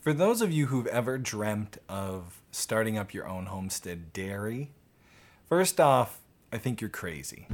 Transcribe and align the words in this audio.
For 0.00 0.14
those 0.14 0.40
of 0.40 0.50
you 0.50 0.66
who've 0.66 0.86
ever 0.86 1.18
dreamt 1.18 1.76
of 1.86 2.40
starting 2.50 2.96
up 2.96 3.12
your 3.12 3.28
own 3.28 3.44
homestead 3.44 4.14
dairy, 4.14 4.70
first 5.44 5.78
off, 5.78 6.22
I 6.50 6.56
think 6.56 6.80
you're 6.80 6.88
crazy. 6.88 7.46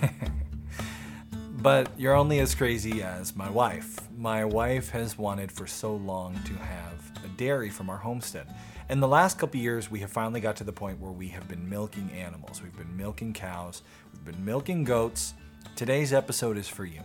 but 1.54 1.90
you're 1.98 2.14
only 2.14 2.38
as 2.38 2.54
crazy 2.54 3.02
as 3.02 3.34
my 3.34 3.50
wife. 3.50 3.98
My 4.16 4.44
wife 4.44 4.90
has 4.90 5.18
wanted 5.18 5.50
for 5.50 5.66
so 5.66 5.96
long 5.96 6.34
to 6.44 6.52
have 6.52 7.24
a 7.24 7.28
dairy 7.36 7.68
from 7.68 7.90
our 7.90 7.98
homestead. 7.98 8.46
In 8.88 9.00
the 9.00 9.08
last 9.08 9.40
couple 9.40 9.58
years, 9.58 9.90
we 9.90 9.98
have 9.98 10.12
finally 10.12 10.40
got 10.40 10.54
to 10.56 10.64
the 10.64 10.72
point 10.72 11.00
where 11.00 11.10
we 11.10 11.26
have 11.30 11.48
been 11.48 11.68
milking 11.68 12.12
animals. 12.12 12.62
We've 12.62 12.76
been 12.76 12.96
milking 12.96 13.32
cows, 13.32 13.82
we've 14.12 14.24
been 14.24 14.44
milking 14.44 14.84
goats. 14.84 15.34
Today's 15.74 16.12
episode 16.12 16.56
is 16.56 16.68
for 16.68 16.84
you. 16.84 17.00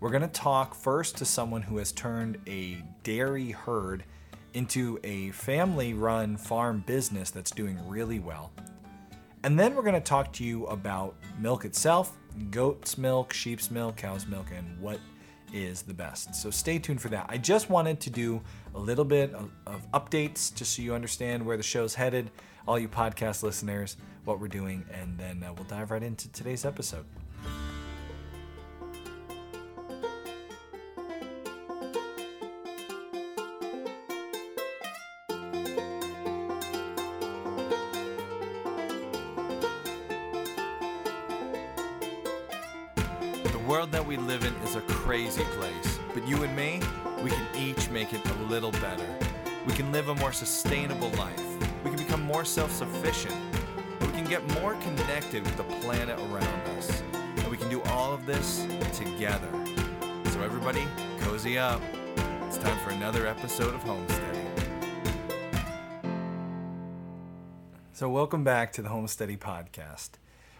We're 0.00 0.10
going 0.10 0.22
to 0.22 0.28
talk 0.28 0.76
first 0.76 1.16
to 1.16 1.24
someone 1.24 1.60
who 1.60 1.78
has 1.78 1.90
turned 1.90 2.38
a 2.46 2.84
dairy 3.02 3.50
herd 3.50 4.04
into 4.54 5.00
a 5.02 5.32
family 5.32 5.92
run 5.92 6.36
farm 6.36 6.84
business 6.86 7.30
that's 7.30 7.50
doing 7.50 7.78
really 7.88 8.20
well. 8.20 8.52
And 9.42 9.58
then 9.58 9.74
we're 9.74 9.82
going 9.82 9.94
to 9.94 10.00
talk 10.00 10.32
to 10.34 10.44
you 10.44 10.66
about 10.66 11.16
milk 11.40 11.64
itself 11.64 12.16
goat's 12.50 12.96
milk, 12.96 13.32
sheep's 13.32 13.68
milk, 13.70 13.96
cow's 13.96 14.26
milk, 14.26 14.46
and 14.56 14.80
what 14.80 15.00
is 15.52 15.82
the 15.82 15.94
best. 15.94 16.34
So 16.36 16.50
stay 16.50 16.78
tuned 16.78 17.00
for 17.00 17.08
that. 17.08 17.26
I 17.28 17.36
just 17.36 17.68
wanted 17.68 17.98
to 18.00 18.10
do 18.10 18.40
a 18.76 18.78
little 18.78 19.04
bit 19.04 19.34
of, 19.34 19.50
of 19.66 19.90
updates 19.90 20.54
just 20.54 20.76
so 20.76 20.82
you 20.82 20.94
understand 20.94 21.44
where 21.44 21.56
the 21.56 21.62
show's 21.64 21.96
headed, 21.96 22.30
all 22.68 22.78
you 22.78 22.88
podcast 22.88 23.42
listeners, 23.42 23.96
what 24.24 24.38
we're 24.38 24.46
doing, 24.46 24.84
and 24.92 25.18
then 25.18 25.42
uh, 25.42 25.52
we'll 25.54 25.64
dive 25.64 25.90
right 25.90 26.02
into 26.02 26.30
today's 26.30 26.64
episode. 26.64 27.04
More 50.28 50.34
sustainable 50.34 51.08
life. 51.12 51.42
We 51.82 51.88
can 51.88 51.96
become 51.96 52.20
more 52.20 52.44
self 52.44 52.70
sufficient. 52.70 53.34
We 54.02 54.08
can 54.08 54.26
get 54.26 54.46
more 54.60 54.74
connected 54.74 55.42
with 55.42 55.56
the 55.56 55.62
planet 55.80 56.18
around 56.18 56.68
us. 56.76 57.02
And 57.14 57.48
we 57.48 57.56
can 57.56 57.70
do 57.70 57.80
all 57.84 58.12
of 58.12 58.26
this 58.26 58.66
together. 58.92 59.48
So, 60.26 60.42
everybody, 60.42 60.86
cozy 61.20 61.56
up. 61.56 61.80
It's 62.46 62.58
time 62.58 62.76
for 62.80 62.90
another 62.90 63.26
episode 63.26 63.74
of 63.74 63.82
Homesteady. 63.84 64.44
So, 67.94 68.10
welcome 68.10 68.44
back 68.44 68.70
to 68.74 68.82
the 68.82 68.90
Homesteady 68.90 69.38
Podcast. 69.38 70.10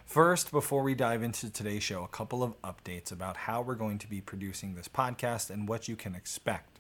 First, 0.07 0.51
before 0.51 0.83
we 0.83 0.95
dive 0.95 1.23
into 1.23 1.51
today's 1.51 1.83
show, 1.83 2.05
a 2.05 2.09
couple 2.09 2.43
of 2.43 2.59
updates 2.63 3.13
about 3.13 3.37
how 3.37 3.61
we're 3.61 3.75
going 3.75 3.99
to 3.99 4.09
be 4.09 4.23
producing 4.23 4.77
this 4.77 4.89
podcast 4.89 5.51
and 5.51 5.69
what 5.69 5.89
you 5.89 5.95
can 5.95 6.15
expect. 6.15 6.78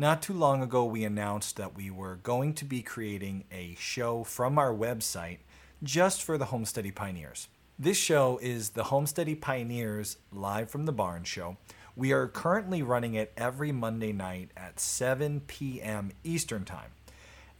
Not 0.00 0.22
too 0.22 0.32
long 0.32 0.62
ago, 0.62 0.84
we 0.84 1.02
announced 1.02 1.56
that 1.56 1.76
we 1.76 1.90
were 1.90 2.20
going 2.22 2.54
to 2.54 2.64
be 2.64 2.82
creating 2.82 3.42
a 3.50 3.74
show 3.80 4.22
from 4.22 4.56
our 4.56 4.72
website 4.72 5.38
just 5.82 6.22
for 6.22 6.38
the 6.38 6.46
Homesteady 6.46 6.94
Pioneers. 6.94 7.48
This 7.76 7.96
show 7.96 8.38
is 8.40 8.70
the 8.70 8.84
Homesteady 8.84 9.40
Pioneers 9.40 10.18
Live 10.30 10.70
from 10.70 10.86
the 10.86 10.92
Barn 10.92 11.24
show. 11.24 11.56
We 11.96 12.12
are 12.12 12.28
currently 12.28 12.80
running 12.80 13.14
it 13.14 13.32
every 13.36 13.72
Monday 13.72 14.12
night 14.12 14.52
at 14.56 14.78
7 14.78 15.40
p.m. 15.48 16.12
Eastern 16.22 16.64
Time. 16.64 16.92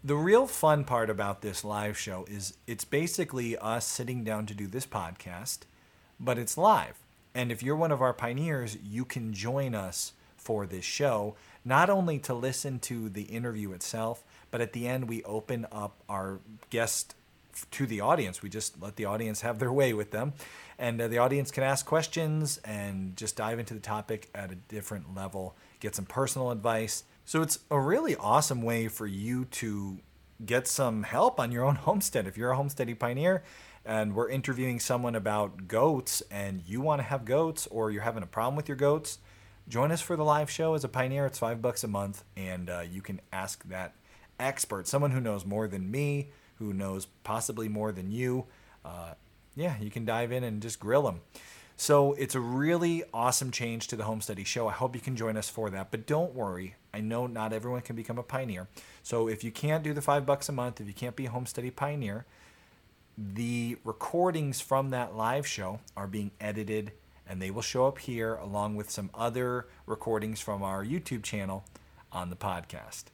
The 0.05 0.15
real 0.15 0.47
fun 0.47 0.84
part 0.84 1.10
about 1.10 1.43
this 1.43 1.65
live 1.65 1.99
show 1.99 2.25
is 2.31 2.56
it's 2.69 2.84
basically 2.84 3.59
us 3.59 3.84
sitting 3.84 4.22
down 4.22 4.47
to 4.47 4.55
do 4.55 4.69
this 4.69 4.87
podcast, 4.87 5.62
but 6.20 6.38
it's 6.38 6.56
live. 6.56 7.00
And 7.34 7.50
if 7.50 7.65
you're 7.65 7.75
one 7.75 7.91
of 7.91 8.00
our 8.00 8.12
pioneers, 8.12 8.78
you 8.81 9.05
can 9.05 9.32
join 9.32 9.75
us 9.75 10.12
for 10.49 10.66
this 10.66 10.84
show, 10.84 11.34
not 11.69 11.91
only 11.91 12.19
to 12.21 12.34
listen 12.34 12.79
to 12.81 13.09
the 13.11 13.23
interview 13.23 13.73
itself, 13.73 14.25
but 14.51 14.61
at 14.61 14.73
the 14.73 14.89
end, 14.89 15.09
we 15.09 15.23
open 15.25 15.67
up 15.71 16.03
our 16.09 16.41
guest 16.71 17.15
to 17.73 17.87
the 17.87 18.01
audience. 18.01 18.43
We 18.43 18.49
just 18.49 18.81
let 18.81 18.97
the 18.97 19.05
audience 19.05 19.43
have 19.43 19.59
their 19.59 19.73
way 19.73 19.93
with 19.93 20.11
them. 20.11 20.33
And 20.79 21.01
uh, 21.01 21.09
the 21.09 21.19
audience 21.19 21.51
can 21.51 21.65
ask 21.65 21.84
questions 21.84 22.59
and 22.65 23.17
just 23.17 23.37
dive 23.37 23.59
into 23.59 23.75
the 23.75 23.81
topic 23.81 24.31
at 24.34 24.51
a 24.51 24.55
different 24.55 25.15
level, 25.15 25.56
get 25.81 25.95
some 25.95 26.06
personal 26.06 26.51
advice. 26.51 27.05
So 27.25 27.43
it's 27.43 27.59
a 27.71 27.79
really 27.79 28.17
awesome 28.17 28.62
way 28.62 28.89
for 28.89 29.06
you 29.06 29.45
to 29.47 29.99
get 30.45 30.67
some 30.67 31.03
help 31.03 31.39
on 31.39 31.53
your 31.53 31.65
own 31.65 31.75
homestead. 31.89 32.27
If 32.27 32.39
you're 32.39 32.53
a 32.53 32.56
homesteady 32.56 32.99
pioneer 32.99 33.43
and 33.85 34.15
we're 34.15 34.31
interviewing 34.31 34.81
someone 34.81 35.15
about 35.15 35.69
goats 35.69 36.23
and 36.31 36.62
you 36.67 36.81
want 36.81 37.00
to 37.00 37.05
have 37.05 37.25
goats 37.25 37.67
or 37.67 37.91
you're 37.91 38.03
having 38.03 38.23
a 38.23 38.27
problem 38.27 38.56
with 38.56 38.69
your 38.69 38.77
goats, 38.77 39.19
join 39.69 39.93
us 39.93 40.01
for 40.01 40.17
the 40.17 40.25
live 40.25 40.51
show 40.51 40.75
as 40.75 40.84
a 40.84 40.89
pioneer. 40.89 41.27
It's 41.27 41.39
five 41.39 41.61
bucks 41.61 41.84
a 41.84 41.89
month 41.89 42.25
and 42.37 42.71
uh, 42.71 42.83
you 42.91 43.03
can 43.03 43.21
ask 43.33 43.65
that 43.69 43.95
expert, 44.41 44.87
someone 44.87 45.11
who 45.11 45.21
knows 45.21 45.45
more 45.45 45.69
than 45.69 45.91
me, 45.91 46.29
who 46.56 46.73
knows 46.73 47.06
possibly 47.25 47.69
more 47.69 47.93
than 47.93 48.11
you. 48.11 48.47
Uh, 48.84 49.15
yeah, 49.55 49.77
you 49.81 49.91
can 49.91 50.05
dive 50.05 50.33
in 50.33 50.45
and 50.45 50.62
just 50.62 50.81
grill 50.81 51.03
them. 51.03 51.21
So 51.77 52.15
it's 52.15 52.34
a 52.34 52.41
really 52.41 53.05
awesome 53.15 53.53
change 53.53 53.87
to 53.89 53.97
the 53.97 54.03
Homesteady 54.03 54.45
Show. 54.45 54.67
I 54.67 54.73
hope 54.73 54.97
you 54.97 55.01
can 55.01 55.15
join 55.15 55.37
us 55.37 55.49
for 55.49 55.71
that. 55.71 55.93
But 55.93 56.06
don't 56.06 56.35
worry, 56.35 56.75
I 56.93 57.00
know 57.00 57.29
not 57.29 57.53
everyone 57.53 57.83
can 57.83 57.95
become 57.95 58.19
a 58.19 58.25
pioneer. 58.25 58.67
So 59.05 59.29
if 59.29 59.45
you 59.45 59.53
can't 59.53 59.85
do 59.85 59.93
the 59.93 60.03
five 60.03 60.27
bucks 60.27 60.49
a 60.49 60.53
month, 60.53 60.81
if 60.81 60.89
you 60.89 60.93
can't 60.93 61.15
be 61.15 61.27
a 61.27 61.31
Homesteady 61.31 61.75
Pioneer, 61.75 62.27
the 63.17 63.77
recordings 63.85 64.61
from 64.61 64.91
that 64.91 65.17
live 65.17 65.47
show 65.47 65.79
are 65.97 66.09
being 66.09 66.33
edited 66.41 66.93
and 67.28 67.43
they 67.43 67.50
will 67.50 67.62
show 67.62 67.87
up 67.87 67.99
here 67.99 68.34
along 68.34 68.77
with 68.77 68.91
some 68.91 69.11
other 69.15 69.66
recordings 69.87 70.41
from 70.41 70.62
our 70.62 70.84
YouTube 70.84 71.22
channel 71.22 71.65
on 72.11 72.31
the 72.31 72.37
podcast. 72.37 73.05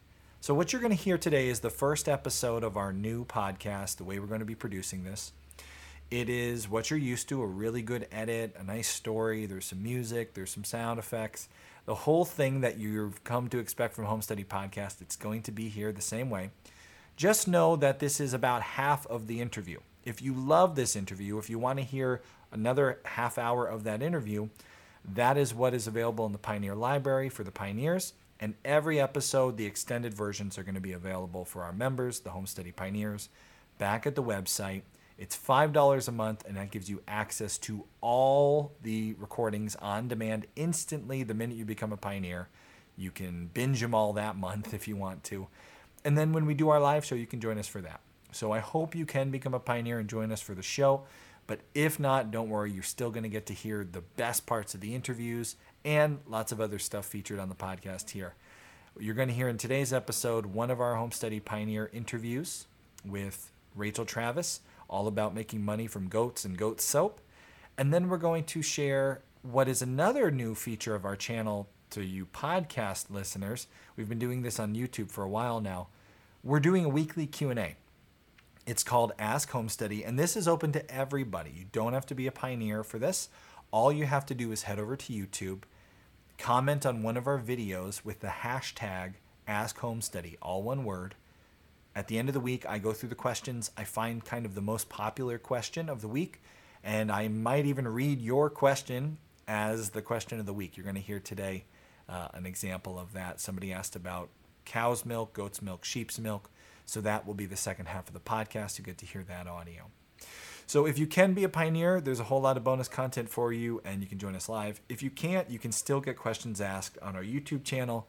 So, 0.40 0.54
what 0.54 0.72
you're 0.72 0.82
going 0.82 0.96
to 0.96 1.02
hear 1.02 1.18
today 1.18 1.48
is 1.48 1.60
the 1.60 1.70
first 1.70 2.08
episode 2.08 2.64
of 2.64 2.76
our 2.76 2.92
new 2.92 3.24
podcast, 3.24 3.96
the 3.96 4.04
way 4.04 4.18
we're 4.18 4.26
going 4.26 4.40
to 4.40 4.46
be 4.46 4.54
producing 4.54 5.02
this. 5.02 5.32
It 6.10 6.28
is 6.28 6.68
what 6.68 6.90
you're 6.90 6.98
used 6.98 7.28
to 7.30 7.42
a 7.42 7.46
really 7.46 7.82
good 7.82 8.06
edit, 8.12 8.54
a 8.58 8.62
nice 8.62 8.88
story. 8.88 9.46
There's 9.46 9.64
some 9.64 9.82
music, 9.82 10.34
there's 10.34 10.50
some 10.50 10.64
sound 10.64 10.98
effects. 10.98 11.48
The 11.86 11.94
whole 11.94 12.24
thing 12.24 12.60
that 12.60 12.78
you've 12.78 13.24
come 13.24 13.48
to 13.48 13.58
expect 13.58 13.94
from 13.94 14.06
Homesteady 14.06 14.46
Podcast, 14.46 15.00
it's 15.00 15.16
going 15.16 15.42
to 15.42 15.50
be 15.50 15.68
here 15.68 15.92
the 15.92 16.02
same 16.02 16.30
way. 16.30 16.50
Just 17.16 17.48
know 17.48 17.76
that 17.76 17.98
this 17.98 18.20
is 18.20 18.34
about 18.34 18.62
half 18.62 19.06
of 19.06 19.26
the 19.26 19.40
interview. 19.40 19.80
If 20.04 20.20
you 20.20 20.34
love 20.34 20.76
this 20.76 20.94
interview, 20.94 21.38
if 21.38 21.48
you 21.48 21.58
want 21.58 21.78
to 21.78 21.84
hear 21.84 22.20
another 22.54 23.00
half 23.04 23.36
hour 23.36 23.66
of 23.66 23.84
that 23.84 24.02
interview, 24.02 24.48
that 25.04 25.36
is 25.36 25.52
what 25.52 25.74
is 25.74 25.86
available 25.86 26.24
in 26.24 26.32
the 26.32 26.38
Pioneer 26.38 26.74
Library 26.74 27.28
for 27.28 27.44
the 27.44 27.50
Pioneers. 27.50 28.14
And 28.40 28.54
every 28.64 29.00
episode, 29.00 29.56
the 29.56 29.66
extended 29.66 30.14
versions 30.14 30.56
are 30.58 30.62
going 30.62 30.74
to 30.74 30.80
be 30.80 30.92
available 30.92 31.44
for 31.44 31.62
our 31.62 31.72
members, 31.72 32.20
the 32.20 32.30
Homesteady 32.30 32.74
Pioneers, 32.74 33.28
back 33.78 34.06
at 34.06 34.14
the 34.14 34.22
website. 34.22 34.82
It's 35.18 35.36
$5 35.36 36.08
a 36.08 36.12
month, 36.12 36.44
and 36.46 36.56
that 36.56 36.70
gives 36.70 36.90
you 36.90 37.02
access 37.06 37.58
to 37.58 37.84
all 38.00 38.72
the 38.82 39.14
recordings 39.14 39.76
on 39.76 40.08
demand 40.08 40.46
instantly 40.56 41.22
the 41.22 41.34
minute 41.34 41.56
you 41.56 41.64
become 41.64 41.92
a 41.92 41.96
pioneer. 41.96 42.48
You 42.96 43.10
can 43.10 43.50
binge 43.54 43.80
them 43.80 43.94
all 43.94 44.12
that 44.14 44.36
month 44.36 44.74
if 44.74 44.88
you 44.88 44.96
want 44.96 45.22
to. 45.24 45.46
And 46.04 46.18
then 46.18 46.32
when 46.32 46.46
we 46.46 46.54
do 46.54 46.68
our 46.68 46.80
live 46.80 47.04
show, 47.04 47.14
you 47.14 47.26
can 47.26 47.40
join 47.40 47.58
us 47.58 47.68
for 47.68 47.80
that. 47.80 48.00
So 48.32 48.50
I 48.50 48.58
hope 48.58 48.94
you 48.96 49.06
can 49.06 49.30
become 49.30 49.54
a 49.54 49.60
pioneer 49.60 50.00
and 50.00 50.08
join 50.08 50.32
us 50.32 50.40
for 50.40 50.54
the 50.54 50.62
show. 50.62 51.04
But 51.46 51.60
if 51.74 52.00
not, 52.00 52.30
don't 52.30 52.48
worry, 52.48 52.72
you're 52.72 52.82
still 52.82 53.10
going 53.10 53.22
to 53.24 53.28
get 53.28 53.46
to 53.46 53.52
hear 53.52 53.84
the 53.84 54.00
best 54.00 54.46
parts 54.46 54.74
of 54.74 54.80
the 54.80 54.94
interviews 54.94 55.56
and 55.84 56.20
lots 56.26 56.52
of 56.52 56.60
other 56.60 56.78
stuff 56.78 57.04
featured 57.04 57.38
on 57.38 57.48
the 57.48 57.54
podcast 57.54 58.10
here. 58.10 58.34
You're 58.98 59.14
going 59.14 59.28
to 59.28 59.34
hear 59.34 59.48
in 59.48 59.58
today's 59.58 59.92
episode 59.92 60.46
one 60.46 60.70
of 60.70 60.80
our 60.80 60.94
Homesteady 60.94 61.44
Pioneer 61.44 61.90
interviews 61.92 62.66
with 63.04 63.50
Rachel 63.74 64.04
Travis, 64.04 64.60
all 64.88 65.06
about 65.06 65.34
making 65.34 65.64
money 65.64 65.86
from 65.86 66.08
goats 66.08 66.44
and 66.44 66.56
goat 66.56 66.80
soap. 66.80 67.20
And 67.76 67.92
then 67.92 68.08
we're 68.08 68.18
going 68.18 68.44
to 68.44 68.62
share 68.62 69.20
what 69.42 69.68
is 69.68 69.82
another 69.82 70.30
new 70.30 70.54
feature 70.54 70.94
of 70.94 71.04
our 71.04 71.16
channel 71.16 71.68
to 71.90 72.04
you 72.04 72.26
podcast 72.26 73.10
listeners. 73.10 73.66
We've 73.96 74.08
been 74.08 74.18
doing 74.18 74.42
this 74.42 74.58
on 74.58 74.74
YouTube 74.74 75.10
for 75.10 75.24
a 75.24 75.28
while 75.28 75.60
now. 75.60 75.88
We're 76.42 76.60
doing 76.60 76.84
a 76.84 76.88
weekly 76.88 77.26
Q&A. 77.26 77.76
It's 78.66 78.82
called 78.82 79.12
Ask 79.18 79.50
Homesteady, 79.50 80.08
and 80.08 80.18
this 80.18 80.38
is 80.38 80.48
open 80.48 80.72
to 80.72 80.90
everybody. 80.90 81.52
You 81.54 81.66
don't 81.70 81.92
have 81.92 82.06
to 82.06 82.14
be 82.14 82.26
a 82.26 82.32
pioneer 82.32 82.82
for 82.82 82.98
this. 82.98 83.28
All 83.70 83.92
you 83.92 84.06
have 84.06 84.24
to 84.26 84.34
do 84.34 84.52
is 84.52 84.62
head 84.62 84.78
over 84.78 84.96
to 84.96 85.12
YouTube, 85.12 85.64
comment 86.38 86.86
on 86.86 87.02
one 87.02 87.18
of 87.18 87.26
our 87.26 87.38
videos 87.38 88.06
with 88.06 88.20
the 88.20 88.28
hashtag 88.28 89.14
Ask 89.46 89.80
Homesteady, 89.80 90.38
all 90.40 90.62
one 90.62 90.84
word. 90.84 91.14
At 91.94 92.08
the 92.08 92.16
end 92.16 92.30
of 92.30 92.32
the 92.32 92.40
week, 92.40 92.64
I 92.66 92.78
go 92.78 92.94
through 92.94 93.10
the 93.10 93.14
questions. 93.14 93.70
I 93.76 93.84
find 93.84 94.24
kind 94.24 94.46
of 94.46 94.54
the 94.54 94.62
most 94.62 94.88
popular 94.88 95.36
question 95.36 95.90
of 95.90 96.00
the 96.00 96.08
week, 96.08 96.40
and 96.82 97.12
I 97.12 97.28
might 97.28 97.66
even 97.66 97.86
read 97.86 98.22
your 98.22 98.48
question 98.48 99.18
as 99.46 99.90
the 99.90 100.00
question 100.00 100.40
of 100.40 100.46
the 100.46 100.54
week. 100.54 100.78
You're 100.78 100.84
going 100.84 100.96
to 100.96 101.02
hear 101.02 101.20
today 101.20 101.64
uh, 102.08 102.28
an 102.32 102.46
example 102.46 102.98
of 102.98 103.12
that. 103.12 103.40
Somebody 103.40 103.74
asked 103.74 103.94
about 103.94 104.30
cow's 104.64 105.04
milk, 105.04 105.34
goat's 105.34 105.60
milk, 105.60 105.84
sheep's 105.84 106.18
milk. 106.18 106.48
So 106.86 107.00
that 107.00 107.26
will 107.26 107.34
be 107.34 107.46
the 107.46 107.56
second 107.56 107.86
half 107.86 108.08
of 108.08 108.14
the 108.14 108.20
podcast. 108.20 108.78
You 108.78 108.84
get 108.84 108.98
to 108.98 109.06
hear 109.06 109.22
that 109.24 109.46
audio. 109.46 109.90
So 110.66 110.86
if 110.86 110.98
you 110.98 111.06
can 111.06 111.34
be 111.34 111.44
a 111.44 111.48
pioneer, 111.48 112.00
there's 112.00 112.20
a 112.20 112.24
whole 112.24 112.40
lot 112.40 112.56
of 112.56 112.64
bonus 112.64 112.88
content 112.88 113.28
for 113.28 113.52
you, 113.52 113.82
and 113.84 114.00
you 114.00 114.08
can 114.08 114.18
join 114.18 114.34
us 114.34 114.48
live. 114.48 114.80
If 114.88 115.02
you 115.02 115.10
can't, 115.10 115.50
you 115.50 115.58
can 115.58 115.72
still 115.72 116.00
get 116.00 116.16
questions 116.16 116.60
asked 116.60 116.98
on 117.02 117.16
our 117.16 117.22
YouTube 117.22 117.64
channel. 117.64 118.08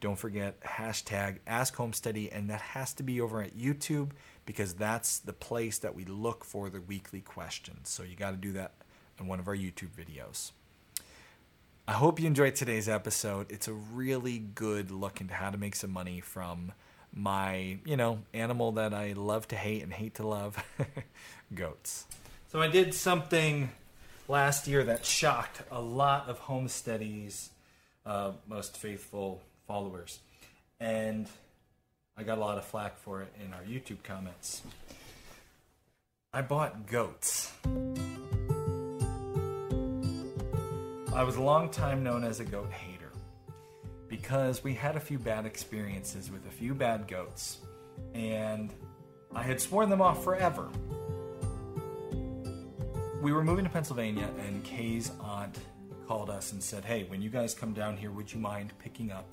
Don't 0.00 0.18
forget 0.18 0.60
hashtag 0.62 1.38
Ask 1.46 1.76
Homesteady, 1.76 2.28
and 2.32 2.48
that 2.50 2.60
has 2.60 2.92
to 2.94 3.02
be 3.02 3.20
over 3.20 3.42
at 3.42 3.56
YouTube 3.56 4.10
because 4.46 4.74
that's 4.74 5.18
the 5.18 5.32
place 5.32 5.78
that 5.78 5.94
we 5.94 6.04
look 6.04 6.44
for 6.44 6.70
the 6.70 6.80
weekly 6.80 7.20
questions. 7.20 7.88
So 7.88 8.02
you 8.02 8.16
got 8.16 8.30
to 8.30 8.36
do 8.36 8.52
that 8.52 8.72
in 9.20 9.26
one 9.26 9.38
of 9.38 9.46
our 9.46 9.54
YouTube 9.54 9.90
videos. 9.96 10.52
I 11.86 11.92
hope 11.92 12.18
you 12.18 12.26
enjoyed 12.26 12.54
today's 12.54 12.88
episode. 12.88 13.50
It's 13.50 13.68
a 13.68 13.72
really 13.72 14.38
good 14.38 14.90
look 14.90 15.20
into 15.20 15.34
how 15.34 15.50
to 15.50 15.58
make 15.58 15.76
some 15.76 15.90
money 15.90 16.20
from 16.20 16.72
my, 17.14 17.78
you 17.84 17.96
know, 17.96 18.20
animal 18.32 18.72
that 18.72 18.94
I 18.94 19.12
love 19.12 19.48
to 19.48 19.56
hate 19.56 19.82
and 19.82 19.92
hate 19.92 20.14
to 20.16 20.26
love, 20.26 20.62
goats. 21.54 22.06
So 22.48 22.60
I 22.60 22.68
did 22.68 22.94
something 22.94 23.70
last 24.28 24.66
year 24.66 24.84
that 24.84 25.04
shocked 25.04 25.62
a 25.70 25.80
lot 25.80 26.28
of 26.28 26.38
Homesteady's 26.38 27.50
uh, 28.06 28.32
most 28.48 28.76
faithful 28.76 29.40
followers. 29.66 30.18
And 30.80 31.28
I 32.16 32.22
got 32.22 32.38
a 32.38 32.40
lot 32.40 32.58
of 32.58 32.64
flack 32.64 32.98
for 32.98 33.22
it 33.22 33.32
in 33.44 33.52
our 33.52 33.62
YouTube 33.62 34.02
comments. 34.02 34.62
I 36.32 36.42
bought 36.42 36.86
goats. 36.86 37.52
I 41.14 41.24
was 41.24 41.36
a 41.36 41.42
long 41.42 41.68
time 41.68 42.02
known 42.02 42.24
as 42.24 42.40
a 42.40 42.44
goat 42.44 42.70
hater 42.72 42.91
because 44.12 44.62
we 44.62 44.74
had 44.74 44.94
a 44.94 45.00
few 45.00 45.18
bad 45.18 45.46
experiences 45.46 46.30
with 46.30 46.46
a 46.46 46.50
few 46.50 46.74
bad 46.74 47.08
goats, 47.08 47.60
and 48.12 48.70
I 49.34 49.42
had 49.42 49.58
sworn 49.58 49.88
them 49.88 50.02
off 50.02 50.22
forever. 50.22 50.68
We 53.22 53.32
were 53.32 53.42
moving 53.42 53.64
to 53.64 53.70
Pennsylvania, 53.70 54.28
and 54.46 54.62
Kay's 54.64 55.10
aunt 55.18 55.58
called 56.06 56.28
us 56.28 56.52
and 56.52 56.62
said, 56.62 56.84
Hey, 56.84 57.04
when 57.04 57.22
you 57.22 57.30
guys 57.30 57.54
come 57.54 57.72
down 57.72 57.96
here, 57.96 58.10
would 58.10 58.30
you 58.30 58.38
mind 58.38 58.74
picking 58.78 59.10
up 59.10 59.24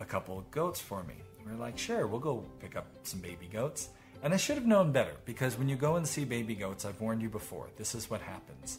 a 0.00 0.06
couple 0.06 0.38
of 0.38 0.50
goats 0.50 0.80
for 0.80 1.02
me? 1.02 1.16
we 1.44 1.52
are 1.52 1.56
like, 1.56 1.76
Sure, 1.76 2.06
we'll 2.06 2.18
go 2.18 2.46
pick 2.60 2.76
up 2.76 2.86
some 3.02 3.20
baby 3.20 3.46
goats. 3.52 3.90
And 4.22 4.32
I 4.32 4.38
should 4.38 4.56
have 4.56 4.66
known 4.66 4.90
better 4.90 5.16
because 5.26 5.58
when 5.58 5.68
you 5.68 5.76
go 5.76 5.96
and 5.96 6.08
see 6.08 6.24
baby 6.24 6.54
goats, 6.54 6.86
I've 6.86 6.98
warned 6.98 7.20
you 7.20 7.28
before, 7.28 7.68
this 7.76 7.94
is 7.94 8.08
what 8.08 8.22
happens. 8.22 8.78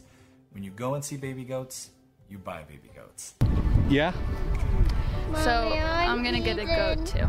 When 0.50 0.64
you 0.64 0.72
go 0.72 0.94
and 0.94 1.04
see 1.04 1.16
baby 1.16 1.44
goats, 1.44 1.90
you 2.28 2.38
buy 2.38 2.64
baby 2.64 2.90
goats. 2.96 3.34
Yeah? 3.88 4.12
So 5.36 5.50
I'm 5.50 6.22
gonna 6.22 6.40
get 6.40 6.58
a 6.58 6.64
goat 6.64 7.06
too. 7.06 7.26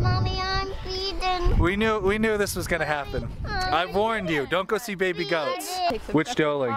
Mommy, 0.00 0.40
I'm 0.40 0.68
feeding. 0.84 1.58
We 1.58 1.76
knew 1.76 1.98
we 1.98 2.18
knew 2.18 2.36
this 2.36 2.56
was 2.56 2.66
gonna 2.66 2.84
happen. 2.84 3.28
I 3.44 3.86
warned 3.86 4.28
you. 4.28 4.46
Don't 4.46 4.68
go 4.68 4.78
see 4.78 4.94
baby 4.94 5.24
goats. 5.24 5.78
Which 6.12 6.34
doeling? 6.34 6.76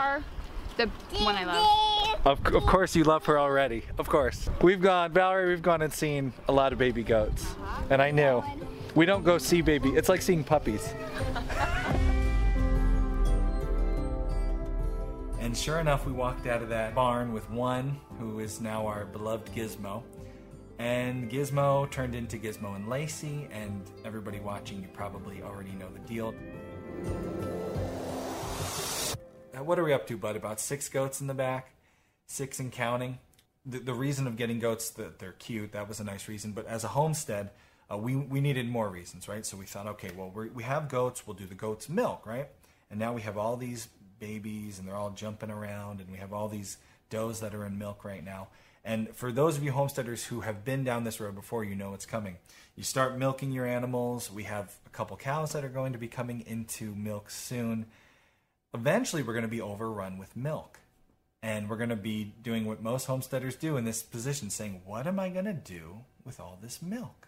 The 0.78 0.88
one 1.20 1.36
I 1.36 1.44
love. 1.44 2.20
Of, 2.26 2.56
of 2.56 2.64
course 2.64 2.96
you 2.96 3.04
love 3.04 3.26
her 3.26 3.38
already. 3.38 3.84
Of 3.98 4.08
course. 4.08 4.50
We've 4.62 4.82
gone, 4.82 5.12
Valerie. 5.12 5.50
We've 5.50 5.62
gone 5.62 5.82
and 5.82 5.94
seen 5.94 6.34
a 6.48 6.52
lot 6.52 6.72
of 6.72 6.80
baby 6.80 7.04
goats, 7.04 7.56
and 7.90 8.02
I 8.02 8.12
knew. 8.12 8.44
We 8.96 9.06
don't 9.06 9.24
go 9.24 9.40
see 9.40 9.62
baby. 9.62 9.90
It's 9.90 10.10
like 10.10 10.22
seeing 10.22 10.44
puppies. 10.44 10.94
And 15.44 15.58
sure 15.58 15.82
enough, 15.82 16.06
we 16.06 16.14
walked 16.14 16.48
out 16.48 16.62
of 16.62 16.70
that 16.70 16.96
barn 16.96 17.34
with 17.34 17.50
one 17.50 18.00
who 18.18 18.40
is 18.40 18.62
now 18.62 18.88
our 18.88 19.04
beloved 19.04 19.54
Gizmo. 19.54 20.02
And 20.80 21.30
Gizmo 21.30 21.92
turned 21.92 22.16
into 22.16 22.38
Gizmo 22.38 22.78
and 22.78 22.88
Lacey, 22.88 23.50
and 23.52 23.84
everybody 24.06 24.40
watching, 24.40 24.82
you 24.82 24.88
probably 24.94 25.42
already 25.42 25.72
know 25.72 25.90
the 25.90 26.00
deal. 26.08 26.34
Now, 29.54 29.64
what 29.64 29.78
are 29.78 29.84
we 29.84 29.92
up 29.92 30.08
to, 30.08 30.18
bud? 30.18 30.38
About 30.38 30.62
six 30.62 30.88
goats 30.88 31.20
in 31.20 31.28
the 31.28 31.34
back? 31.34 31.74
Six 32.26 32.62
and 32.62 32.72
counting? 32.72 33.20
The, 33.66 33.80
the 33.80 33.94
reason 33.94 34.28
of 34.28 34.38
getting 34.38 34.60
goats, 34.60 34.92
that 34.92 35.20
they're 35.20 35.34
cute, 35.34 35.74
that 35.74 35.90
was 35.90 36.00
a 36.00 36.06
nice 36.06 36.30
reason. 36.30 36.54
But 36.54 36.68
as 36.68 36.86
a 36.86 36.88
homestead, 36.88 37.50
uh, 37.92 37.98
we, 37.98 38.16
we 38.16 38.40
needed 38.40 38.70
more 38.70 38.88
reasons, 38.88 39.28
right? 39.28 39.46
So 39.46 39.58
we 39.58 39.66
thought, 39.66 39.88
okay, 39.88 40.12
well, 40.16 40.32
we 40.34 40.48
we 40.52 40.64
have 40.64 40.88
goats, 40.88 41.28
we'll 41.28 41.36
do 41.36 41.46
the 41.46 41.54
goat's 41.54 41.90
milk, 41.90 42.26
right? 42.26 42.48
And 42.90 42.98
now 42.98 43.12
we 43.12 43.24
have 43.24 43.38
all 43.38 43.58
these 43.58 43.90
babies 44.24 44.80
and 44.80 44.88
they're 44.88 44.96
all 44.96 45.10
jumping 45.10 45.52
around 45.52 46.00
and 46.00 46.10
we 46.10 46.18
have 46.18 46.32
all 46.32 46.48
these 46.48 46.78
does 47.10 47.42
that 47.42 47.54
are 47.54 47.66
in 47.66 47.78
milk 47.78 48.06
right 48.06 48.24
now. 48.24 48.48
And 48.86 49.16
for 49.16 49.32
those 49.32 49.58
of 49.58 49.64
you 49.64 49.72
homesteaders 49.72 50.26
who 50.26 50.42
have 50.42 50.64
been 50.64 50.84
down 50.84 51.04
this 51.04 51.20
road 51.20 51.36
before, 51.36 51.64
you 51.64 51.76
know 51.76 51.92
what's 51.92 52.06
coming. 52.06 52.38
You 52.76 52.84
start 52.84 53.18
milking 53.18 53.52
your 53.52 53.66
animals. 53.66 54.32
We 54.32 54.44
have 54.44 54.74
a 54.86 54.90
couple 54.90 55.16
cows 55.18 55.52
that 55.52 55.64
are 55.64 55.70
going 55.70 55.94
to 55.94 56.00
be 56.00 56.08
coming 56.08 56.44
into 56.48 56.96
milk 56.96 57.30
soon. 57.30 57.86
Eventually, 58.74 59.24
we're 59.24 59.34
going 59.34 59.44
to 59.44 59.50
be 59.50 59.62
overrun 59.62 60.18
with 60.18 60.36
milk. 60.36 60.80
And 61.42 61.70
we're 61.70 61.78
going 61.78 61.90
to 61.90 61.96
be 61.96 62.34
doing 62.42 62.66
what 62.66 62.82
most 62.82 63.06
homesteaders 63.06 63.56
do 63.56 63.78
in 63.78 63.84
this 63.84 64.02
position 64.02 64.50
saying, 64.50 64.82
What 64.86 65.06
am 65.06 65.20
I 65.20 65.30
going 65.30 65.46
to 65.46 65.54
do 65.54 66.00
with 66.26 66.40
all 66.40 66.58
this 66.62 66.82
milk? 66.82 67.28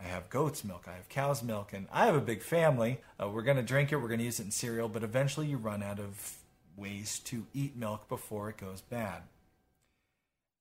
I 0.00 0.04
have 0.04 0.30
goat's 0.30 0.64
milk, 0.64 0.86
I 0.88 0.92
have 0.92 1.08
cow's 1.08 1.42
milk, 1.42 1.72
and 1.74 1.86
I 1.92 2.06
have 2.06 2.14
a 2.14 2.20
big 2.20 2.42
family. 2.42 3.00
Uh, 3.22 3.28
we're 3.28 3.42
going 3.42 3.58
to 3.58 3.62
drink 3.62 3.92
it, 3.92 3.96
we're 3.96 4.08
going 4.08 4.18
to 4.18 4.24
use 4.24 4.40
it 4.40 4.44
in 4.44 4.50
cereal, 4.50 4.88
but 4.88 5.02
eventually 5.02 5.46
you 5.46 5.58
run 5.58 5.82
out 5.82 5.98
of 5.98 6.38
ways 6.76 7.18
to 7.20 7.46
eat 7.52 7.76
milk 7.76 8.08
before 8.08 8.48
it 8.48 8.56
goes 8.56 8.80
bad. 8.80 9.22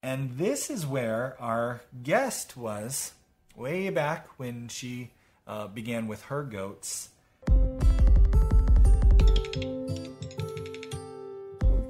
And 0.04 0.38
this 0.38 0.70
is 0.70 0.86
where 0.86 1.38
our 1.40 1.82
guest 2.04 2.58
was 2.58 3.14
way 3.56 3.90
back 3.90 4.28
when 4.38 4.68
she 4.68 5.12
uh, 5.48 5.68
began 5.68 6.08
with 6.08 6.24
her 6.24 6.44
goats. 6.44 7.10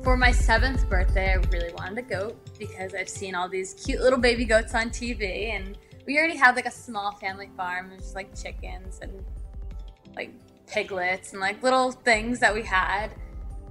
For 0.03 0.17
my 0.17 0.31
seventh 0.31 0.89
birthday, 0.89 1.33
I 1.33 1.35
really 1.51 1.73
wanted 1.73 1.97
a 1.99 2.01
goat 2.01 2.37
because 2.57 2.95
I've 2.95 3.09
seen 3.09 3.35
all 3.35 3.49
these 3.49 3.73
cute 3.73 4.01
little 4.01 4.17
baby 4.19 4.45
goats 4.45 4.73
on 4.73 4.89
TV 4.89 5.53
and 5.53 5.77
we 6.09 6.17
already 6.17 6.37
had 6.37 6.55
like 6.55 6.65
a 6.65 6.71
small 6.71 7.11
family 7.11 7.51
farm, 7.55 7.91
just 7.95 8.15
like 8.15 8.35
chickens 8.35 8.97
and 9.03 9.23
like 10.15 10.31
piglets 10.65 11.33
and 11.33 11.39
like 11.39 11.61
little 11.61 11.91
things 11.91 12.39
that 12.39 12.51
we 12.51 12.63
had. 12.63 13.11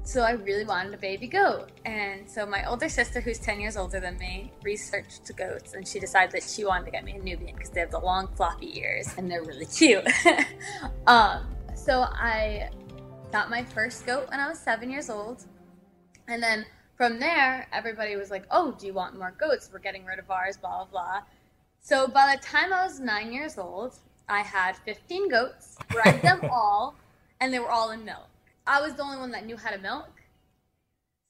So 0.04 0.22
I 0.22 0.30
really 0.30 0.64
wanted 0.64 0.94
a 0.94 0.98
baby 0.98 1.26
goat. 1.26 1.72
And 1.84 2.30
so 2.30 2.46
my 2.46 2.64
older 2.70 2.88
sister, 2.88 3.20
who's 3.20 3.40
10 3.40 3.58
years 3.58 3.76
older 3.76 3.98
than 3.98 4.18
me, 4.18 4.52
researched 4.62 5.36
goats 5.36 5.74
and 5.74 5.86
she 5.86 5.98
decided 5.98 6.30
that 6.30 6.48
she 6.48 6.64
wanted 6.64 6.84
to 6.84 6.92
get 6.92 7.04
me 7.04 7.14
a 7.14 7.18
Nubian 7.18 7.56
because 7.56 7.70
they 7.70 7.80
have 7.80 7.90
the 7.90 7.98
long 7.98 8.28
floppy 8.36 8.78
ears 8.78 9.12
and 9.18 9.28
they're 9.28 9.42
really 9.42 9.66
cute. 9.66 10.06
um, 11.08 11.44
so 11.74 12.02
I 12.02 12.70
got 13.32 13.50
my 13.50 13.64
first 13.64 14.06
goat 14.06 14.30
when 14.30 14.38
I 14.38 14.48
was 14.48 14.60
seven 14.60 14.92
years 14.92 15.10
old. 15.10 15.44
And 16.28 16.40
then 16.40 16.66
from 16.94 17.18
there, 17.18 17.66
everybody 17.72 18.14
was 18.14 18.30
like, 18.30 18.44
oh, 18.52 18.76
do 18.78 18.86
you 18.86 18.94
want 18.94 19.18
more 19.18 19.34
goats? 19.40 19.70
We're 19.72 19.80
getting 19.80 20.04
rid 20.04 20.20
of 20.20 20.30
ours, 20.30 20.56
blah, 20.56 20.84
blah, 20.84 20.90
blah. 20.92 21.22
So 21.80 22.06
by 22.08 22.34
the 22.36 22.42
time 22.42 22.72
I 22.72 22.84
was 22.84 23.00
nine 23.00 23.32
years 23.32 23.58
old, 23.58 23.94
I 24.28 24.40
had 24.40 24.76
15 24.76 25.28
goats, 25.28 25.76
bred 25.88 26.20
them 26.22 26.40
all, 26.52 26.94
and 27.40 27.52
they 27.52 27.58
were 27.58 27.70
all 27.70 27.90
in 27.92 28.04
milk. 28.04 28.28
I 28.66 28.80
was 28.80 28.94
the 28.94 29.02
only 29.02 29.18
one 29.18 29.30
that 29.30 29.46
knew 29.46 29.56
how 29.56 29.70
to 29.70 29.78
milk. 29.78 30.10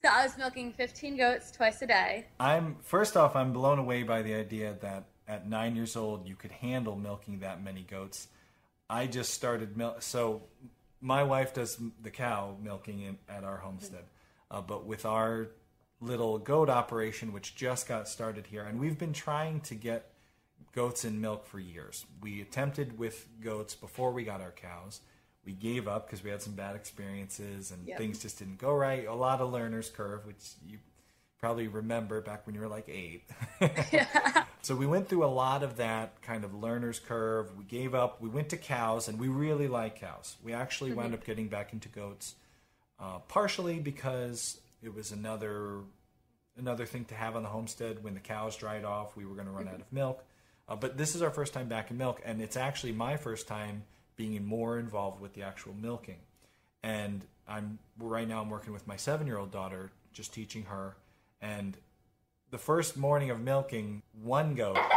So 0.03 0.11
I 0.13 0.25
was 0.25 0.37
milking 0.39 0.73
15 0.73 1.17
goats 1.17 1.51
twice 1.51 1.83
a 1.83 1.87
day. 1.87 2.27
I'm 2.39 2.77
first 2.83 3.17
off, 3.17 3.35
I'm 3.37 3.53
blown 3.53 3.79
away 3.79 4.03
by 4.03 4.23
the 4.23 4.35
idea 4.35 4.77
that 4.81 5.05
at 5.27 5.49
nine 5.49 5.77
years 5.77 5.97
old 5.97 6.27
you 6.27 6.35
could 6.35 6.53
handle 6.53 6.97
milking 6.97 7.41
that 7.41 7.63
many 7.63 7.83
goats. 7.83 8.29
I 8.91 9.07
just 9.07 9.35
started 9.35 9.77
milk, 9.77 10.03
so 10.03 10.43
my 11.01 11.23
wife 11.23 11.53
does 11.55 11.79
the 12.03 12.11
cow 12.11 12.57
milking 12.63 13.01
in, 13.01 13.19
at 13.29 13.45
our 13.45 13.59
homestead, 13.59 14.05
uh, 14.51 14.61
but 14.61 14.87
with 14.87 15.05
our 15.05 15.49
little 16.01 16.39
goat 16.39 16.71
operation, 16.71 17.33
which 17.33 17.55
just 17.55 17.87
got 17.87 18.09
started 18.09 18.47
here, 18.47 18.63
and 18.63 18.81
we've 18.81 18.99
been 18.99 19.13
trying 19.13 19.61
to 19.63 19.75
get 19.75 20.11
goats 20.79 21.05
in 21.05 21.21
milk 21.21 21.45
for 21.47 21.59
years. 21.59 22.07
We 22.23 22.41
attempted 22.41 22.99
with 22.99 23.27
goats 23.41 23.75
before 23.75 24.13
we 24.13 24.23
got 24.23 24.41
our 24.41 24.53
cows. 24.53 25.01
We 25.45 25.53
gave 25.53 25.89
up 25.89 26.07
because 26.07 26.23
we 26.23 26.31
had 26.31 26.41
some 26.41 26.55
bad 26.55 26.77
experiences 26.77 27.73
and 27.73 27.87
Yep. 27.89 27.99
things 27.99 28.23
just 28.23 28.39
didn't 28.39 28.59
go 28.59 28.73
right. 28.73 29.07
A 29.07 29.15
lot 29.15 29.41
of 29.41 29.51
learner's 29.53 29.91
curve, 29.91 30.25
which 30.25 30.37
you 30.65 30.79
probably 31.41 31.67
remember 31.67 32.21
back 32.21 32.47
when 32.47 32.55
you 32.55 32.61
were 32.61 32.69
like 32.69 32.89
eight. 32.89 33.25
yeah. 33.93 34.45
So 34.63 34.75
we 34.77 34.87
went 34.87 35.09
through 35.09 35.25
a 35.25 35.35
lot 35.45 35.63
of 35.63 35.77
that 35.77 36.21
kind 36.21 36.45
of 36.45 36.53
learner's 36.53 36.99
curve. 36.99 37.57
We 37.57 37.65
gave 37.65 37.95
up. 37.95 38.21
We 38.21 38.29
went 38.29 38.51
to 38.51 38.57
cows, 38.59 39.09
and 39.09 39.19
we 39.19 39.29
really 39.29 39.67
like 39.69 39.99
cows. 40.01 40.37
We 40.45 40.53
actually 40.53 40.93
wound 40.93 41.15
up 41.15 41.25
getting 41.25 41.49
back 41.49 41.73
into 41.73 41.89
goats, 41.89 42.35
uh, 43.01 43.21
partially 43.29 43.79
because 43.79 44.61
it 44.83 44.93
was 44.95 45.11
another 45.13 45.79
another 46.59 46.85
thing 46.87 47.05
to 47.07 47.15
have 47.15 47.35
on 47.37 47.45
the 47.45 47.49
homestead. 47.49 48.03
When 48.05 48.15
the 48.15 48.21
cows 48.21 48.57
dried 48.57 48.85
off, 48.85 49.17
we 49.17 49.25
were 49.25 49.35
going 49.35 49.47
to 49.47 49.53
run 49.53 49.69
out 49.69 49.81
of 49.81 49.91
milk. 49.93 50.23
Uh, 50.69 50.77
but 50.77 50.99
this 50.99 51.15
is 51.15 51.23
our 51.23 51.31
first 51.31 51.53
time 51.55 51.69
back 51.69 51.91
in 51.91 51.97
milk, 51.97 52.21
and 52.25 52.43
it's 52.43 52.57
actually 52.57 52.93
my 52.93 53.17
first 53.17 53.49
time 53.49 53.85
being 54.17 54.45
more 54.45 54.79
involved 54.79 55.21
with 55.21 55.33
the 55.35 55.43
actual 55.43 55.75
milking. 55.81 56.19
And 56.83 57.25
I'm 57.49 57.79
right 57.99 58.29
now 58.29 58.43
I'm 58.43 58.51
working 58.51 58.73
with 58.73 58.87
my 58.87 58.97
seven 58.97 59.27
year 59.27 59.39
old 59.39 59.51
daughter, 59.51 59.91
just 60.13 60.35
teaching 60.35 60.65
her. 60.65 60.97
And 61.41 61.77
the 62.51 62.59
first 62.59 62.97
morning 62.97 63.31
of 63.31 63.41
milking, 63.41 64.03
one 64.23 64.55
goat. 64.55 64.79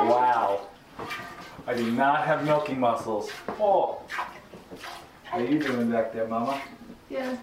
Wow. 0.00 0.68
I 1.66 1.74
do 1.74 1.90
not 1.92 2.24
have 2.24 2.44
milking 2.44 2.80
muscles. 2.80 3.30
Oh. 3.60 4.00
How 5.24 5.38
you 5.38 5.58
doing 5.58 5.90
back 5.90 6.12
there, 6.12 6.26
Mama? 6.26 6.60
Yeah. 7.08 7.36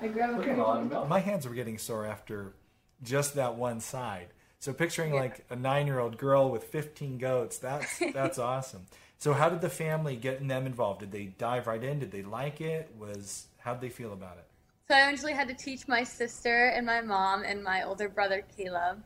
I 0.00 0.08
grab 0.08 0.36
Looking 0.36 0.58
a 0.58 0.62
lot 0.62 0.82
of 0.82 0.90
milk. 0.90 1.08
My 1.08 1.20
hands 1.20 1.46
were 1.46 1.54
getting 1.54 1.78
sore 1.78 2.04
after 2.04 2.54
just 3.02 3.34
that 3.36 3.54
one 3.54 3.80
side. 3.80 4.28
So 4.62 4.72
picturing 4.72 5.12
like 5.12 5.44
a 5.50 5.56
nine-year-old 5.56 6.16
girl 6.18 6.48
with 6.48 6.62
15 6.62 7.18
goats, 7.18 7.58
that's 7.58 7.98
that's 8.14 8.38
awesome. 8.38 8.86
So 9.18 9.32
how 9.32 9.48
did 9.48 9.60
the 9.60 9.68
family 9.68 10.14
get 10.14 10.46
them 10.46 10.66
involved? 10.66 11.00
Did 11.00 11.10
they 11.10 11.24
dive 11.36 11.66
right 11.66 11.82
in? 11.82 11.98
Did 11.98 12.12
they 12.12 12.22
like 12.22 12.60
it? 12.60 12.88
Was 12.96 13.48
how'd 13.58 13.80
they 13.80 13.88
feel 13.88 14.12
about 14.12 14.36
it? 14.36 14.44
So 14.86 14.94
I 14.94 15.02
eventually 15.02 15.32
had 15.32 15.48
to 15.48 15.54
teach 15.54 15.88
my 15.88 16.04
sister 16.04 16.66
and 16.66 16.86
my 16.86 17.00
mom 17.00 17.42
and 17.42 17.64
my 17.64 17.82
older 17.82 18.08
brother 18.08 18.44
Caleb 18.56 19.02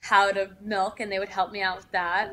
how 0.00 0.30
to 0.30 0.50
milk, 0.62 1.00
and 1.00 1.10
they 1.10 1.18
would 1.18 1.28
help 1.28 1.50
me 1.50 1.60
out 1.60 1.76
with 1.76 1.90
that. 1.90 2.32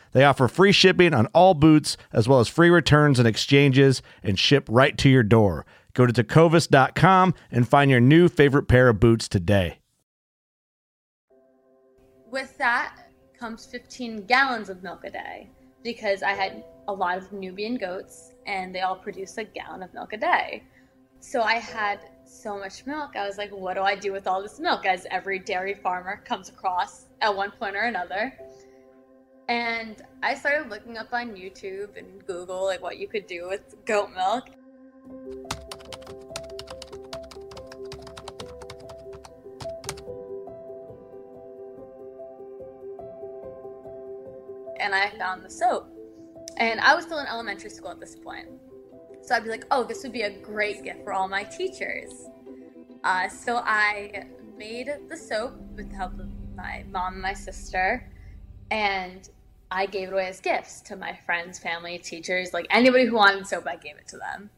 They 0.11 0.23
offer 0.23 0.47
free 0.47 0.71
shipping 0.71 1.13
on 1.13 1.27
all 1.27 1.53
boots, 1.53 1.97
as 2.11 2.27
well 2.27 2.39
as 2.39 2.47
free 2.47 2.69
returns 2.69 3.19
and 3.19 3.27
exchanges, 3.27 4.01
and 4.23 4.37
ship 4.37 4.67
right 4.69 4.97
to 4.97 5.09
your 5.09 5.23
door. 5.23 5.65
Go 5.93 6.05
to 6.05 6.13
tecovas.com 6.13 7.33
and 7.51 7.67
find 7.67 7.91
your 7.91 7.99
new 7.99 8.29
favorite 8.29 8.67
pair 8.67 8.89
of 8.89 8.99
boots 8.99 9.27
today. 9.27 9.79
With 12.29 12.57
that 12.57 12.95
comes 13.37 13.65
15 13.65 14.25
gallons 14.25 14.69
of 14.69 14.83
milk 14.83 15.03
a 15.03 15.11
day 15.11 15.49
because 15.83 16.23
I 16.23 16.31
had 16.31 16.63
a 16.87 16.93
lot 16.93 17.17
of 17.17 17.31
Nubian 17.33 17.75
goats 17.75 18.31
and 18.45 18.73
they 18.73 18.81
all 18.81 18.95
produce 18.95 19.37
a 19.37 19.43
gallon 19.43 19.83
of 19.83 19.93
milk 19.93 20.13
a 20.13 20.17
day. 20.17 20.63
So 21.19 21.41
I 21.41 21.55
had 21.55 21.99
so 22.25 22.57
much 22.57 22.85
milk. 22.85 23.15
I 23.15 23.27
was 23.27 23.37
like, 23.37 23.51
what 23.51 23.75
do 23.75 23.81
I 23.81 23.95
do 23.95 24.11
with 24.11 24.27
all 24.27 24.41
this 24.41 24.59
milk? 24.59 24.85
As 24.85 25.05
every 25.11 25.39
dairy 25.39 25.75
farmer 25.75 26.21
comes 26.25 26.49
across 26.49 27.05
at 27.19 27.35
one 27.35 27.51
point 27.51 27.75
or 27.75 27.81
another. 27.81 28.33
And 29.51 30.01
I 30.23 30.33
started 30.35 30.69
looking 30.69 30.97
up 30.97 31.11
on 31.11 31.35
YouTube 31.35 31.97
and 31.97 32.25
Google 32.25 32.63
like 32.63 32.81
what 32.81 32.97
you 32.97 33.09
could 33.09 33.27
do 33.27 33.49
with 33.49 33.75
goat 33.85 34.09
milk. 34.15 34.45
and 44.79 44.95
I 44.95 45.09
found 45.17 45.43
the 45.43 45.49
soap. 45.49 45.87
And 46.57 46.79
I 46.79 46.95
was 46.95 47.03
still 47.03 47.19
in 47.19 47.27
elementary 47.27 47.69
school 47.69 47.91
at 47.91 47.99
this 47.99 48.15
point. 48.15 48.47
So 49.21 49.35
I'd 49.35 49.43
be 49.43 49.49
like, 49.49 49.65
oh, 49.69 49.83
this 49.83 50.01
would 50.03 50.13
be 50.13 50.21
a 50.21 50.31
great 50.39 50.83
gift 50.83 51.03
for 51.03 51.11
all 51.11 51.27
my 51.27 51.43
teachers. 51.43 52.11
Uh, 53.03 53.27
so 53.27 53.57
I 53.57 54.27
made 54.57 54.89
the 55.09 55.17
soap 55.17 55.55
with 55.75 55.89
the 55.89 55.95
help 55.95 56.19
of 56.19 56.29
my 56.55 56.85
mom 56.89 57.13
and 57.13 57.21
my 57.21 57.33
sister. 57.33 58.09
And 58.71 59.29
I 59.71 59.85
gave 59.85 60.09
it 60.09 60.13
away 60.13 60.27
as 60.27 60.41
gifts 60.41 60.81
to 60.81 60.97
my 60.97 61.17
friends, 61.25 61.57
family, 61.57 61.97
teachers, 61.97 62.53
like 62.53 62.67
anybody 62.69 63.05
who 63.05 63.15
wanted 63.15 63.47
soap, 63.47 63.65
I 63.67 63.77
gave 63.77 63.95
it 63.95 64.07
to 64.09 64.17
them. 64.17 64.49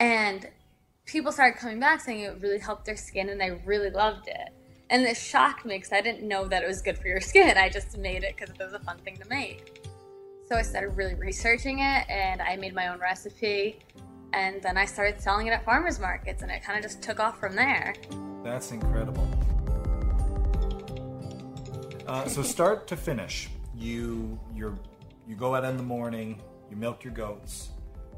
And 0.00 0.48
people 1.06 1.30
started 1.30 1.58
coming 1.58 1.78
back 1.78 2.00
saying 2.00 2.20
it 2.20 2.38
really 2.40 2.58
helped 2.58 2.84
their 2.84 2.96
skin 2.96 3.28
and 3.28 3.40
they 3.40 3.52
really 3.64 3.90
loved 3.90 4.26
it. 4.26 4.50
And 4.90 5.02
it 5.02 5.16
shocked 5.16 5.64
me 5.64 5.76
because 5.76 5.92
I 5.92 6.00
didn't 6.00 6.26
know 6.26 6.48
that 6.48 6.64
it 6.64 6.66
was 6.66 6.82
good 6.82 6.98
for 6.98 7.06
your 7.06 7.20
skin. 7.32 7.56
I 7.56 7.68
just 7.68 7.96
made 7.96 8.24
it 8.24 8.36
because 8.36 8.54
it 8.54 8.62
was 8.62 8.72
a 8.72 8.80
fun 8.80 8.98
thing 8.98 9.16
to 9.18 9.28
make. 9.28 9.84
So 10.48 10.56
I 10.56 10.62
started 10.62 10.96
really 10.96 11.14
researching 11.14 11.78
it 11.78 12.08
and 12.08 12.42
I 12.42 12.56
made 12.56 12.74
my 12.74 12.88
own 12.88 12.98
recipe. 12.98 13.78
And 14.32 14.60
then 14.62 14.76
I 14.76 14.84
started 14.84 15.20
selling 15.20 15.46
it 15.46 15.50
at 15.50 15.64
farmers 15.64 16.00
markets 16.00 16.42
and 16.42 16.50
it 16.50 16.62
kind 16.64 16.76
of 16.76 16.82
just 16.82 17.02
took 17.02 17.20
off 17.20 17.38
from 17.38 17.54
there. 17.54 17.94
That's 18.42 18.72
incredible. 18.72 19.28
Uh, 22.06 22.26
so 22.26 22.42
start 22.42 22.86
to 22.86 22.96
finish, 22.96 23.50
you 23.78 24.38
you 24.54 24.78
you 25.26 25.36
go 25.36 25.54
out 25.54 25.64
in 25.64 25.76
the 25.76 25.82
morning, 25.82 26.40
you 26.70 26.76
milk 26.76 27.04
your 27.04 27.12
goats 27.12 27.70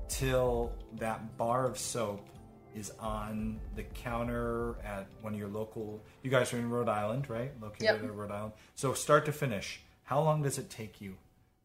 till 0.09 0.73
that 0.97 1.37
bar 1.37 1.67
of 1.67 1.79
soap 1.79 2.29
is 2.75 2.93
on 3.01 3.61
the 3.75 3.83
counter 3.83 4.77
at 4.85 5.07
one 5.23 5.33
of 5.33 5.39
your 5.39 5.49
local. 5.49 6.03
You 6.23 6.31
guys 6.31 6.53
are 6.53 6.59
in 6.59 6.71
Rhode 6.71 6.89
Island, 6.89 7.29
right? 7.29 7.53
Located 7.61 7.83
Yep. 7.83 8.03
in 8.03 8.17
Rhode 8.17 8.31
Island. 8.31 8.53
So 8.75 8.95
start 8.95 9.25
to 9.27 9.33
finish, 9.33 9.81
how 10.05 10.21
long 10.21 10.43
does 10.43 10.59
it 10.59 10.71
take 10.71 11.01
you 11.01 11.17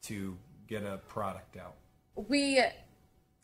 to 0.03 0.37
get 0.67 0.83
a 0.83 0.97
product 1.07 1.57
out? 1.57 1.75
We 2.15 2.63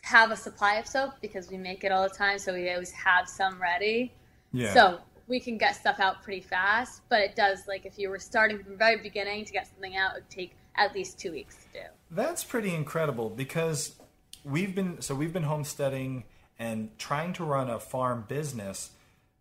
have 0.04 0.32
a 0.32 0.36
supply 0.36 0.76
of 0.76 0.88
soap 0.88 1.14
because 1.22 1.50
we 1.52 1.58
make 1.58 1.84
it 1.84 1.92
all 1.92 2.04
the 2.04 2.16
time, 2.16 2.40
so 2.40 2.54
we 2.54 2.72
always 2.72 2.92
have 2.92 3.30
some 3.30 3.62
ready. 3.62 4.12
Yeah. 4.52 4.74
So 4.74 5.00
we 5.28 5.40
can 5.40 5.58
get 5.58 5.76
stuff 5.76 6.00
out 6.00 6.24
pretty 6.24 6.42
fast, 6.42 7.02
but 7.10 7.22
it 7.22 7.36
does 7.36 7.68
like 7.68 7.86
if 7.86 7.98
you 7.98 8.10
were 8.10 8.20
starting 8.20 8.62
from 8.62 8.72
the 8.74 8.78
very 8.78 8.98
beginning 8.98 9.46
to 9.46 9.54
get 9.54 9.68
something 9.68 9.96
out, 9.96 10.12
it 10.12 10.16
would 10.16 10.30
take 10.30 10.56
at 10.76 10.94
least 10.94 11.20
two 11.20 11.32
weeks 11.32 11.56
to 11.56 11.80
do. 11.80 11.86
That's 12.10 12.44
pretty 12.44 12.74
incredible 12.74 13.30
because 13.30 13.96
we've 14.44 14.74
been 14.74 15.02
so 15.02 15.16
we've 15.16 15.34
been 15.34 15.44
homesteading 15.44 16.26
and 16.60 16.98
trying 16.98 17.34
to 17.34 17.44
run 17.44 17.70
a 17.70 17.80
farm 17.80 18.26
business. 18.28 18.92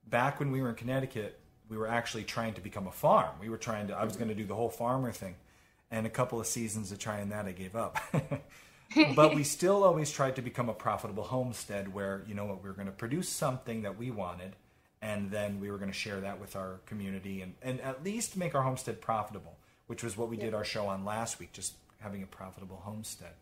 Back 0.06 0.40
when 0.40 0.50
we 0.50 0.60
were 0.60 0.70
in 0.70 0.74
Connecticut, 0.74 1.38
we 1.68 1.76
were 1.76 1.86
actually 1.86 2.24
trying 2.24 2.54
to 2.54 2.60
become 2.60 2.86
a 2.86 2.92
farm. 2.92 3.30
We 3.40 3.48
were 3.48 3.58
trying 3.58 3.88
to 3.88 3.94
I 3.94 4.04
was 4.04 4.16
going 4.16 4.28
to 4.28 4.34
do 4.34 4.44
the 4.44 4.54
whole 4.54 4.70
farmer 4.70 5.12
thing. 5.12 5.36
And 5.92 6.06
a 6.06 6.10
couple 6.10 6.38
of 6.40 6.46
seasons 6.46 6.92
of 6.92 7.00
trying 7.00 7.30
that 7.30 7.46
I 7.46 7.52
gave 7.52 7.74
up. 7.74 7.98
but 9.16 9.34
we 9.34 9.42
still 9.42 9.82
always 9.82 10.10
tried 10.10 10.36
to 10.36 10.42
become 10.42 10.68
a 10.68 10.72
profitable 10.72 11.24
homestead 11.24 11.92
where, 11.92 12.22
you 12.28 12.34
know 12.34 12.44
what, 12.44 12.62
we 12.62 12.68
were 12.68 12.74
going 12.74 12.86
to 12.86 12.92
produce 12.92 13.28
something 13.28 13.82
that 13.82 13.98
we 13.98 14.12
wanted 14.12 14.54
and 15.02 15.30
then 15.30 15.60
we 15.60 15.70
were 15.70 15.78
going 15.78 15.90
to 15.90 15.96
share 15.96 16.20
that 16.20 16.40
with 16.40 16.56
our 16.56 16.80
community 16.86 17.42
and, 17.42 17.54
and 17.62 17.80
at 17.80 18.04
least 18.04 18.36
make 18.36 18.54
our 18.54 18.62
homestead 18.62 19.00
profitable, 19.00 19.56
which 19.86 20.02
was 20.02 20.16
what 20.16 20.28
we 20.28 20.36
did 20.36 20.54
our 20.54 20.64
show 20.64 20.86
on 20.86 21.04
last 21.04 21.38
week, 21.38 21.52
just 21.52 21.74
having 22.00 22.22
a 22.22 22.26
profitable 22.26 22.80
homestead. 22.84 23.32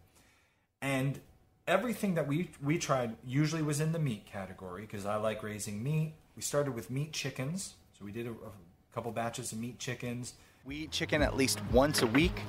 And 0.80 1.20
everything 1.66 2.14
that 2.14 2.26
we 2.26 2.50
we 2.62 2.78
tried 2.78 3.16
usually 3.26 3.62
was 3.62 3.80
in 3.80 3.92
the 3.92 3.98
meat 3.98 4.24
category 4.26 4.82
because 4.82 5.06
I 5.06 5.16
like 5.16 5.42
raising 5.42 5.82
meat. 5.82 6.14
We 6.36 6.42
started 6.42 6.74
with 6.74 6.90
meat 6.90 7.12
chickens, 7.12 7.74
so 7.98 8.04
we 8.04 8.12
did 8.12 8.26
a, 8.26 8.30
a 8.30 8.94
couple 8.94 9.10
batches 9.10 9.52
of 9.52 9.58
meat 9.58 9.78
chickens. 9.78 10.34
We 10.64 10.76
eat 10.76 10.90
chicken 10.90 11.22
at 11.22 11.36
least 11.36 11.60
once 11.72 12.02
a 12.02 12.06
week. 12.06 12.40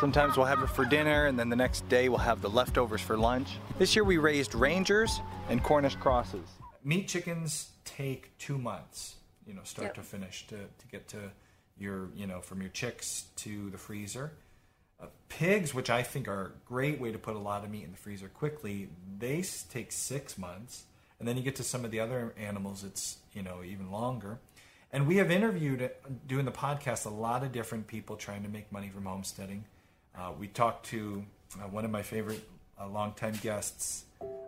Sometimes 0.00 0.36
we'll 0.36 0.46
have 0.46 0.62
it 0.62 0.68
for 0.68 0.84
dinner, 0.84 1.26
and 1.26 1.38
then 1.38 1.48
the 1.48 1.56
next 1.56 1.88
day 1.88 2.08
we'll 2.08 2.18
have 2.18 2.42
the 2.42 2.50
leftovers 2.50 3.00
for 3.00 3.16
lunch. 3.16 3.58
This 3.78 3.96
year 3.96 4.04
we 4.04 4.18
raised 4.18 4.54
Rangers 4.54 5.20
and 5.48 5.62
Cornish 5.62 5.96
crosses. 5.96 6.46
Meat 6.86 7.08
chickens 7.08 7.70
take 7.84 8.38
two 8.38 8.58
months, 8.58 9.16
you 9.44 9.52
know, 9.52 9.62
start 9.64 9.88
Yep. 9.88 9.94
to 9.96 10.02
finish 10.02 10.46
to, 10.46 10.56
to 10.56 10.86
get 10.92 11.08
to 11.08 11.32
your, 11.76 12.10
you 12.14 12.28
know, 12.28 12.40
from 12.40 12.60
your 12.60 12.70
chicks 12.70 13.24
to 13.34 13.70
the 13.70 13.76
freezer. 13.76 14.34
Uh, 15.00 15.06
pigs, 15.28 15.74
which 15.74 15.90
I 15.90 16.04
think 16.04 16.28
are 16.28 16.42
a 16.44 16.50
great 16.64 17.00
way 17.00 17.10
to 17.10 17.18
put 17.18 17.34
a 17.34 17.40
lot 17.40 17.64
of 17.64 17.72
meat 17.72 17.82
in 17.82 17.90
the 17.90 17.96
freezer 17.96 18.28
quickly, 18.28 18.88
they 19.18 19.42
take 19.68 19.90
six 19.90 20.38
months. 20.38 20.84
And 21.18 21.26
then 21.26 21.36
you 21.36 21.42
get 21.42 21.56
to 21.56 21.64
some 21.64 21.84
of 21.84 21.90
the 21.90 21.98
other 21.98 22.32
animals, 22.38 22.84
it's, 22.84 23.16
you 23.32 23.42
know, 23.42 23.64
even 23.64 23.90
longer. 23.90 24.38
And 24.92 25.08
we 25.08 25.16
have 25.16 25.28
interviewed, 25.32 25.82
uh, 25.82 25.88
doing 26.28 26.44
the 26.44 26.52
podcast, 26.52 27.04
a 27.04 27.08
lot 27.08 27.42
of 27.42 27.50
different 27.50 27.88
people 27.88 28.14
trying 28.14 28.44
to 28.44 28.48
make 28.48 28.70
money 28.70 28.90
from 28.90 29.06
homesteading. 29.06 29.64
Uh, 30.16 30.30
we 30.38 30.46
talked 30.46 30.86
to 30.86 31.24
uh, 31.56 31.66
one 31.66 31.84
of 31.84 31.90
my 31.90 32.02
favorite 32.02 32.48
uh, 32.80 32.86
longtime 32.88 33.34
guests, 33.42 34.04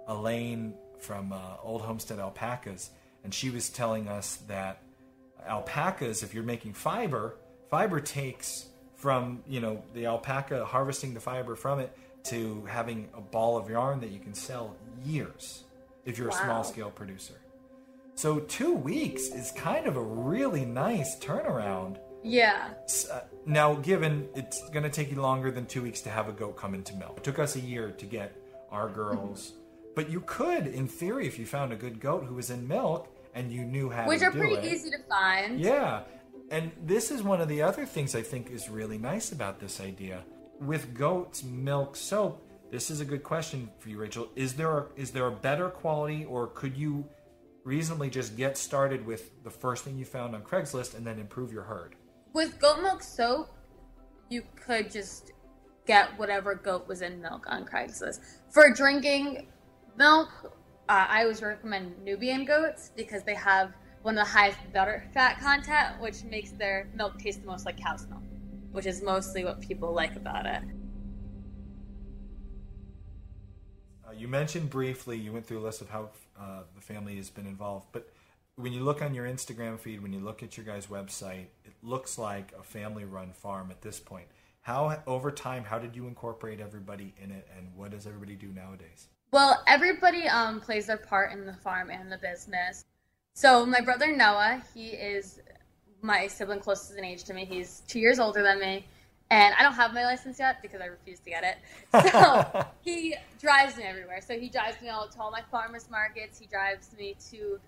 Elaine 0.07 0.75
from 0.99 1.33
uh, 1.33 1.39
Old 1.63 1.83
Homestead 1.83 2.19
Alpacas, 2.19 2.91
and 3.25 3.33
she 3.33 3.51
was 3.51 3.69
telling 3.69 4.09
us 4.09 4.37
that 4.49 4.83
alpacas, 5.47 6.23
if 6.23 6.35
you're 6.35 6.43
making 6.45 6.73
fiber, 6.75 7.37
fiber 7.71 8.01
takes 8.01 8.67
from 8.97 9.43
you 9.49 9.61
know 9.61 9.83
the 9.95 10.07
alpaca 10.07 10.65
harvesting 10.65 11.15
the 11.15 11.21
fiber 11.21 11.55
from 11.55 11.79
it 11.79 11.97
to 12.25 12.65
having 12.69 13.09
a 13.15 13.21
ball 13.21 13.57
of 13.57 13.71
yarn 13.71 14.01
that 14.01 14.11
you 14.11 14.19
can 14.19 14.35
sell 14.35 14.75
years 15.05 15.63
if 16.05 16.19
you're 16.19 16.29
a 16.29 16.33
Wow. 16.33 16.45
small 16.45 16.65
scale 16.65 16.91
producer. 16.91 17.35
So 18.17 18.41
two 18.41 18.73
weeks 18.75 19.29
is 19.29 19.53
kind 19.53 19.87
of 19.87 19.97
a 19.97 20.03
really 20.03 20.65
nice 20.65 21.17
turnaround. 21.21 21.99
Yeah. 22.25 22.71
Uh, 23.13 23.21
now, 23.47 23.75
given 23.75 24.29
it's 24.35 24.69
going 24.71 24.83
to 24.83 24.91
take 24.91 25.13
you 25.13 25.21
longer 25.23 25.53
than 25.53 25.67
two 25.67 25.83
weeks 25.83 26.01
to 26.01 26.11
have 26.11 26.29
a 26.29 26.33
goat 26.33 26.57
come 26.57 26.75
into 26.75 26.97
milk, 26.97 27.19
it 27.19 27.25
took 27.25 27.39
us 27.39 27.55
a 27.55 27.61
year 27.61 27.93
to 27.93 28.07
get 28.07 28.37
our 28.73 28.89
girls. 28.89 29.53
But 29.99 30.11
you 30.11 30.21
could, 30.21 30.69
in 30.69 30.87
theory, 30.87 31.27
if 31.27 31.41
you 31.41 31.45
found 31.45 31.73
a 31.73 31.75
good 31.75 31.99
goat 31.99 32.23
who 32.23 32.37
was 32.37 32.51
in 32.51 32.69
milk 32.69 33.13
and 33.35 33.51
you 33.51 33.65
knew 33.65 33.91
how 33.91 34.05
to, 34.05 34.07
do 34.07 34.13
it. 34.13 34.15
Which 34.15 34.23
are 34.23 34.31
pretty 34.31 34.69
easy 34.69 34.91
to 34.91 34.99
find. 35.09 35.59
Yeah. 35.59 36.03
And 36.53 36.71
this 36.85 37.11
is 37.11 37.25
one 37.25 37.41
of 37.41 37.49
the 37.49 37.63
other 37.63 37.85
things 37.85 38.15
I 38.15 38.23
think 38.23 38.49
is 38.49 38.69
really 38.69 38.97
nice 38.97 39.33
about 39.33 39.59
this 39.59 39.81
idea. 39.81 40.23
With 40.61 40.95
goat's 40.95 41.43
milk 41.43 41.97
soap, 41.97 42.49
this 42.71 42.93
is 42.93 43.01
a 43.01 43.05
good 43.05 43.25
question 43.25 43.71
for 43.81 43.89
you, 43.89 43.99
Rachel. 43.99 44.29
Is 44.37 44.55
there 44.55 44.79
a, 44.79 44.87
is 44.95 45.11
there 45.11 45.27
a 45.27 45.33
better 45.33 45.69
quality, 45.69 46.25
or 46.27 46.47
could 46.47 46.77
you 46.77 47.05
reasonably 47.65 48.09
just 48.09 48.37
get 48.37 48.57
started 48.57 49.05
with 49.05 49.43
the 49.43 49.51
first 49.51 49.83
thing 49.83 49.99
you 49.99 50.05
found 50.05 50.33
on 50.33 50.43
Craigslist 50.43 50.97
and 50.97 51.05
then 51.05 51.19
improve 51.19 51.53
your 51.53 51.65
herd? 51.65 51.97
With 52.33 52.61
goat 52.61 52.83
milk 52.83 53.03
soap, 53.03 53.51
you 54.29 54.45
could 54.65 54.93
just 54.93 55.33
get 55.89 56.17
whatever 56.17 56.55
goat 56.55 56.87
was 56.87 57.03
in 57.03 57.21
milk 57.21 57.47
on 57.49 57.65
Craigslist. 57.65 58.21
For 58.51 58.73
drinking 58.73 59.49
milk, 59.99 60.31
uh, 60.89 61.07
I 61.09 61.23
always 61.23 61.43
recommend 61.43 62.03
Nubian 62.03 62.45
goats 62.45 62.93
because 62.97 63.25
they 63.25 63.35
have 63.35 63.75
one 64.03 64.17
of 64.17 64.25
the 64.25 64.31
highest 64.31 64.59
butter 64.73 65.05
fat 65.13 65.41
content, 65.41 66.01
which 66.01 66.23
makes 66.23 66.53
their 66.53 66.89
milk 66.95 67.19
taste 67.19 67.41
the 67.43 67.47
most 67.47 67.67
like 67.67 67.77
cow's 67.77 68.07
milk, 68.09 68.23
which 68.71 68.87
is 68.87 69.03
mostly 69.03 69.45
what 69.45 69.61
people 69.61 69.93
like 69.93 70.15
about 70.17 70.47
it. 70.47 70.63
Uh, 74.07 74.13
you 74.17 74.29
mentioned 74.29 74.71
briefly, 74.71 75.19
you 75.19 75.33
went 75.33 75.45
through 75.45 75.59
a 75.59 75.67
list 75.67 75.83
of 75.83 75.91
how 75.91 76.11
uh, 76.41 76.63
the 76.75 76.81
family 76.81 77.17
has 77.17 77.29
been 77.29 77.47
involved, 77.47 77.89
but 77.93 78.09
when 78.55 78.73
you 78.73 78.83
look 78.83 79.03
on 79.03 79.15
your 79.15 79.27
Instagram 79.27 79.79
feed, 79.79 80.03
when 80.03 80.13
you 80.13 80.21
look 80.21 80.43
at 80.43 80.57
your 80.57 80.65
guys' 80.65 80.87
website, 80.87 81.47
it 81.65 81.73
looks 81.83 82.19
like 82.19 82.53
a 82.59 82.63
family 82.63 83.05
run 83.05 83.33
farm 83.33 83.71
at 83.71 83.83
this 83.83 84.01
point. 84.01 84.27
How, 84.63 85.01
over 85.07 85.31
time, 85.31 85.65
how 85.65 85.79
did 85.79 85.95
you 85.95 86.07
incorporate 86.07 86.61
everybody 86.61 87.15
in 87.23 87.31
it, 87.31 87.49
and 87.57 87.69
what 87.77 87.91
does 87.91 88.07
everybody 88.07 88.35
do 88.35 88.49
nowadays? 88.49 89.09
Well, 89.31 89.63
everybody 89.67 90.27
um, 90.27 90.61
plays 90.61 90.87
their 90.87 90.97
part 90.97 91.33
in 91.33 91.45
the 91.45 91.53
farm 91.53 91.91
and 91.91 92.11
the 92.11 92.17
business. 92.17 92.85
So 93.35 93.67
my 93.67 93.81
brother 93.81 94.15
Noah, 94.17 94.63
he 94.75 94.89
is 94.89 95.41
my 96.01 96.27
sibling 96.27 96.61
closest 96.61 96.97
in 96.97 97.05
age 97.05 97.25
to 97.25 97.35
me. 97.35 97.45
He's 97.45 97.83
two 97.87 98.01
years 98.01 98.19
older 98.19 98.43
than 98.43 98.59
me, 98.59 98.87
and 99.31 99.55
I 99.59 99.63
don't 99.63 99.75
have 99.75 99.93
my 99.93 100.05
license 100.05 100.39
yet 100.39 100.63
because 100.63 100.81
I 100.81 100.87
refuse 100.87 101.21
to 101.21 101.31
get 101.31 101.45
it. 101.45 101.59
So 102.11 102.67
he 102.81 103.17
drives 103.39 103.77
me 103.77 103.85
everywhere. 103.85 104.21
So 104.27 104.39
he 104.39 104.49
drives 104.49 104.81
me 104.81 104.89
all 104.89 105.09
to 105.09 105.21
all 105.21 105.31
my 105.31 105.43
farmers 105.51 105.91
markets. 105.91 106.39
He 106.39 106.47
drives 106.47 106.89
me 106.97 107.15
to 107.31 107.61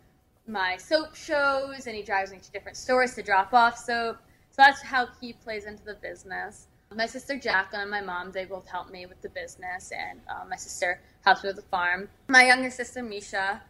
my 0.47 0.79
soap 0.79 1.15
shows, 1.15 1.87
and 1.87 1.95
he 1.95 2.03
drives 2.03 2.33
me 2.33 2.39
to 2.39 2.51
different 2.53 2.79
stores 2.79 3.15
to 3.17 3.23
drop 3.23 3.53
off 3.53 3.77
soap. 3.77 4.17
So 4.51 4.63
that's 4.63 4.81
how 4.81 5.09
he 5.21 5.35
plays 5.35 5.67
into 5.67 5.85
the 5.85 5.95
business. 5.95 6.69
My 6.93 7.07
sister 7.07 7.39
Jacqueline 7.39 7.83
and 7.83 7.91
my 7.91 8.01
mom, 8.01 8.33
they 8.33 8.45
both 8.45 8.67
help 8.67 8.91
me 8.91 9.07
with 9.07 9.23
the 9.23 9.29
business, 9.29 9.93
and 9.97 10.21
uh, 10.29 10.45
my 10.49 10.57
sister 10.57 11.01
helps 11.25 11.45
me 11.45 11.51
with 11.51 11.57
the 11.57 11.63
farm. 11.63 12.09
My 12.27 12.47
younger 12.47 12.71
sister 12.71 13.01
Misha, 13.01 13.63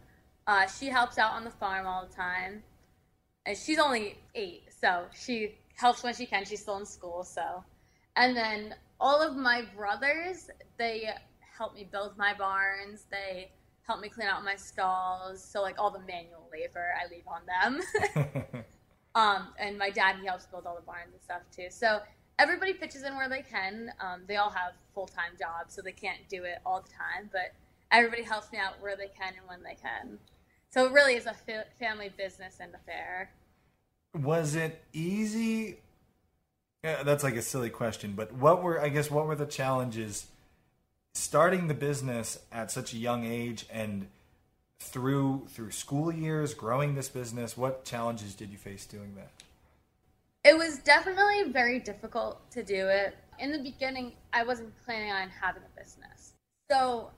uh, 0.47 0.65
she 0.65 0.87
helps 0.87 1.19
out 1.19 1.33
on 1.33 1.43
the 1.43 1.51
farm 1.51 1.85
all 1.85 2.07
the 2.07 2.15
time, 2.15 2.63
and 3.45 3.55
she's 3.55 3.77
only 3.77 4.17
eight, 4.33 4.63
so 4.75 5.05
she 5.13 5.59
helps 5.75 6.01
when 6.01 6.15
she 6.15 6.25
can. 6.25 6.45
She's 6.45 6.61
still 6.61 6.77
in 6.77 6.85
school, 6.85 7.23
so. 7.23 7.63
And 8.15 8.35
then 8.35 8.73
all 8.99 9.21
of 9.21 9.35
my 9.35 9.65
brothers, 9.75 10.49
they 10.79 11.09
help 11.55 11.75
me 11.75 11.87
build 11.91 12.17
my 12.17 12.33
barns. 12.33 13.05
They 13.11 13.51
help 13.85 14.01
me 14.01 14.09
clean 14.09 14.29
out 14.29 14.43
my 14.43 14.55
stalls. 14.55 15.43
So 15.43 15.61
like 15.61 15.75
all 15.77 15.91
the 15.91 15.99
manual 15.99 16.49
labor, 16.51 16.87
I 16.99 17.07
leave 17.11 17.27
on 17.27 17.41
them. 17.45 18.63
Um, 19.13 19.49
and 19.59 19.77
my 19.77 19.89
dad, 19.89 20.17
he 20.21 20.27
helps 20.27 20.45
build 20.45 20.65
all 20.65 20.75
the 20.75 20.81
barns 20.81 21.11
and 21.13 21.21
stuff 21.21 21.41
too. 21.53 21.67
So 21.69 21.99
everybody 22.39 22.73
pitches 22.73 23.03
in 23.03 23.15
where 23.15 23.29
they 23.29 23.41
can. 23.41 23.91
Um, 23.99 24.21
they 24.27 24.37
all 24.37 24.49
have 24.49 24.73
full 24.93 25.07
time 25.07 25.31
jobs, 25.39 25.73
so 25.73 25.81
they 25.81 25.91
can't 25.91 26.19
do 26.29 26.43
it 26.43 26.59
all 26.65 26.81
the 26.81 26.89
time, 26.89 27.29
but 27.31 27.53
everybody 27.91 28.23
helps 28.23 28.51
me 28.51 28.57
out 28.57 28.81
where 28.81 28.95
they 28.95 29.07
can 29.07 29.33
and 29.37 29.47
when 29.47 29.63
they 29.63 29.75
can. 29.75 30.17
So 30.69 30.85
it 30.85 30.93
really 30.93 31.15
is 31.15 31.25
a 31.25 31.33
fa- 31.33 31.65
family 31.79 32.11
business 32.17 32.57
and 32.59 32.73
affair. 32.73 33.31
Was 34.13 34.55
it 34.55 34.83
easy? 34.93 35.77
Yeah, 36.83 37.03
that's 37.03 37.23
like 37.23 37.35
a 37.35 37.41
silly 37.41 37.69
question, 37.69 38.13
but 38.15 38.33
what 38.33 38.63
were 38.63 38.81
I 38.81 38.89
guess 38.89 39.11
what 39.11 39.27
were 39.27 39.35
the 39.35 39.45
challenges 39.45 40.27
starting 41.13 41.67
the 41.67 41.73
business 41.73 42.39
at 42.51 42.71
such 42.71 42.93
a 42.93 42.97
young 42.97 43.25
age 43.25 43.65
and 43.71 44.07
through 44.79 45.45
through 45.49 45.71
school 45.71 46.11
years, 46.11 46.53
growing 46.53 46.95
this 46.95 47.09
business? 47.09 47.55
What 47.55 47.85
challenges 47.85 48.33
did 48.33 48.49
you 48.49 48.57
face 48.57 48.85
doing 48.85 49.13
that? 49.15 49.29
It 50.43 50.57
was 50.57 50.79
definitely 50.79 51.51
very 51.51 51.79
difficult 51.79 52.49
to 52.51 52.63
do 52.63 52.87
it. 52.87 53.15
In 53.39 53.51
the 53.51 53.59
beginning, 53.59 54.13
I 54.33 54.43
wasn't 54.43 54.73
planning 54.85 55.11
on 55.11 55.29
having 55.29 55.61
a 55.63 55.79
business. 55.79 56.33
So 56.69 57.11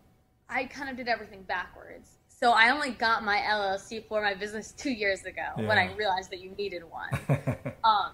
I 0.49 0.65
kind 0.65 0.89
of 0.89 0.97
did 0.97 1.07
everything 1.07 1.43
backwards. 1.43 2.17
So 2.27 2.51
I 2.51 2.71
only 2.71 2.91
got 2.91 3.23
my 3.23 3.37
LLC 3.37 4.05
for 4.07 4.21
my 4.21 4.33
business 4.33 4.73
two 4.75 4.91
years 4.91 5.23
ago 5.23 5.43
when 5.55 5.77
I 5.77 5.93
realized 5.95 6.31
that 6.31 6.41
you 6.41 6.51
needed 6.57 6.83
one. 6.83 7.09
um, 7.85 8.11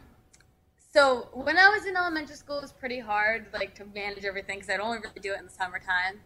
so 0.91 1.29
when 1.33 1.57
I 1.57 1.69
was 1.69 1.85
in 1.85 1.95
elementary 1.95 2.35
school, 2.35 2.57
it 2.57 2.61
was 2.61 2.71
pretty 2.71 2.99
hard, 2.99 3.47
like 3.53 3.73
to 3.75 3.85
manage 3.95 4.25
everything 4.25 4.59
because 4.59 4.69
I'd 4.69 4.79
only 4.79 4.99
really 4.99 5.21
do 5.21 5.33
it 5.33 5.39
in 5.39 5.45
the 5.45 5.51
summertime. 5.51 6.19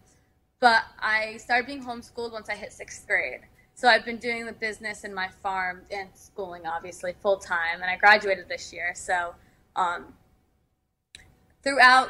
But 0.60 0.84
I 1.00 1.38
started 1.38 1.68
being 1.68 1.84
homeschooled 1.84 2.34
once 2.34 2.50
I 2.50 2.56
hit 2.56 2.74
sixth 2.74 3.08
grade. 3.08 3.42
So 3.76 3.88
I've 3.88 4.06
been 4.06 4.18
doing 4.18 4.46
the 4.46 4.54
business 4.54 5.04
and 5.04 5.14
my 5.14 5.30
farm 5.42 5.82
and 5.92 6.10
schooling, 6.14 6.66
obviously, 6.66 7.14
full 7.22 7.38
time. 7.38 7.82
And 7.82 7.86
I 7.86 7.96
graduated 7.96 8.48
this 8.48 8.72
year. 8.72 8.94
So 8.96 9.34
um, 9.76 10.14
throughout 11.64 12.10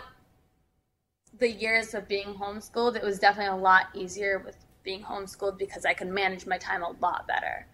the 1.40 1.50
years 1.50 1.94
of 1.94 2.08
being 2.08 2.34
homeschooled, 2.34 2.96
it 2.96 3.04
was 3.04 3.18
definitely 3.18 3.58
a 3.58 3.62
lot 3.62 3.88
easier 3.94 4.40
with 4.40 4.58
being 4.84 5.02
homeschooled 5.02 5.58
because 5.58 5.86
I 5.86 5.94
could 5.94 6.10
manage 6.10 6.46
my 6.46 6.58
time 6.58 6.84
a 6.84 6.92
lot 7.02 7.28
better. 7.28 7.66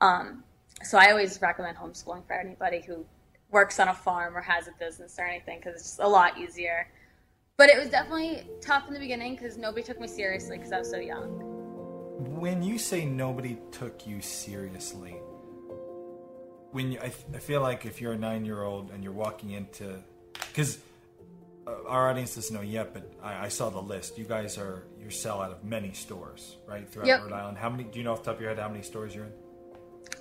Um, 0.00 0.44
so 0.82 0.98
I 0.98 1.10
always 1.10 1.40
recommend 1.40 1.76
homeschooling 1.76 2.26
for 2.26 2.34
anybody 2.34 2.82
who 2.86 3.04
works 3.50 3.80
on 3.80 3.88
a 3.88 3.94
farm 3.94 4.36
or 4.36 4.40
has 4.40 4.68
a 4.68 4.72
business 4.78 5.16
or 5.18 5.24
anything 5.24 5.58
because 5.58 5.74
it's 5.74 5.84
just 5.84 6.00
a 6.00 6.08
lot 6.08 6.38
easier. 6.38 6.88
But 7.56 7.68
it 7.70 7.78
was 7.78 7.88
definitely 7.88 8.46
tough 8.60 8.86
in 8.88 8.94
the 8.94 9.00
beginning 9.00 9.34
because 9.34 9.58
nobody 9.58 9.82
took 9.82 10.00
me 10.00 10.08
seriously 10.08 10.56
because 10.56 10.72
I 10.72 10.78
was 10.78 10.90
so 10.90 10.98
young. 10.98 11.59
When 12.20 12.62
you 12.62 12.78
say 12.78 13.04
nobody 13.04 13.56
took 13.72 14.06
you 14.06 14.20
seriously, 14.20 15.12
when 16.72 16.92
you, 16.92 17.00
I, 17.00 17.06
I 17.34 17.38
feel 17.38 17.60
like 17.62 17.86
if 17.86 18.00
you're 18.00 18.12
a 18.12 18.18
nine 18.18 18.44
year 18.44 18.62
old 18.62 18.90
and 18.90 19.02
you're 19.02 19.12
walking 19.12 19.50
into, 19.50 19.98
because 20.52 20.78
uh, 21.66 21.72
our 21.86 22.10
audience 22.10 22.34
doesn't 22.34 22.54
know 22.54 22.62
yet, 22.62 22.92
but 22.94 23.10
I, 23.22 23.46
I 23.46 23.48
saw 23.48 23.70
the 23.70 23.80
list. 23.80 24.18
You 24.18 24.24
guys 24.24 24.58
are 24.58 24.84
you 25.00 25.10
sell 25.10 25.40
out 25.40 25.50
of 25.50 25.64
many 25.64 25.92
stores, 25.92 26.56
right, 26.66 26.88
throughout 26.88 27.06
Yep. 27.08 27.22
Rhode 27.24 27.32
Island. 27.32 27.58
How 27.58 27.70
many? 27.70 27.84
Do 27.84 27.98
you 27.98 28.04
know 28.04 28.12
off 28.12 28.20
the 28.22 28.26
top 28.26 28.36
of 28.36 28.40
your 28.40 28.50
head 28.50 28.58
how 28.58 28.68
many 28.68 28.82
stores 28.82 29.14
you're 29.14 29.24
in? 29.24 29.32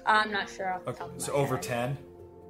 I'm 0.05 0.31
not 0.31 0.49
sure. 0.49 0.73
Off 0.73 0.83
the 0.85 0.89
Okay, 0.91 0.99
top 0.99 1.15
of 1.15 1.21
so 1.21 1.33
over 1.33 1.55
head. 1.55 1.63
10? 1.63 1.97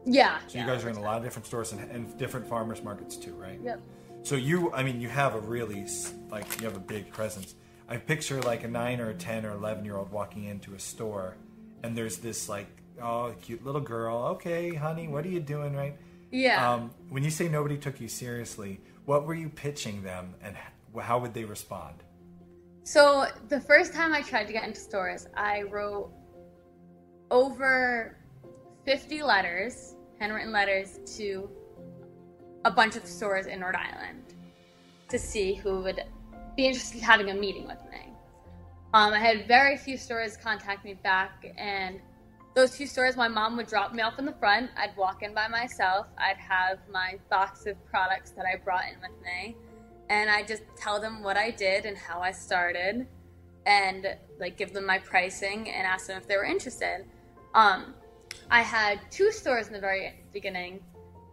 Yeah. 0.05 0.39
So 0.47 0.59
you 0.59 0.65
guys 0.65 0.85
are 0.85 0.89
in 0.89 0.95
a 0.95 1.01
lot 1.01 1.17
of 1.17 1.23
different 1.23 1.45
stores 1.45 1.73
and, 1.73 1.91
and 1.91 2.17
different 2.17 2.47
farmers 2.47 2.81
markets 2.83 3.17
too, 3.17 3.33
right? 3.33 3.59
Yep. 3.61 3.81
So 4.23 4.35
you, 4.35 4.71
I 4.73 4.83
mean, 4.83 5.01
you 5.01 5.09
have 5.09 5.35
a 5.35 5.39
really 5.39 5.85
like 6.29 6.59
you 6.61 6.65
have 6.67 6.77
a 6.77 6.79
big 6.81 7.11
presence. 7.11 7.55
I 7.89 7.97
picture 7.97 8.39
like 8.43 8.63
a 8.63 8.67
nine 8.67 9.01
or 9.01 9.09
a 9.09 9.15
ten 9.15 9.45
or 9.45 9.51
eleven 9.51 9.83
year 9.83 9.97
old 9.97 10.11
walking 10.11 10.43
into 10.43 10.75
a 10.75 10.79
store, 10.79 11.35
and 11.83 11.97
there's 11.97 12.17
this 12.17 12.47
like 12.47 12.67
oh 13.01 13.33
cute 13.41 13.65
little 13.65 13.81
girl. 13.81 14.17
Okay, 14.35 14.75
honey, 14.75 15.07
what 15.07 15.25
are 15.25 15.29
you 15.29 15.39
doing, 15.39 15.75
right? 15.75 15.97
Yeah. 16.31 16.71
Um, 16.71 16.91
when 17.09 17.23
you 17.23 17.31
say 17.31 17.49
nobody 17.49 17.77
took 17.77 17.99
you 17.99 18.07
seriously, 18.07 18.79
what 19.05 19.25
were 19.25 19.33
you 19.33 19.49
pitching 19.49 20.03
them, 20.03 20.35
and 20.43 20.55
how 21.01 21.17
would 21.17 21.33
they 21.33 21.45
respond? 21.45 21.95
So 22.83 23.25
the 23.49 23.59
first 23.59 23.91
time 23.91 24.13
I 24.13 24.21
tried 24.21 24.45
to 24.45 24.53
get 24.53 24.63
into 24.63 24.79
stores, 24.79 25.27
I 25.35 25.63
wrote 25.63 26.11
over 27.31 28.17
50 28.85 29.23
letters, 29.23 29.95
handwritten 30.19 30.51
letters 30.51 30.99
to 31.17 31.49
a 32.65 32.71
bunch 32.71 32.95
of 32.95 33.05
stores 33.05 33.47
in 33.47 33.61
Rhode 33.61 33.75
Island 33.75 34.35
to 35.07 35.17
see 35.17 35.53
who 35.53 35.81
would 35.81 36.03
be 36.59 36.67
interested 36.67 36.97
in 36.97 37.03
having 37.03 37.29
a 37.29 37.33
meeting 37.33 37.65
with 37.65 37.81
me. 37.89 38.13
Um, 38.93 39.13
I 39.13 39.19
had 39.19 39.47
very 39.47 39.77
few 39.77 39.97
stores 39.97 40.35
contact 40.35 40.83
me 40.83 40.93
back, 40.93 41.45
and 41.57 42.01
those 42.53 42.75
few 42.75 42.85
stores, 42.85 43.15
my 43.15 43.29
mom 43.29 43.55
would 43.55 43.67
drop 43.67 43.93
me 43.93 44.01
off 44.01 44.19
in 44.19 44.25
the 44.25 44.33
front. 44.33 44.69
I'd 44.75 44.93
walk 44.97 45.23
in 45.23 45.33
by 45.33 45.47
myself. 45.47 46.07
I'd 46.17 46.35
have 46.37 46.79
my 46.91 47.17
box 47.29 47.65
of 47.65 47.75
products 47.85 48.31
that 48.31 48.45
I 48.45 48.57
brought 48.57 48.83
in 48.91 48.99
with 48.99 49.15
me, 49.23 49.55
and 50.09 50.29
I 50.29 50.43
just 50.43 50.63
tell 50.75 50.99
them 50.99 51.23
what 51.23 51.37
I 51.37 51.51
did 51.51 51.85
and 51.85 51.97
how 51.97 52.19
I 52.19 52.31
started, 52.31 53.07
and 53.65 54.17
like 54.37 54.57
give 54.57 54.73
them 54.73 54.85
my 54.85 54.99
pricing 54.99 55.69
and 55.69 55.87
ask 55.87 56.07
them 56.07 56.17
if 56.17 56.27
they 56.27 56.35
were 56.35 56.43
interested. 56.43 57.05
Um, 57.53 57.93
I 58.51 58.63
had 58.63 58.99
two 59.09 59.31
stores 59.31 59.67
in 59.67 59.73
the 59.73 59.79
very 59.79 60.19
beginning 60.33 60.81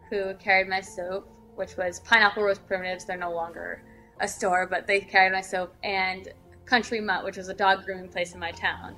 who 0.08 0.34
carried 0.34 0.68
my 0.68 0.82
soap, 0.82 1.28
which 1.56 1.76
was 1.76 1.98
Pineapple 2.00 2.44
Rose 2.44 2.60
Primitives. 2.60 3.06
They're 3.06 3.16
no 3.16 3.32
longer 3.32 3.82
a 4.20 4.28
store, 4.28 4.66
but 4.66 4.86
they 4.86 5.00
carried 5.00 5.32
my 5.32 5.40
soap, 5.40 5.74
and 5.82 6.28
Country 6.64 7.00
Mutt, 7.00 7.24
which 7.24 7.36
was 7.36 7.48
a 7.48 7.54
dog 7.54 7.84
grooming 7.84 8.08
place 8.08 8.34
in 8.34 8.40
my 8.40 8.50
town. 8.50 8.96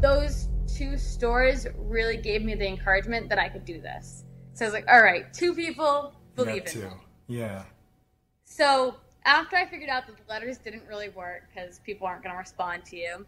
Those 0.00 0.48
two 0.66 0.96
stores 0.96 1.66
really 1.76 2.16
gave 2.16 2.42
me 2.42 2.54
the 2.54 2.66
encouragement 2.66 3.28
that 3.28 3.38
I 3.38 3.48
could 3.48 3.64
do 3.64 3.80
this. 3.80 4.24
So 4.52 4.64
I 4.64 4.68
was 4.68 4.74
like, 4.74 4.86
all 4.88 5.02
right, 5.02 5.32
two 5.32 5.54
people 5.54 6.14
believe 6.36 6.66
in 6.74 6.82
me. 6.82 6.88
Yeah. 7.26 7.64
So 8.44 8.96
after 9.24 9.56
I 9.56 9.66
figured 9.66 9.90
out 9.90 10.06
that 10.06 10.16
the 10.16 10.22
letters 10.28 10.58
didn't 10.58 10.84
really 10.88 11.08
work 11.08 11.48
because 11.52 11.80
people 11.80 12.06
aren't 12.06 12.22
going 12.22 12.34
to 12.34 12.38
respond 12.38 12.84
to 12.86 12.96
you, 12.96 13.26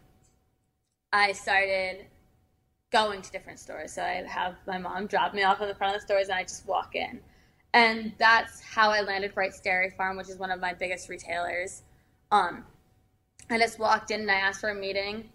I 1.11 1.31
started 1.31 2.05
going 2.91 3.21
to 3.21 3.31
different 3.31 3.59
stores. 3.59 3.93
So 3.93 4.03
I'd 4.03 4.25
have 4.25 4.55
my 4.65 4.77
mom 4.77 5.07
drop 5.07 5.33
me 5.33 5.43
off 5.43 5.59
at 5.61 5.67
the 5.67 5.75
front 5.75 5.95
of 5.95 6.01
the 6.01 6.05
stores 6.05 6.29
and 6.29 6.37
I 6.37 6.43
just 6.43 6.65
walk 6.67 6.95
in. 6.95 7.19
And 7.77 8.11
that's 8.17 8.59
how 8.59 8.89
I 8.89 9.01
landed 9.01 9.33
Wright's 9.35 9.59
Dairy 9.59 9.91
Farm, 9.91 10.17
which 10.17 10.29
is 10.29 10.37
one 10.37 10.49
of 10.49 10.59
my 10.59 10.73
biggest 10.73 11.09
retailers. 11.09 11.83
Um, 12.31 12.65
I 13.51 13.59
just 13.59 13.77
walked 13.77 14.09
in 14.09 14.21
and 14.21 14.31
I 14.31 14.35
asked 14.35 14.61
for 14.61 14.69
a 14.69 14.75
meeting, 14.75 15.29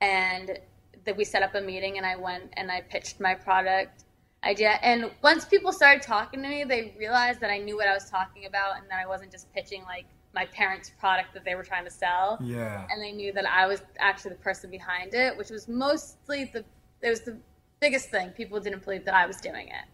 and 0.00 0.58
that 1.04 1.14
we 1.14 1.24
set 1.24 1.42
up 1.42 1.54
a 1.54 1.60
meeting, 1.60 1.98
and 1.98 2.06
I 2.06 2.16
went 2.16 2.44
and 2.54 2.70
I 2.72 2.80
pitched 2.80 3.20
my 3.20 3.34
product 3.34 4.04
idea. 4.44 4.78
And 4.82 5.10
once 5.22 5.44
people 5.44 5.72
started 5.72 6.02
talking 6.02 6.42
to 6.42 6.48
me, 6.48 6.64
they 6.64 6.94
realized 6.98 7.40
that 7.40 7.50
I 7.50 7.58
knew 7.58 7.76
what 7.76 7.86
I 7.86 7.92
was 7.92 8.08
talking 8.08 8.46
about, 8.46 8.78
and 8.78 8.86
that 8.90 9.00
I 9.02 9.06
wasn't 9.06 9.30
just 9.30 9.52
pitching 9.52 9.82
like 9.84 10.06
my 10.34 10.46
parents' 10.46 10.90
product 10.98 11.34
that 11.34 11.44
they 11.44 11.54
were 11.54 11.62
trying 11.62 11.84
to 11.84 11.90
sell 11.90 12.38
Yeah. 12.42 12.86
and 12.90 13.00
they 13.00 13.12
knew 13.12 13.32
that 13.32 13.46
I 13.46 13.66
was 13.66 13.82
actually 13.98 14.30
the 14.32 14.42
person 14.42 14.70
behind 14.70 15.14
it, 15.14 15.36
which 15.36 15.50
was 15.50 15.68
mostly 15.68 16.44
the 16.46 16.64
it 17.02 17.10
was 17.10 17.20
the 17.20 17.36
biggest 17.78 18.08
thing. 18.08 18.30
People 18.30 18.58
didn't 18.58 18.82
believe 18.84 19.04
that 19.04 19.14
I 19.14 19.26
was 19.26 19.36
doing 19.36 19.68
it. 19.68 19.84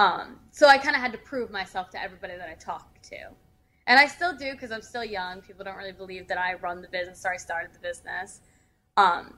Um, 0.00 0.38
so 0.50 0.66
I 0.66 0.78
kind 0.78 0.96
of 0.96 1.02
had 1.02 1.12
to 1.12 1.18
prove 1.18 1.50
myself 1.50 1.90
to 1.90 2.02
everybody 2.02 2.34
that 2.34 2.48
I 2.48 2.54
talked 2.54 3.02
to, 3.10 3.18
and 3.86 4.00
I 4.00 4.06
still 4.06 4.34
do 4.34 4.52
because 4.52 4.72
I'm 4.72 4.80
still 4.80 5.04
young. 5.04 5.42
People 5.42 5.62
don't 5.62 5.76
really 5.76 5.92
believe 5.92 6.26
that 6.28 6.38
I 6.38 6.54
run 6.54 6.80
the 6.80 6.88
business 6.88 7.22
or 7.26 7.34
I 7.34 7.36
started 7.36 7.74
the 7.74 7.80
business. 7.80 8.40
Um, 8.96 9.34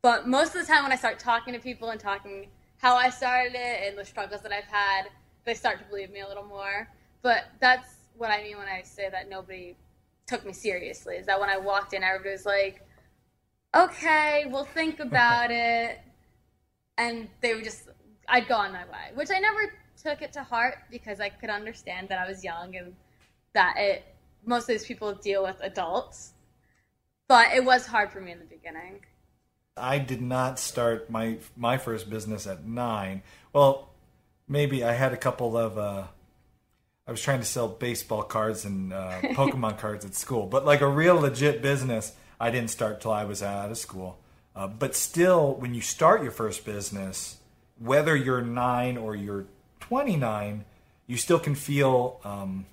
but 0.00 0.26
most 0.26 0.54
of 0.54 0.62
the 0.62 0.72
time, 0.72 0.82
when 0.82 0.92
I 0.92 0.96
start 0.96 1.18
talking 1.18 1.52
to 1.52 1.60
people 1.60 1.90
and 1.90 2.00
talking 2.00 2.48
how 2.78 2.96
I 2.96 3.10
started 3.10 3.54
it 3.54 3.86
and 3.86 3.98
the 3.98 4.04
struggles 4.06 4.40
that 4.40 4.50
I've 4.50 4.64
had, 4.64 5.10
they 5.44 5.52
start 5.52 5.78
to 5.80 5.84
believe 5.84 6.10
me 6.10 6.20
a 6.20 6.26
little 6.26 6.46
more. 6.46 6.88
But 7.20 7.48
that's 7.60 7.88
what 8.16 8.30
I 8.30 8.42
mean 8.42 8.56
when 8.56 8.68
I 8.68 8.80
say 8.84 9.10
that 9.10 9.28
nobody 9.28 9.76
took 10.26 10.46
me 10.46 10.54
seriously. 10.54 11.16
Is 11.16 11.26
that 11.26 11.38
when 11.38 11.50
I 11.50 11.58
walked 11.58 11.92
in, 11.92 12.02
everybody 12.02 12.30
was 12.30 12.46
like, 12.46 12.80
"Okay, 13.76 14.46
we'll 14.48 14.64
think 14.64 15.00
about 15.00 15.50
it," 15.74 16.00
and 16.96 17.28
they 17.42 17.54
would 17.54 17.64
just, 17.64 17.90
I'd 18.26 18.48
go 18.48 18.54
on 18.54 18.72
my 18.72 18.84
way, 18.84 19.10
which 19.14 19.30
I 19.30 19.38
never 19.38 19.70
took 20.02 20.22
it 20.22 20.32
to 20.34 20.42
heart 20.42 20.78
because 20.90 21.20
I 21.20 21.28
could 21.28 21.50
understand 21.50 22.08
that 22.08 22.18
I 22.18 22.28
was 22.28 22.42
young 22.42 22.76
and 22.76 22.94
that 23.54 23.76
it 23.76 24.04
most 24.44 24.62
of 24.62 24.68
these 24.68 24.84
people 24.84 25.14
deal 25.14 25.42
with 25.42 25.56
adults. 25.60 26.32
But 27.28 27.54
it 27.54 27.64
was 27.64 27.86
hard 27.86 28.10
for 28.10 28.20
me 28.20 28.32
in 28.32 28.38
the 28.38 28.44
beginning. 28.44 29.00
I 29.76 29.98
did 29.98 30.20
not 30.20 30.58
start 30.58 31.08
my 31.08 31.38
my 31.56 31.78
first 31.78 32.10
business 32.10 32.46
at 32.46 32.66
nine. 32.66 33.22
Well, 33.52 33.90
maybe 34.48 34.84
I 34.84 34.92
had 34.92 35.12
a 35.12 35.16
couple 35.16 35.56
of. 35.56 35.78
Uh, 35.78 36.04
I 37.06 37.10
was 37.10 37.20
trying 37.20 37.40
to 37.40 37.46
sell 37.46 37.68
baseball 37.68 38.22
cards 38.22 38.64
and 38.64 38.92
uh, 38.92 39.20
Pokemon 39.22 39.78
cards 39.78 40.04
at 40.04 40.14
school, 40.14 40.46
but 40.46 40.64
like 40.64 40.82
a 40.82 40.88
real 40.88 41.16
legit 41.16 41.62
business, 41.62 42.14
I 42.38 42.50
didn't 42.50 42.70
start 42.70 43.00
till 43.00 43.12
I 43.12 43.24
was 43.24 43.42
out 43.42 43.70
of 43.70 43.78
school. 43.78 44.18
Uh, 44.54 44.66
but 44.66 44.94
still, 44.94 45.54
when 45.54 45.74
you 45.74 45.80
start 45.80 46.22
your 46.22 46.30
first 46.30 46.64
business, 46.66 47.38
whether 47.78 48.14
you're 48.14 48.42
nine 48.42 48.98
or 48.98 49.16
you're 49.16 49.46
29, 49.92 50.64
you 51.06 51.18
still 51.18 51.38
can 51.38 51.54
feel 51.54 52.18
um, 52.24 52.64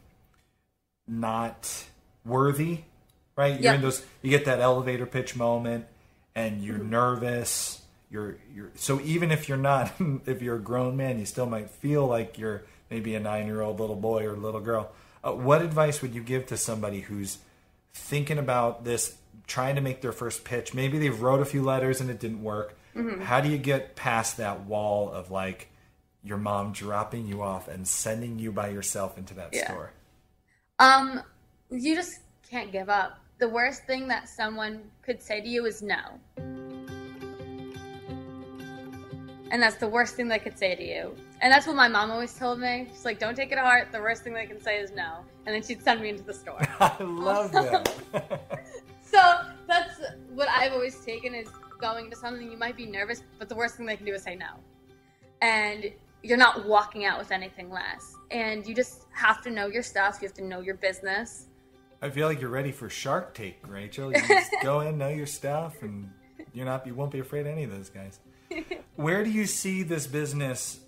not 1.05 1.85
worthy, 2.23 2.79
right? 3.35 3.59
You're 3.59 3.73
in 3.73 3.81
those. 3.81 4.05
You 4.21 4.29
get 4.29 4.45
that 4.45 4.61
elevator 4.61 5.05
pitch 5.05 5.35
moment, 5.35 5.85
and 6.33 6.63
you're 6.63 6.77
nervous. 6.77 7.81
You're 8.09 8.37
you're 8.55 8.71
so 8.75 9.01
even 9.01 9.33
if 9.33 9.49
you're 9.49 9.57
not 9.57 9.91
if 10.25 10.41
you're 10.41 10.55
a 10.55 10.61
grown 10.61 10.95
man, 10.95 11.19
you 11.19 11.25
still 11.25 11.45
might 11.45 11.69
feel 11.69 12.07
like 12.07 12.37
you're 12.37 12.63
maybe 12.89 13.15
a 13.15 13.19
nine 13.19 13.47
year 13.47 13.61
old 13.61 13.81
little 13.81 13.97
boy 13.97 14.25
or 14.25 14.37
little 14.37 14.61
girl. 14.61 14.89
Uh, 15.21 15.33
what 15.33 15.61
advice 15.61 16.01
would 16.01 16.15
you 16.15 16.23
give 16.23 16.45
to 16.45 16.55
somebody 16.55 17.01
who's 17.01 17.39
thinking 17.93 18.37
about 18.37 18.85
this, 18.85 19.17
trying 19.45 19.75
to 19.75 19.81
make 19.81 19.99
their 19.99 20.13
first 20.13 20.45
pitch? 20.45 20.73
Maybe 20.73 20.97
they 20.97 21.09
wrote 21.09 21.41
a 21.41 21.45
few 21.45 21.63
letters 21.63 21.99
and 21.99 22.09
it 22.09 22.21
didn't 22.21 22.43
work. 22.43 22.77
How 23.23 23.41
do 23.41 23.49
you 23.49 23.57
get 23.57 23.97
past 23.97 24.37
that 24.37 24.61
wall 24.61 25.11
of 25.11 25.31
like 25.31 25.68
your 26.23 26.37
mom 26.37 26.71
dropping 26.73 27.27
you 27.27 27.41
off 27.41 27.67
and 27.67 27.87
sending 27.87 28.39
you 28.39 28.51
by 28.51 28.69
yourself 28.69 29.17
into 29.17 29.33
that 29.35 29.53
Yeah. 29.53 29.65
store? 29.65 29.91
Um, 30.79 31.21
you 31.69 31.95
just 31.95 32.19
can't 32.49 32.71
give 32.71 32.89
up. 32.89 33.19
The 33.37 33.47
worst 33.47 33.85
thing 33.85 34.07
that 34.09 34.27
someone 34.27 34.91
could 35.01 35.21
say 35.21 35.39
to 35.41 35.47
you 35.47 35.65
is 35.65 35.81
no. 35.81 36.19
And 39.51 39.61
that's 39.61 39.77
the 39.77 39.87
worst 39.87 40.15
thing 40.15 40.27
they 40.27 40.39
could 40.39 40.57
say 40.57 40.75
to 40.75 40.83
you. 40.83 41.15
And 41.41 41.51
that's 41.51 41.65
what 41.65 41.75
my 41.75 41.87
mom 41.87 42.11
always 42.11 42.33
told 42.37 42.59
me. 42.59 42.87
She's 42.91 43.05
like, 43.05 43.17
don't 43.17 43.35
take 43.35 43.51
it 43.51 43.55
to 43.55 43.61
heart. 43.61 43.91
The 43.91 43.99
worst 43.99 44.23
thing 44.23 44.33
they 44.33 44.45
can 44.45 44.61
say 44.61 44.77
is 44.77 44.91
no. 44.91 45.25
And 45.45 45.55
then 45.55 45.63
she'd 45.63 45.81
send 45.81 46.01
me 46.01 46.09
into 46.09 46.23
the 46.23 46.33
store. 46.33 46.59
I 46.79 46.95
love 47.01 47.51
that. 47.53 47.89
so 49.01 49.39
that's 49.67 50.01
what 50.33 50.47
I've 50.49 50.73
always 50.73 51.03
taken 51.03 51.33
is 51.33 51.47
going 51.79 52.05
into 52.05 52.17
something 52.17 52.51
you 52.51 52.57
might 52.57 52.75
be 52.77 52.85
nervous, 52.85 53.23
but 53.39 53.49
the 53.49 53.55
worst 53.55 53.75
thing 53.75 53.85
they 53.85 53.95
can 53.95 54.05
do 54.05 54.13
is 54.13 54.21
say 54.21 54.35
no. 54.35 54.49
And 55.41 55.91
you're 56.23 56.37
not 56.37 56.65
walking 56.65 57.05
out 57.05 57.19
with 57.19 57.31
anything 57.31 57.69
less. 57.69 58.15
And 58.31 58.65
you 58.67 58.75
just 58.75 59.05
have 59.11 59.41
to 59.43 59.49
know 59.49 59.67
your 59.67 59.83
stuff. 59.83 60.19
You 60.21 60.27
have 60.27 60.35
to 60.35 60.43
know 60.43 60.61
your 60.61 60.75
business. 60.75 61.47
I 62.01 62.09
feel 62.09 62.27
like 62.27 62.39
you're 62.39 62.49
ready 62.49 62.71
for 62.71 62.89
Shark 62.89 63.33
Tank, 63.33 63.57
Rachel. 63.67 64.11
You 64.13 64.21
just 64.27 64.51
go 64.61 64.81
in, 64.81 64.97
know 64.97 65.09
your 65.09 65.25
stuff, 65.25 65.81
and 65.81 66.09
you're 66.53 66.65
not. 66.65 66.85
You 66.85 66.95
won't 66.95 67.11
be 67.11 67.19
afraid 67.19 67.41
of 67.41 67.47
any 67.47 67.63
of 67.63 67.71
those 67.71 67.89
guys. 67.89 68.19
Where 68.95 69.23
do 69.23 69.29
you 69.29 69.45
see 69.45 69.83
this 69.83 70.07
business? 70.07 70.79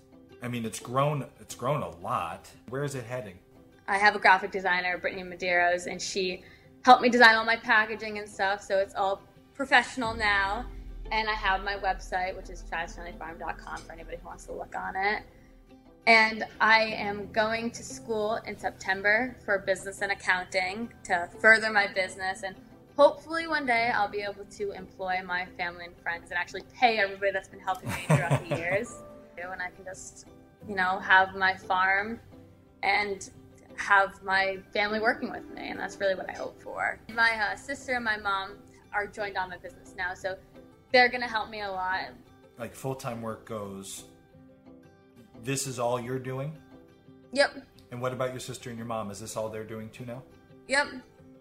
I 0.42 0.48
mean, 0.48 0.64
it's 0.64 0.80
grown. 0.80 1.26
It's 1.40 1.54
grown 1.54 1.82
a 1.82 1.90
lot. 1.98 2.50
Where 2.68 2.84
is 2.84 2.94
it 2.94 3.04
heading? 3.04 3.38
I 3.88 3.98
have 3.98 4.16
a 4.16 4.18
graphic 4.18 4.52
designer, 4.52 4.96
Brittany 4.98 5.22
Medeiros, 5.22 5.86
and 5.86 6.00
she 6.00 6.42
helped 6.82 7.02
me 7.02 7.08
design 7.08 7.34
all 7.34 7.44
my 7.44 7.56
packaging 7.56 8.18
and 8.18 8.28
stuff. 8.28 8.62
So 8.62 8.78
it's 8.78 8.94
all 8.94 9.22
professional 9.54 10.14
now. 10.14 10.64
And 11.12 11.28
I 11.28 11.34
have 11.34 11.62
my 11.62 11.74
website, 11.74 12.34
which 12.34 12.48
is 12.48 12.64
travisfamilyfarm.com 12.72 13.82
for 13.82 13.92
anybody 13.92 14.16
who 14.16 14.26
wants 14.26 14.46
to 14.46 14.52
look 14.52 14.74
on 14.74 14.96
it. 14.96 15.22
And 16.06 16.44
I 16.58 16.84
am 16.84 17.30
going 17.32 17.70
to 17.72 17.82
school 17.82 18.40
in 18.46 18.58
September 18.58 19.36
for 19.44 19.58
business 19.58 20.00
and 20.00 20.10
accounting 20.10 20.90
to 21.04 21.28
further 21.38 21.70
my 21.70 21.86
business. 21.86 22.44
And 22.44 22.56
hopefully 22.96 23.46
one 23.46 23.66
day 23.66 23.92
I'll 23.94 24.08
be 24.08 24.22
able 24.22 24.46
to 24.46 24.72
employ 24.72 25.20
my 25.24 25.44
family 25.58 25.84
and 25.84 25.96
friends 25.98 26.30
and 26.30 26.38
actually 26.38 26.62
pay 26.74 26.96
everybody 26.96 27.30
that's 27.30 27.48
been 27.48 27.60
helping 27.60 27.90
me 27.90 28.04
throughout 28.06 28.48
the 28.48 28.56
years. 28.56 28.96
And 29.36 29.60
I 29.60 29.68
can 29.68 29.84
just, 29.84 30.28
you 30.66 30.74
know, 30.74 30.98
have 30.98 31.36
my 31.36 31.54
farm 31.54 32.20
and 32.82 33.28
have 33.76 34.22
my 34.22 34.58
family 34.72 34.98
working 34.98 35.30
with 35.30 35.48
me, 35.50 35.68
and 35.68 35.78
that's 35.78 35.98
really 35.98 36.14
what 36.14 36.28
I 36.30 36.34
hope 36.34 36.62
for. 36.62 36.98
My 37.12 37.32
uh, 37.32 37.56
sister 37.56 37.94
and 37.94 38.04
my 38.04 38.16
mom 38.16 38.56
are 38.92 39.06
joined 39.06 39.36
on 39.36 39.50
my 39.50 39.56
business 39.56 39.94
now, 39.96 40.14
so 40.14 40.36
they're 40.92 41.08
gonna 41.08 41.28
help 41.28 41.50
me 41.50 41.60
a 41.62 41.70
lot. 41.70 42.08
Like 42.58 42.74
full 42.74 42.94
time 42.94 43.22
work 43.22 43.44
goes. 43.46 44.04
This 45.42 45.66
is 45.66 45.78
all 45.78 46.00
you're 46.00 46.18
doing. 46.18 46.52
Yep. 47.32 47.64
And 47.90 48.00
what 48.00 48.12
about 48.12 48.30
your 48.30 48.40
sister 48.40 48.70
and 48.70 48.78
your 48.78 48.86
mom? 48.86 49.10
Is 49.10 49.20
this 49.20 49.36
all 49.36 49.48
they're 49.48 49.64
doing 49.64 49.90
too 49.90 50.06
now? 50.06 50.22
Yep. 50.68 50.86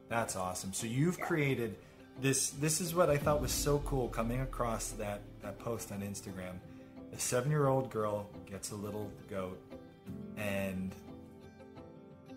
That's 0.09 0.35
awesome. 0.35 0.73
So 0.73 0.87
you've 0.87 1.19
created 1.19 1.75
this. 2.19 2.49
This 2.49 2.81
is 2.81 2.95
what 2.95 3.09
I 3.09 3.17
thought 3.17 3.41
was 3.41 3.51
so 3.51 3.79
cool 3.79 4.07
coming 4.07 4.41
across 4.41 4.89
that 4.91 5.21
that 5.41 5.59
post 5.59 5.91
on 5.91 6.01
Instagram. 6.01 6.55
A 7.13 7.19
seven-year-old 7.19 7.89
girl 7.89 8.29
gets 8.49 8.71
a 8.71 8.75
little 8.75 9.11
goat, 9.29 9.61
and 10.37 10.95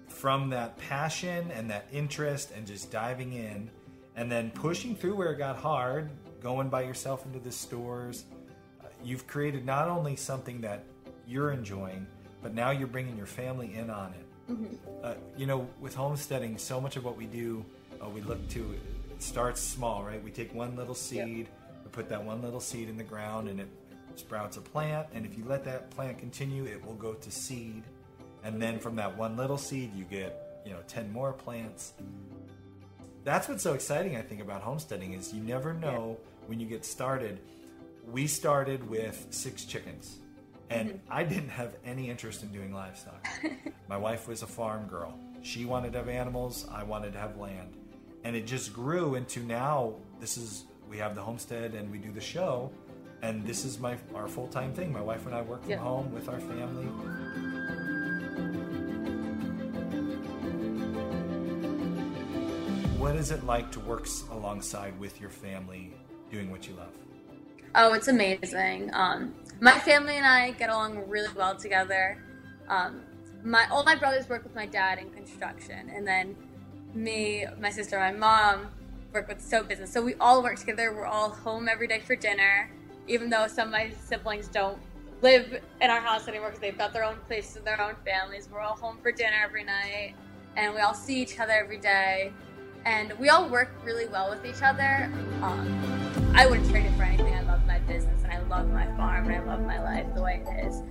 from 0.09 0.51
that 0.51 0.77
passion 0.79 1.51
and 1.53 1.71
that 1.71 1.87
interest 1.93 2.51
and 2.57 2.67
just 2.67 2.91
diving 2.91 3.33
in, 3.33 3.71
and 4.17 4.31
then 4.31 4.51
pushing 4.51 4.95
through 4.97 5.15
where 5.15 5.33
it 5.33 5.39
got 5.39 5.57
hard, 5.57 6.11
going 6.45 6.69
by 6.69 6.83
yourself 6.83 7.25
into 7.25 7.39
the 7.39 7.51
stores, 7.51 8.27
uh, 8.83 8.89
you've 9.03 9.27
created 9.27 9.65
not 9.65 9.89
only 9.89 10.15
something 10.15 10.61
that 10.61 10.85
you're 11.27 11.53
enjoying, 11.53 12.07
but 12.43 12.53
now 12.53 12.71
you're 12.71 12.87
bringing 12.87 13.17
your 13.17 13.27
family 13.27 13.75
in 13.75 13.89
on 13.89 14.13
it. 14.13 14.27
Uh, 15.03 15.15
you 15.39 15.47
know, 15.47 15.67
with 15.81 15.95
homesteading, 15.95 16.59
so 16.59 16.79
much 16.79 16.97
of 16.97 17.05
what 17.05 17.17
we 17.17 17.25
do, 17.25 17.65
uh, 18.03 18.07
we 18.11 18.21
look 18.21 18.47
to 18.51 18.75
it 19.11 19.23
starts 19.23 19.59
small, 19.59 20.05
right? 20.05 20.23
We 20.23 20.31
take 20.31 20.55
one 20.55 20.77
little 20.77 20.95
seed, 20.95 21.49
we 21.83 21.91
put 21.91 22.11
that 22.11 22.23
one 22.23 22.43
little 22.43 22.61
seed 22.61 22.91
in 22.91 22.99
the 22.99 23.05
ground, 23.05 23.49
and 23.49 23.59
it 23.59 23.69
sprouts 24.17 24.59
a 24.59 24.61
plant. 24.61 25.07
And 25.15 25.25
if 25.25 25.39
you 25.39 25.45
let 25.47 25.65
that 25.65 25.91
plant 25.91 26.19
continue, 26.19 26.67
it 26.67 26.85
will 26.85 26.95
go 26.95 27.15
to 27.15 27.31
seed, 27.31 27.85
and 28.43 28.61
then 28.61 28.79
from 28.79 28.97
that 28.97 29.17
one 29.17 29.35
little 29.39 29.57
seed, 29.57 29.95
you 29.97 30.05
get 30.05 30.63
you 30.67 30.73
know 30.73 30.81
ten 30.89 31.11
more 31.11 31.33
plants. 31.33 31.95
That's 33.25 33.49
what's 33.49 33.63
so 33.63 33.73
exciting, 33.73 34.19
I 34.19 34.21
think, 34.21 34.43
about 34.43 34.61
homesteading 34.61 35.15
is 35.15 35.33
you 35.33 35.43
never 35.43 35.73
know 35.73 36.19
when 36.47 36.61
you 36.61 36.67
get 36.67 36.85
started. 36.85 37.41
We 38.11 38.27
started 38.27 38.89
with 38.89 39.27
six 39.31 39.65
chickens, 39.65 40.19
and 40.71 40.91
mm-hmm. 40.91 40.99
I 41.13 41.25
didn't 41.25 41.49
have 41.49 41.75
any 41.85 42.11
interest 42.11 42.43
in 42.43 42.53
doing 42.53 42.73
livestock. 42.73 43.27
My 43.89 43.97
wife 43.97 44.29
was 44.29 44.43
a 44.43 44.47
farm 44.47 44.87
girl. 44.87 45.19
She 45.43 45.65
wanted 45.65 45.93
to 45.93 45.99
have 45.99 46.09
animals. 46.09 46.67
I 46.71 46.83
wanted 46.85 47.13
to 47.15 47.19
have 47.19 47.37
land, 47.39 47.77
and 48.25 48.37
it 48.37 48.47
just 48.47 48.73
grew 48.73 49.15
into 49.15 49.41
now. 49.41 49.95
This 50.21 50.37
is 50.37 50.65
we 50.89 50.99
have 50.99 51.15
the 51.15 51.23
homestead 51.23 51.75
and 51.75 51.91
we 51.91 51.99
do 51.99 52.13
the 52.13 52.21
show, 52.21 52.71
and 53.23 53.45
this 53.47 53.65
is 53.65 53.79
my 53.79 53.97
our 54.15 54.29
full 54.29 54.49
time 54.49 54.73
thing. 54.75 54.93
My 54.93 55.01
wife 55.03 55.27
and 55.27 55.35
I 55.35 55.43
work 55.43 55.63
from 55.63 55.71
Yeah. 55.71 55.79
home 55.79 56.13
with 56.13 56.29
our 56.29 56.41
family. 56.41 56.87
What 62.99 63.17
is 63.17 63.31
it 63.31 63.45
like 63.45 63.71
to 63.73 63.81
work 63.81 64.07
alongside 64.31 64.99
with 64.99 65.21
your 65.21 65.31
family 65.31 65.93
doing 66.35 66.51
what 66.51 66.67
you 66.67 66.75
love? 66.75 66.91
Oh, 67.75 67.93
it's 67.95 68.09
amazing. 68.09 68.91
Um, 68.93 69.35
my 69.61 69.79
family 69.79 70.17
and 70.17 70.27
I 70.27 70.51
get 70.53 70.69
along 70.69 71.09
really 71.09 71.33
well 71.35 71.57
together. 71.57 72.19
Um, 72.69 73.03
my 73.45 73.67
all 73.71 73.85
my 73.85 73.95
brothers 73.95 74.29
work 74.29 74.43
with 74.43 74.55
my 74.55 74.67
dad 74.67 74.99
in 74.99 75.11
construction, 75.11 75.91
and 75.95 76.07
then 76.07 76.37
me, 76.95 77.47
my 77.61 77.71
sister, 77.71 77.99
my 77.99 78.13
mom 78.13 78.69
work 79.13 79.29
with 79.29 79.41
soap 79.41 79.69
business. 79.69 79.93
So 79.93 80.03
we 80.03 80.15
all 80.15 80.43
work 80.43 80.59
together. 80.59 80.93
We're 80.93 81.07
all 81.07 81.31
home 81.31 81.69
every 81.69 81.87
day 81.87 82.01
for 82.01 82.17
dinner, 82.17 82.71
even 83.07 83.31
though 83.31 83.47
some 83.47 83.69
of 83.69 83.73
my 83.73 83.93
siblings 84.05 84.49
don't 84.49 84.79
live 85.23 85.61
in 85.81 85.91
our 85.91 86.01
house 86.01 86.27
anymore 86.27 86.49
because 86.49 86.61
they've 86.61 86.79
got 86.79 86.93
their 86.93 87.05
own 87.05 87.17
places 87.29 87.57
and 87.57 87.67
their 87.67 87.81
own 87.81 87.95
families. 88.05 88.49
We're 88.51 88.61
all 88.61 88.77
home 88.77 88.99
for 89.03 89.13
dinner 89.13 89.37
every 89.45 89.65
night, 89.65 90.15
and 90.57 90.75
we 90.75 90.81
all 90.81 90.95
see 90.95 91.21
each 91.23 91.39
other 91.39 91.53
every 91.53 91.79
day, 91.79 92.33
and 92.85 93.13
we 93.19 93.29
all 93.29 93.49
work 93.49 93.71
really 93.85 94.07
well 94.07 94.31
with 94.31 94.45
each 94.45 94.63
other. 94.63 95.11
Um, 95.43 96.14
I 96.37 96.47
wouldn't 96.47 96.69
trade 96.69 96.85
it 96.85 96.93
for 96.97 97.05
anything. 97.05 97.33
I 97.33 97.43
love 97.43 97.65
my 97.65 97.79
business 97.79 98.25
and 98.25 98.33
I 98.33 98.41
love 98.49 98.69
my 98.69 98.87
farm 98.97 99.27
and 99.27 99.37
I 99.37 99.45
love 99.45 99.61
my 99.61 99.81
life 99.81 100.13
the 100.17 100.23
way 100.23 100.43
it 100.45 100.67
is. 100.67 100.83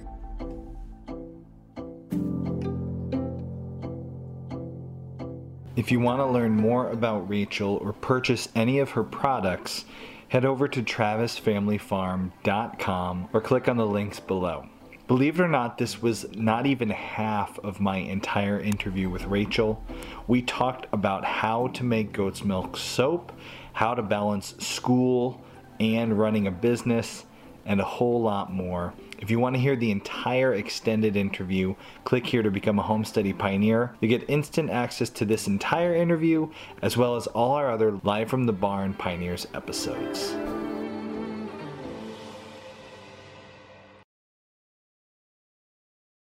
If 5.75 5.91
you 5.91 5.99
want 5.99 6.21
to 6.21 6.25
learn 6.25 6.53
more 6.53 6.91
about 6.91 7.27
Rachel 7.27 7.77
or 7.82 7.91
purchase 7.91 8.47
any 8.56 8.79
of 8.79 8.91
her 8.91 9.03
products, 9.03 9.84
head 10.29 10.45
over 10.45 10.69
to 10.69 10.82
travisfamilyfarm.com 10.82 13.29
or 13.34 13.41
click 13.41 13.67
on 13.67 13.75
the 13.75 13.86
links 13.86 14.21
below. 14.21 14.69
Believe 15.08 15.39
it 15.39 15.43
or 15.43 15.49
not, 15.49 15.77
this 15.77 16.01
was 16.01 16.25
not 16.34 16.65
even 16.65 16.89
half 16.89 17.60
of 17.60 17.82
my 17.82 17.97
entire 17.97 18.62
interview 18.62 19.10
with 19.10 19.25
Rachel. 19.25 19.84
We 20.25 20.41
talked 20.41 20.88
about 20.93 21.25
how 21.25 21.67
to 21.67 21.84
make 21.84 22.13
goat's 22.13 22.45
milk 22.45 22.77
soap, 22.77 23.34
how 23.73 23.93
to 23.93 24.01
balance 24.01 24.55
school 24.59 25.43
and 25.79 26.17
running 26.17 26.47
a 26.47 26.51
business, 26.51 27.25
and 27.65 27.79
a 27.79 27.86
whole 27.86 28.21
lot 28.21 28.51
more. 28.51 28.93
If 29.19 29.31
you 29.31 29.39
want 29.39 29.55
to 29.55 29.62
hear 29.62 29.75
the 29.75 29.91
entire 29.91 30.53
extended 30.53 31.15
interview, 31.15 31.75
click 32.03 32.25
here 32.25 32.43
to 32.43 32.51
become 32.51 32.77
a 32.77 32.83
Homesteady 32.83 33.38
Pioneer. 33.38 33.95
You 34.01 34.07
get 34.07 34.29
instant 34.29 34.69
access 34.69 35.09
to 35.12 35.25
this 35.25 35.47
entire 35.47 35.95
interview, 35.95 36.49
as 36.81 36.97
well 36.97 37.15
as 37.15 37.27
all 37.27 37.53
our 37.53 37.71
other 37.71 37.99
Live 38.03 38.29
from 38.29 38.45
the 38.45 38.53
Barn 38.53 38.93
Pioneers 38.93 39.47
episodes. 39.53 40.36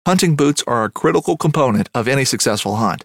Hunting 0.06 0.36
boots 0.36 0.62
are 0.68 0.84
a 0.84 0.90
critical 0.90 1.36
component 1.36 1.88
of 1.92 2.06
any 2.06 2.24
successful 2.24 2.76
hunt. 2.76 3.04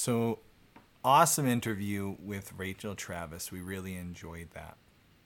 So, 0.00 0.38
awesome 1.04 1.48
interview 1.48 2.14
with 2.20 2.52
Rachel 2.56 2.94
Travis. 2.94 3.50
We 3.50 3.60
really 3.60 3.96
enjoyed 3.96 4.52
that. 4.54 4.76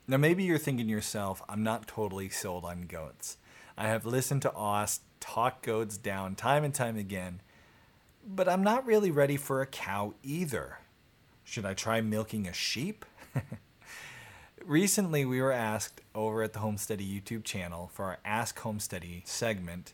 Now, 0.08 0.16
maybe 0.16 0.44
you're 0.44 0.56
thinking 0.56 0.87
to 0.87 0.90
yourself, 0.90 1.42
I'm 1.46 1.62
not 1.62 1.87
totally 1.87 2.30
sold 2.30 2.64
on 2.64 2.87
goats. 2.87 3.37
I 3.76 3.88
have 3.88 4.06
listened 4.06 4.40
to 4.42 4.54
Oz 4.54 5.00
talk 5.20 5.61
goats 5.61 5.98
down 5.98 6.37
time 6.37 6.64
and 6.64 6.72
time 6.72 6.96
again, 6.96 7.42
but 8.26 8.48
I'm 8.48 8.62
not 8.62 8.87
really 8.87 9.11
ready 9.11 9.37
for 9.37 9.61
a 9.61 9.66
cow 9.66 10.14
either. 10.22 10.78
Should 11.44 11.66
I 11.66 11.74
try 11.74 12.00
milking 12.00 12.48
a 12.48 12.54
sheep? 12.54 13.04
Recently, 14.64 15.26
we 15.26 15.42
were 15.42 15.52
asked 15.52 16.00
over 16.14 16.42
at 16.42 16.54
the 16.54 16.61
Homesteady 16.61 17.06
YouTube 17.06 17.44
channel 17.44 17.90
for 17.92 18.06
our 18.06 18.18
Ask 18.24 18.58
Homesteady 18.61 19.26
segment 19.26 19.92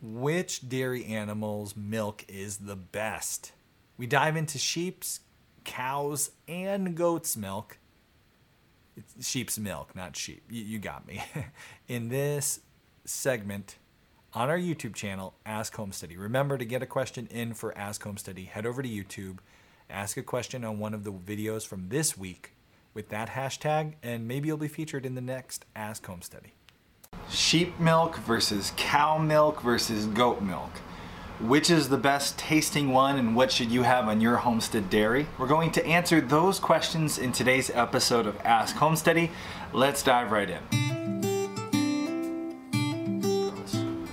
which 0.00 0.68
dairy 0.68 1.04
animal's 1.04 1.76
milk 1.76 2.24
is 2.28 2.58
the 2.58 2.76
best. 2.76 3.52
We 3.96 4.06
dive 4.06 4.36
into 4.36 4.58
sheep's, 4.58 5.20
cows, 5.64 6.30
and 6.46 6.94
goat's 6.94 7.36
milk. 7.36 7.78
It's 8.96 9.28
sheep's 9.28 9.58
milk, 9.58 9.94
not 9.94 10.16
sheep. 10.16 10.42
You, 10.50 10.62
you 10.62 10.78
got 10.78 11.06
me. 11.06 11.22
In 11.88 12.08
this 12.08 12.60
segment 13.04 13.76
on 14.34 14.50
our 14.50 14.58
YouTube 14.58 14.94
channel, 14.94 15.34
Ask 15.46 15.74
Homesteady. 15.74 16.18
Remember 16.18 16.58
to 16.58 16.64
get 16.64 16.82
a 16.82 16.86
question 16.86 17.26
in 17.30 17.54
for 17.54 17.76
Ask 17.76 18.02
Homesteady. 18.02 18.46
Head 18.46 18.66
over 18.66 18.82
to 18.82 18.88
YouTube, 18.88 19.38
ask 19.88 20.16
a 20.16 20.22
question 20.22 20.62
on 20.62 20.78
one 20.78 20.92
of 20.92 21.04
the 21.04 21.12
videos 21.12 21.66
from 21.66 21.88
this 21.88 22.18
week 22.18 22.52
with 22.92 23.08
that 23.08 23.30
hashtag, 23.30 23.94
and 24.02 24.28
maybe 24.28 24.48
you'll 24.48 24.58
be 24.58 24.68
featured 24.68 25.06
in 25.06 25.14
the 25.14 25.20
next 25.22 25.64
Ask 25.74 26.04
Homesteady 26.04 26.55
sheep 27.28 27.78
milk 27.80 28.18
versus 28.18 28.72
cow 28.76 29.18
milk 29.18 29.62
versus 29.62 30.06
goat 30.06 30.40
milk. 30.42 30.70
Which 31.40 31.68
is 31.70 31.90
the 31.90 31.98
best 31.98 32.38
tasting 32.38 32.92
one 32.92 33.18
and 33.18 33.36
what 33.36 33.52
should 33.52 33.70
you 33.70 33.82
have 33.82 34.08
on 34.08 34.22
your 34.22 34.36
homestead 34.36 34.88
dairy? 34.88 35.26
We're 35.36 35.46
going 35.46 35.70
to 35.72 35.84
answer 35.84 36.20
those 36.20 36.58
questions 36.58 37.18
in 37.18 37.32
today's 37.32 37.70
episode 37.70 38.26
of 38.26 38.40
Ask 38.42 38.76
Homesteady. 38.76 39.30
Let's 39.72 40.02
dive 40.02 40.32
right 40.32 40.48
in. 40.48 40.86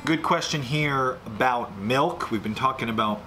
Good 0.04 0.22
question 0.22 0.64
here 0.64 1.18
about 1.26 1.78
milk. 1.78 2.30
We've 2.30 2.44
been 2.44 2.56
talking 2.56 2.90
about 2.90 3.22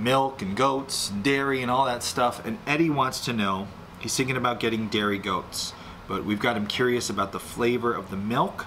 milk 0.00 0.42
and 0.42 0.56
goats, 0.56 1.10
dairy, 1.10 1.62
and 1.62 1.70
all 1.70 1.84
that 1.84 2.02
stuff. 2.02 2.44
And 2.44 2.58
Eddie 2.66 2.90
wants 2.90 3.24
to 3.26 3.32
know 3.32 3.68
he's 4.00 4.16
thinking 4.16 4.36
about 4.36 4.58
getting 4.58 4.88
dairy 4.88 5.18
goats, 5.18 5.74
but 6.08 6.24
we've 6.24 6.40
got 6.40 6.56
him 6.56 6.66
curious 6.66 7.08
about 7.08 7.30
the 7.30 7.38
flavor 7.38 7.94
of 7.94 8.10
the 8.10 8.16
milk. 8.16 8.66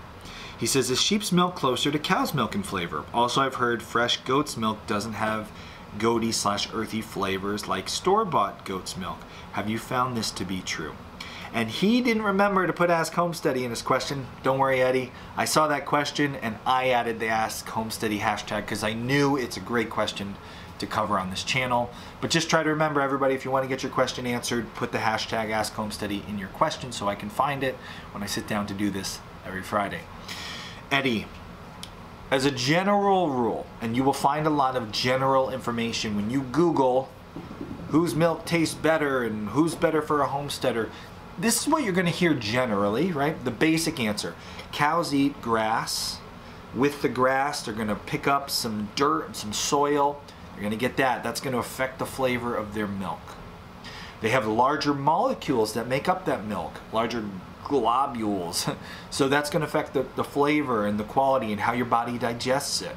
He 0.62 0.67
says, 0.67 0.91
Is 0.91 1.02
sheep's 1.02 1.32
milk 1.32 1.56
closer 1.56 1.89
to 1.89 1.97
cow's 1.97 2.36
milk 2.36 2.54
in 2.54 2.62
flavor? 2.62 3.04
Also, 3.15 3.41
I've 3.41 3.56
heard 3.56 3.82
fresh 3.82 4.17
goat's 4.17 4.56
milk 4.56 4.86
doesn't 4.86 5.13
have 5.13 5.52
goaty 5.97 6.32
slash 6.32 6.71
earthy 6.71 7.02
flavors 7.02 7.67
like 7.67 7.89
store 7.89 8.24
bought 8.26 8.63
goat's 8.63 8.95
milk. 8.95 9.17
Have 9.54 9.67
you 9.67 9.80
found 9.80 10.15
this 10.15 10.30
to 10.30 10.45
be 10.45 10.62
true? 10.62 10.93
And 11.52 11.67
he 11.67 12.00
didn't 12.00 12.21
remember 12.21 12.67
to 12.67 12.74
put 12.74 12.91
Ask 12.91 13.13
Homesteady 13.13 13.63
in 13.63 13.71
his 13.71 13.82
question. 13.82 14.28
Don't 14.43 14.60
worry, 14.60 14.84
Eddie. 14.84 15.12
I 15.36 15.45
saw 15.45 15.67
that 15.67 15.88
question 15.88 16.36
and 16.36 16.58
I 16.63 16.89
added 16.89 17.19
the 17.19 17.26
Ask 17.26 17.65
Homesteady 17.65 18.19
hashtag 18.19 18.62
because 18.62 18.84
I 18.84 18.93
knew 18.93 19.38
it's 19.38 19.58
a 19.58 19.62
great 19.62 19.89
question 19.89 20.36
to 20.78 20.86
cover 20.86 21.17
on 21.17 21.32
this 21.32 21.43
channel. 21.43 21.89
But 22.21 22.30
just 22.30 22.52
try 22.52 22.62
to 22.62 22.69
remember, 22.69 23.02
everybody, 23.02 23.34
if 23.34 23.45
you 23.45 23.50
want 23.50 23.63
to 23.63 23.67
get 23.67 23.82
your 23.82 23.91
question 23.91 24.28
answered, 24.28 24.71
put 24.76 24.91
the 24.91 25.00
hashtag 25.00 25.50
Ask 25.50 25.74
Homesteady 25.74 26.30
in 26.30 26.38
your 26.38 26.50
question 26.50 26.91
so 26.91 27.10
I 27.10 27.15
can 27.15 27.30
find 27.32 27.63
it 27.63 27.74
when 28.12 28.21
I 28.21 28.28
sit 28.28 28.47
down 28.47 28.67
to 28.67 28.76
do 28.76 28.91
this 28.91 29.19
every 29.43 29.63
Friday. 29.63 30.02
Eddie, 30.91 31.25
as 32.30 32.45
a 32.45 32.51
general 32.51 33.30
rule, 33.30 33.65
and 33.82 33.95
you 33.95 34.04
will 34.04 34.13
find 34.13 34.45
a 34.45 34.49
lot 34.49 34.75
of 34.75 34.91
general 34.91 35.49
information 35.49 36.15
when 36.15 36.30
you 36.30 36.41
Google 36.41 37.10
whose 37.91 38.15
milk 38.15 38.45
tastes 38.45 38.73
better 38.73 39.23
and 39.23 39.49
who's 39.49 39.75
better 39.75 40.01
for 40.01 40.21
a 40.21 40.27
homesteader. 40.27 40.89
This 41.38 41.62
is 41.62 41.67
what 41.67 41.84
you're 41.84 41.93
going 41.93 42.06
to 42.06 42.12
hear 42.12 42.34
generally, 42.34 43.12
right? 43.12 43.43
The 43.43 43.51
basic 43.51 43.99
answer 43.99 44.34
cows 44.71 45.13
eat 45.13 45.41
grass. 45.41 46.19
With 46.73 47.01
the 47.01 47.10
grass, 47.10 47.63
they're 47.63 47.73
going 47.73 47.89
to 47.89 47.95
pick 47.95 48.27
up 48.27 48.49
some 48.49 48.89
dirt 48.95 49.25
and 49.25 49.36
some 49.36 49.51
soil. 49.51 50.21
You're 50.54 50.62
going 50.62 50.71
to 50.71 50.77
get 50.77 50.95
that. 50.97 51.21
That's 51.21 51.41
going 51.41 51.51
to 51.51 51.60
affect 51.60 51.99
the 51.99 52.06
flavor 52.06 52.56
of 52.56 52.73
their 52.73 52.88
milk. 52.88 53.19
They 54.21 54.30
have 54.30 54.47
larger 54.47 54.93
molecules 54.93 55.73
that 55.73 55.88
make 55.88 56.08
up 56.08 56.25
that 56.25 56.45
milk, 56.45 56.80
larger 56.93 57.25
globules. 57.71 58.69
so 59.10 59.27
that's 59.27 59.49
going 59.49 59.62
to 59.62 59.67
affect 59.67 59.93
the, 59.93 60.05
the 60.15 60.23
flavor 60.23 60.86
and 60.86 60.99
the 60.99 61.03
quality 61.03 61.51
and 61.51 61.62
how 61.62 61.73
your 61.73 61.86
body 61.86 62.17
digests 62.17 62.81
it. 62.81 62.95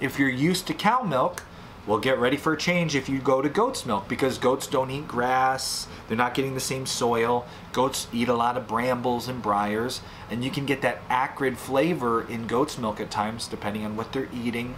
If 0.00 0.18
you're 0.18 0.28
used 0.28 0.66
to 0.66 0.74
cow 0.74 1.02
milk, 1.02 1.44
well, 1.86 1.98
get 1.98 2.18
ready 2.18 2.36
for 2.36 2.52
a 2.52 2.58
change 2.58 2.94
if 2.94 3.08
you 3.08 3.20
go 3.20 3.40
to 3.40 3.48
goat's 3.48 3.86
milk 3.86 4.06
because 4.06 4.36
goats 4.38 4.66
don't 4.66 4.90
eat 4.90 5.08
grass. 5.08 5.88
They're 6.06 6.16
not 6.16 6.34
getting 6.34 6.54
the 6.54 6.60
same 6.60 6.84
soil. 6.84 7.46
Goats 7.72 8.06
eat 8.12 8.28
a 8.28 8.34
lot 8.34 8.56
of 8.56 8.68
brambles 8.68 9.28
and 9.28 9.40
briars, 9.42 10.02
and 10.30 10.44
you 10.44 10.50
can 10.50 10.66
get 10.66 10.82
that 10.82 11.00
acrid 11.08 11.56
flavor 11.56 12.22
in 12.28 12.46
goat's 12.46 12.76
milk 12.76 13.00
at 13.00 13.10
times 13.10 13.48
depending 13.48 13.84
on 13.84 13.96
what 13.96 14.12
they're 14.12 14.28
eating, 14.32 14.76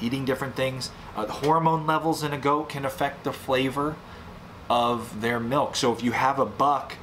eating 0.00 0.24
different 0.24 0.54
things. 0.54 0.90
Uh, 1.16 1.26
hormone 1.26 1.86
levels 1.86 2.22
in 2.22 2.32
a 2.32 2.38
goat 2.38 2.68
can 2.68 2.84
affect 2.84 3.24
the 3.24 3.32
flavor 3.32 3.96
of 4.68 5.22
their 5.22 5.40
milk. 5.40 5.76
So 5.76 5.92
if 5.92 6.02
you 6.02 6.12
have 6.12 6.38
a 6.38 6.46
buck 6.46 6.94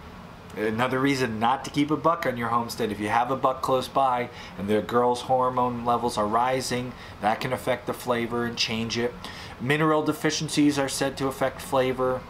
Another 0.55 0.99
reason 0.99 1.39
not 1.39 1.63
to 1.63 1.71
keep 1.71 1.91
a 1.91 1.97
buck 1.97 2.25
on 2.25 2.35
your 2.35 2.49
homestead. 2.49 2.91
If 2.91 2.99
you 2.99 3.07
have 3.07 3.31
a 3.31 3.37
buck 3.37 3.61
close 3.61 3.87
by 3.87 4.29
and 4.57 4.67
the 4.67 4.81
girl's 4.81 5.21
hormone 5.21 5.85
levels 5.85 6.17
are 6.17 6.27
rising, 6.27 6.91
that 7.21 7.39
can 7.39 7.53
affect 7.53 7.87
the 7.87 7.93
flavor 7.93 8.45
and 8.45 8.57
change 8.57 8.97
it. 8.97 9.13
Mineral 9.61 10.03
deficiencies 10.03 10.77
are 10.77 10.89
said 10.89 11.15
to 11.17 11.27
affect 11.27 11.61
flavor. 11.61 12.21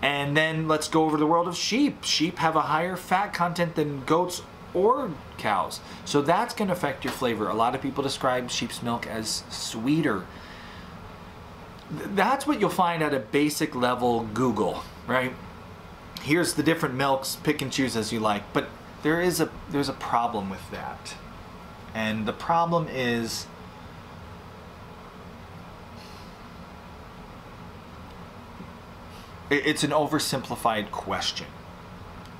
And 0.00 0.36
then 0.36 0.68
let's 0.68 0.86
go 0.86 1.04
over 1.04 1.16
the 1.16 1.26
world 1.26 1.48
of 1.48 1.56
sheep. 1.56 2.04
Sheep 2.04 2.38
have 2.38 2.54
a 2.54 2.62
higher 2.62 2.96
fat 2.96 3.32
content 3.32 3.74
than 3.74 4.04
goats 4.04 4.42
or 4.72 5.10
cows. 5.38 5.80
So 6.04 6.22
that's 6.22 6.54
going 6.54 6.68
to 6.68 6.74
affect 6.74 7.02
your 7.02 7.12
flavor. 7.12 7.48
A 7.48 7.54
lot 7.54 7.74
of 7.74 7.82
people 7.82 8.04
describe 8.04 8.50
sheep's 8.50 8.82
milk 8.82 9.06
as 9.08 9.42
sweeter. 9.48 10.24
That's 11.90 12.46
what 12.46 12.60
you'll 12.60 12.70
find 12.70 13.02
at 13.02 13.14
a 13.14 13.18
basic 13.18 13.74
level 13.74 14.28
Google, 14.34 14.84
right? 15.06 15.32
Here's 16.26 16.54
the 16.54 16.62
different 16.62 16.96
milks, 16.96 17.36
pick 17.36 17.62
and 17.62 17.72
choose 17.72 17.96
as 17.96 18.12
you 18.12 18.18
like. 18.18 18.52
But 18.52 18.68
there 19.02 19.20
is 19.20 19.40
a 19.40 19.48
there's 19.70 19.88
a 19.88 19.94
problem 19.94 20.50
with 20.50 20.70
that. 20.70 21.14
And 21.94 22.26
the 22.26 22.32
problem 22.32 22.88
is 22.90 23.46
it's 29.48 29.84
an 29.84 29.90
oversimplified 29.90 30.90
question. 30.90 31.46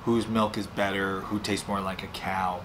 Whose 0.03 0.27
milk 0.27 0.57
is 0.57 0.67
better? 0.67 1.21
Who 1.21 1.39
tastes 1.39 1.67
more 1.67 1.81
like 1.81 2.03
a 2.03 2.07
cow? 2.07 2.61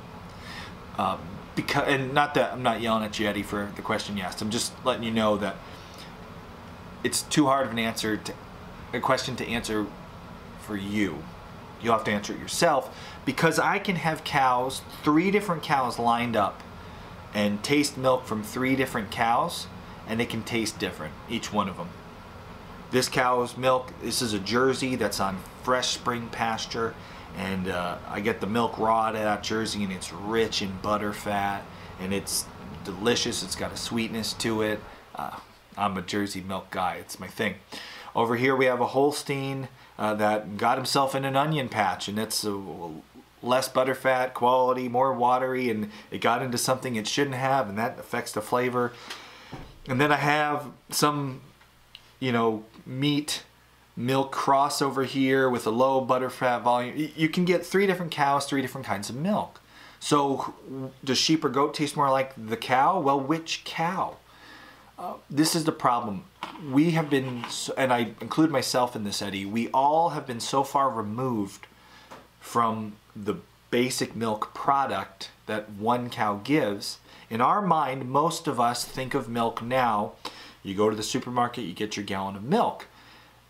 Um, 0.98 1.20
because 1.54 1.84
and 1.86 2.12
not 2.12 2.34
that 2.34 2.52
I'm 2.52 2.62
not 2.62 2.80
yelling 2.80 3.04
at 3.04 3.18
you, 3.18 3.28
Eddie, 3.28 3.44
for 3.44 3.70
the 3.76 3.82
question 3.82 4.16
you 4.16 4.24
asked. 4.24 4.42
I'm 4.42 4.50
just 4.50 4.72
letting 4.84 5.04
you 5.04 5.12
know 5.12 5.36
that 5.36 5.56
it's 7.04 7.22
too 7.22 7.46
hard 7.46 7.66
of 7.66 7.72
an 7.72 7.78
answer 7.78 8.16
to 8.16 8.34
a 8.92 9.00
question 9.00 9.36
to 9.36 9.46
answer 9.46 9.86
for 10.62 10.76
you. 10.76 11.22
You'll 11.82 11.94
have 11.94 12.04
to 12.04 12.12
answer 12.12 12.32
it 12.32 12.38
yourself 12.38 12.96
because 13.24 13.58
I 13.58 13.78
can 13.78 13.96
have 13.96 14.24
cows, 14.24 14.82
three 15.02 15.30
different 15.30 15.62
cows 15.62 15.98
lined 15.98 16.36
up, 16.36 16.62
and 17.34 17.62
taste 17.62 17.96
milk 17.96 18.24
from 18.24 18.42
three 18.42 18.76
different 18.76 19.10
cows, 19.10 19.66
and 20.06 20.20
they 20.20 20.26
can 20.26 20.42
taste 20.42 20.78
different, 20.78 21.14
each 21.28 21.52
one 21.52 21.68
of 21.68 21.76
them. 21.76 21.88
This 22.90 23.08
cow's 23.08 23.56
milk, 23.56 23.92
this 24.02 24.20
is 24.20 24.34
a 24.34 24.38
Jersey 24.38 24.96
that's 24.96 25.18
on 25.18 25.38
fresh 25.62 25.88
spring 25.88 26.28
pasture, 26.28 26.94
and 27.36 27.68
uh, 27.68 27.96
I 28.06 28.20
get 28.20 28.40
the 28.40 28.46
milk 28.46 28.78
raw 28.78 29.04
out 29.04 29.16
of 29.16 29.22
that 29.22 29.42
Jersey, 29.42 29.82
and 29.82 29.92
it's 29.92 30.12
rich 30.12 30.60
in 30.60 30.76
butter 30.82 31.12
fat, 31.12 31.64
and 32.00 32.12
it's 32.12 32.44
delicious. 32.84 33.42
It's 33.42 33.56
got 33.56 33.72
a 33.72 33.76
sweetness 33.76 34.34
to 34.34 34.62
it. 34.62 34.80
Uh, 35.14 35.38
I'm 35.76 35.96
a 35.96 36.02
Jersey 36.02 36.42
milk 36.42 36.70
guy, 36.70 36.96
it's 36.96 37.18
my 37.18 37.28
thing. 37.28 37.54
Over 38.14 38.36
here 38.36 38.54
we 38.54 38.66
have 38.66 38.82
a 38.82 38.88
Holstein 38.88 39.68
uh, 40.02 40.14
that 40.14 40.56
got 40.56 40.76
himself 40.76 41.14
in 41.14 41.24
an 41.24 41.36
onion 41.36 41.68
patch, 41.68 42.08
and 42.08 42.18
it's 42.18 42.42
a, 42.44 42.60
less 43.40 43.68
butterfat 43.68 44.34
quality, 44.34 44.88
more 44.88 45.12
watery, 45.12 45.70
and 45.70 45.90
it 46.10 46.20
got 46.20 46.42
into 46.42 46.58
something 46.58 46.96
it 46.96 47.06
shouldn't 47.06 47.36
have, 47.36 47.68
and 47.68 47.78
that 47.78 47.98
affects 48.00 48.32
the 48.32 48.40
flavor. 48.40 48.92
And 49.88 50.00
then 50.00 50.10
I 50.10 50.16
have 50.16 50.66
some, 50.90 51.40
you 52.18 52.32
know, 52.32 52.64
meat 52.84 53.44
milk 53.96 54.32
cross 54.32 54.82
over 54.82 55.04
here 55.04 55.48
with 55.48 55.66
a 55.68 55.70
low 55.70 56.04
butterfat 56.04 56.62
volume. 56.62 57.10
You 57.16 57.28
can 57.28 57.44
get 57.44 57.64
three 57.64 57.86
different 57.86 58.10
cows, 58.10 58.46
three 58.46 58.62
different 58.62 58.86
kinds 58.86 59.08
of 59.08 59.14
milk. 59.14 59.60
So, 60.00 60.54
does 61.04 61.18
sheep 61.18 61.44
or 61.44 61.48
goat 61.48 61.74
taste 61.74 61.96
more 61.96 62.10
like 62.10 62.32
the 62.36 62.56
cow? 62.56 62.98
Well, 62.98 63.20
which 63.20 63.62
cow? 63.64 64.16
This 65.28 65.54
is 65.54 65.64
the 65.64 65.72
problem. 65.72 66.24
We 66.70 66.90
have 66.92 67.10
been, 67.10 67.44
and 67.76 67.92
I 67.92 68.12
include 68.20 68.50
myself 68.50 68.94
in 68.94 69.04
this, 69.04 69.22
Eddie, 69.22 69.46
we 69.46 69.68
all 69.68 70.10
have 70.10 70.26
been 70.26 70.40
so 70.40 70.62
far 70.62 70.90
removed 70.90 71.66
from 72.40 72.94
the 73.16 73.36
basic 73.70 74.14
milk 74.14 74.52
product 74.54 75.30
that 75.46 75.70
one 75.70 76.10
cow 76.10 76.40
gives. 76.44 76.98
In 77.30 77.40
our 77.40 77.62
mind, 77.62 78.08
most 78.08 78.46
of 78.46 78.60
us 78.60 78.84
think 78.84 79.14
of 79.14 79.28
milk 79.28 79.62
now. 79.62 80.12
You 80.62 80.74
go 80.74 80.90
to 80.90 80.96
the 80.96 81.02
supermarket, 81.02 81.64
you 81.64 81.72
get 81.72 81.96
your 81.96 82.04
gallon 82.04 82.36
of 82.36 82.44
milk, 82.44 82.86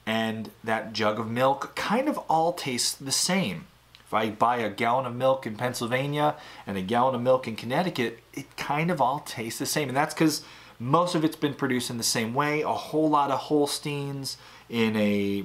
and 0.07 0.51
that 0.65 0.93
jug 0.93 1.19
of 1.19 1.31
milk 1.31 1.75
kind 1.75 2.09
of 2.09 2.19
all 2.29 2.53
tastes 2.53 2.95
the 2.95 3.13
same. 3.13 3.67
If 4.07 4.15
I 4.15 4.31
buy 4.31 4.59
a 4.59 4.71
gallon 4.71 5.07
of 5.07 5.15
milk 5.15 5.47
in 5.47 5.57
Pennsylvania 5.57 6.37
and 6.67 6.79
a 6.79 6.83
gallon 6.83 7.15
of 7.15 7.23
milk 7.23 7.49
in 7.49 7.57
Connecticut, 7.57 8.21
it 8.33 8.57
kind 8.57 8.91
of 8.91 9.01
all 9.01 9.21
tastes 9.21 9.59
the 9.59 9.67
same. 9.67 9.89
And 9.89 9.97
that's 9.97 10.15
because 10.15 10.45
most 10.83 11.15
of 11.15 11.25
it's 11.25 11.37
been 11.37 11.55
produced 11.55 11.91
in 11.91 11.97
the 11.97 12.03
same 12.03 12.35
way. 12.35 12.63
A 12.63 12.69
whole 12.69 13.09
lot 13.09 13.31
of 13.31 13.39
Holsteins 13.39 14.37
in 14.69 14.97
a, 14.97 15.45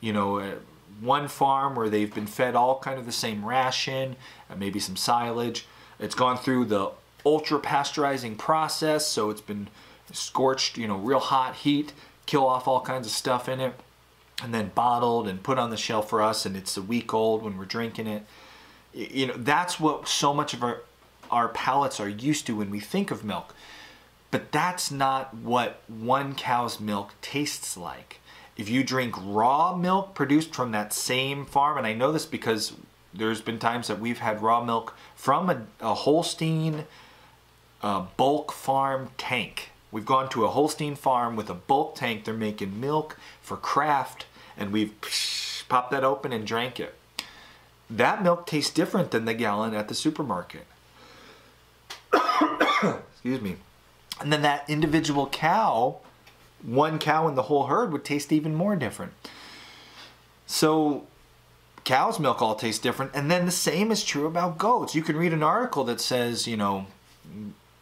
you 0.00 0.12
know, 0.12 0.38
a, 0.38 0.54
one 1.00 1.26
farm 1.26 1.74
where 1.74 1.88
they've 1.88 2.14
been 2.14 2.26
fed 2.28 2.54
all 2.54 2.78
kind 2.78 2.98
of 2.98 3.04
the 3.04 3.12
same 3.12 3.44
ration, 3.44 4.14
uh, 4.48 4.54
maybe 4.54 4.78
some 4.78 4.96
silage. 4.96 5.66
It's 5.98 6.14
gone 6.14 6.38
through 6.38 6.66
the 6.66 6.90
ultra 7.26 7.58
pasteurizing 7.58 8.38
process, 8.38 9.06
so 9.06 9.30
it's 9.30 9.40
been 9.40 9.68
scorched, 10.12 10.78
you 10.78 10.86
know, 10.86 10.96
real 10.96 11.18
hot 11.18 11.56
heat, 11.56 11.92
kill 12.26 12.46
off 12.46 12.68
all 12.68 12.80
kinds 12.80 13.06
of 13.06 13.12
stuff 13.12 13.48
in 13.48 13.58
it, 13.58 13.74
and 14.42 14.54
then 14.54 14.70
bottled 14.74 15.26
and 15.26 15.42
put 15.42 15.58
on 15.58 15.70
the 15.70 15.76
shelf 15.76 16.08
for 16.08 16.22
us, 16.22 16.46
and 16.46 16.56
it's 16.56 16.76
a 16.76 16.82
week 16.82 17.12
old 17.12 17.42
when 17.42 17.58
we're 17.58 17.64
drinking 17.64 18.06
it. 18.06 18.24
You 18.92 19.26
know, 19.26 19.34
that's 19.36 19.80
what 19.80 20.06
so 20.06 20.32
much 20.32 20.54
of 20.54 20.62
our 20.62 20.82
our 21.30 21.48
palates 21.48 21.98
are 21.98 22.08
used 22.08 22.46
to 22.46 22.54
when 22.54 22.70
we 22.70 22.78
think 22.78 23.10
of 23.10 23.24
milk. 23.24 23.54
But 24.32 24.50
that's 24.50 24.90
not 24.90 25.34
what 25.34 25.82
one 25.86 26.34
cow's 26.34 26.80
milk 26.80 27.12
tastes 27.20 27.76
like. 27.76 28.18
If 28.56 28.68
you 28.68 28.82
drink 28.82 29.14
raw 29.18 29.76
milk 29.76 30.14
produced 30.14 30.54
from 30.54 30.72
that 30.72 30.92
same 30.92 31.44
farm, 31.44 31.76
and 31.76 31.86
I 31.86 31.92
know 31.92 32.10
this 32.10 32.26
because 32.26 32.72
there's 33.12 33.42
been 33.42 33.58
times 33.58 33.88
that 33.88 34.00
we've 34.00 34.18
had 34.18 34.42
raw 34.42 34.64
milk 34.64 34.96
from 35.14 35.50
a, 35.50 35.62
a 35.80 35.92
Holstein 35.92 36.86
uh, 37.82 38.06
bulk 38.16 38.52
farm 38.52 39.10
tank. 39.18 39.70
We've 39.90 40.06
gone 40.06 40.30
to 40.30 40.46
a 40.46 40.48
Holstein 40.48 40.96
farm 40.96 41.36
with 41.36 41.50
a 41.50 41.54
bulk 41.54 41.96
tank. 41.96 42.24
They're 42.24 42.32
making 42.32 42.80
milk 42.80 43.18
for 43.42 43.58
Kraft, 43.58 44.24
and 44.56 44.72
we've 44.72 44.98
psh, 45.02 45.68
popped 45.68 45.90
that 45.90 46.04
open 46.04 46.32
and 46.32 46.46
drank 46.46 46.80
it. 46.80 46.94
That 47.90 48.22
milk 48.22 48.46
tastes 48.46 48.72
different 48.72 49.10
than 49.10 49.26
the 49.26 49.34
gallon 49.34 49.74
at 49.74 49.88
the 49.88 49.94
supermarket. 49.94 50.66
Excuse 52.14 53.42
me. 53.42 53.56
And 54.20 54.32
then 54.32 54.42
that 54.42 54.68
individual 54.68 55.26
cow, 55.28 55.98
one 56.62 56.98
cow 56.98 57.28
in 57.28 57.34
the 57.34 57.42
whole 57.42 57.66
herd, 57.66 57.92
would 57.92 58.04
taste 58.04 58.32
even 58.32 58.54
more 58.54 58.76
different. 58.76 59.12
So 60.46 61.06
cow's 61.84 62.20
milk 62.20 62.40
all 62.40 62.54
tastes 62.54 62.80
different. 62.80 63.12
And 63.14 63.30
then 63.30 63.46
the 63.46 63.52
same 63.52 63.90
is 63.90 64.04
true 64.04 64.26
about 64.26 64.58
goats. 64.58 64.94
You 64.94 65.02
can 65.02 65.16
read 65.16 65.32
an 65.32 65.42
article 65.42 65.84
that 65.84 66.00
says, 66.00 66.46
you 66.46 66.56
know, 66.56 66.86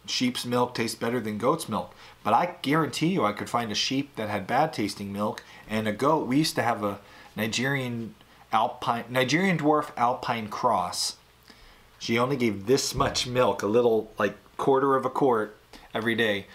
sheep's 0.05 0.45
milk 0.45 0.75
tastes 0.75 0.97
better 0.97 1.19
than 1.19 1.37
goat's 1.37 1.69
milk. 1.69 1.93
But 2.23 2.33
I 2.33 2.55
guarantee 2.61 3.07
you, 3.07 3.25
I 3.25 3.33
could 3.33 3.49
find 3.49 3.71
a 3.71 3.75
sheep 3.75 4.15
that 4.15 4.29
had 4.29 4.47
bad 4.47 4.73
tasting 4.73 5.11
milk 5.13 5.43
and 5.69 5.87
a 5.87 5.91
goat. 5.91 6.27
We 6.27 6.37
used 6.37 6.55
to 6.55 6.63
have 6.63 6.83
a 6.83 6.99
Nigerian 7.35 8.15
Alpine 8.51 9.05
Nigerian 9.09 9.57
dwarf 9.57 9.91
Alpine 9.95 10.49
cross. 10.49 11.15
She 11.99 12.17
only 12.19 12.35
gave 12.35 12.65
this 12.65 12.93
much 12.93 13.27
milk, 13.27 13.61
a 13.61 13.67
little 13.67 14.11
like 14.17 14.35
quarter 14.57 14.95
of 14.95 15.05
a 15.05 15.09
quart 15.09 15.55
every 15.93 16.15
day. 16.15 16.47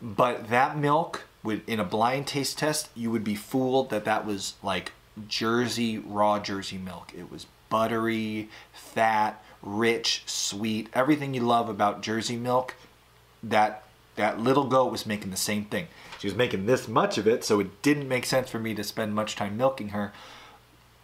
But 0.00 0.48
that 0.48 0.76
milk 0.76 1.24
would 1.42 1.62
in 1.68 1.78
a 1.78 1.84
blind 1.84 2.26
taste 2.26 2.58
test, 2.58 2.88
you 2.94 3.10
would 3.10 3.24
be 3.24 3.34
fooled 3.34 3.90
that 3.90 4.04
that 4.04 4.26
was 4.26 4.54
like 4.62 4.92
Jersey 5.28 5.98
raw 5.98 6.38
Jersey 6.38 6.78
milk. 6.78 7.12
It 7.16 7.30
was 7.30 7.46
buttery, 7.68 8.48
fat, 8.72 9.42
rich, 9.62 10.22
sweet, 10.26 10.88
everything 10.92 11.34
you 11.34 11.40
love 11.40 11.68
about 11.68 12.02
Jersey 12.02 12.36
milk. 12.36 12.74
That 13.42 13.84
that 14.16 14.40
little 14.40 14.64
goat 14.64 14.92
was 14.92 15.06
making 15.06 15.30
the 15.30 15.36
same 15.36 15.64
thing. 15.64 15.88
She 16.18 16.26
was 16.26 16.36
making 16.36 16.66
this 16.66 16.88
much 16.88 17.18
of 17.18 17.26
it, 17.26 17.44
so 17.44 17.60
it 17.60 17.82
didn't 17.82 18.08
make 18.08 18.26
sense 18.26 18.48
for 18.48 18.58
me 18.58 18.74
to 18.74 18.84
spend 18.84 19.14
much 19.14 19.36
time 19.36 19.56
milking 19.56 19.90
her. 19.90 20.12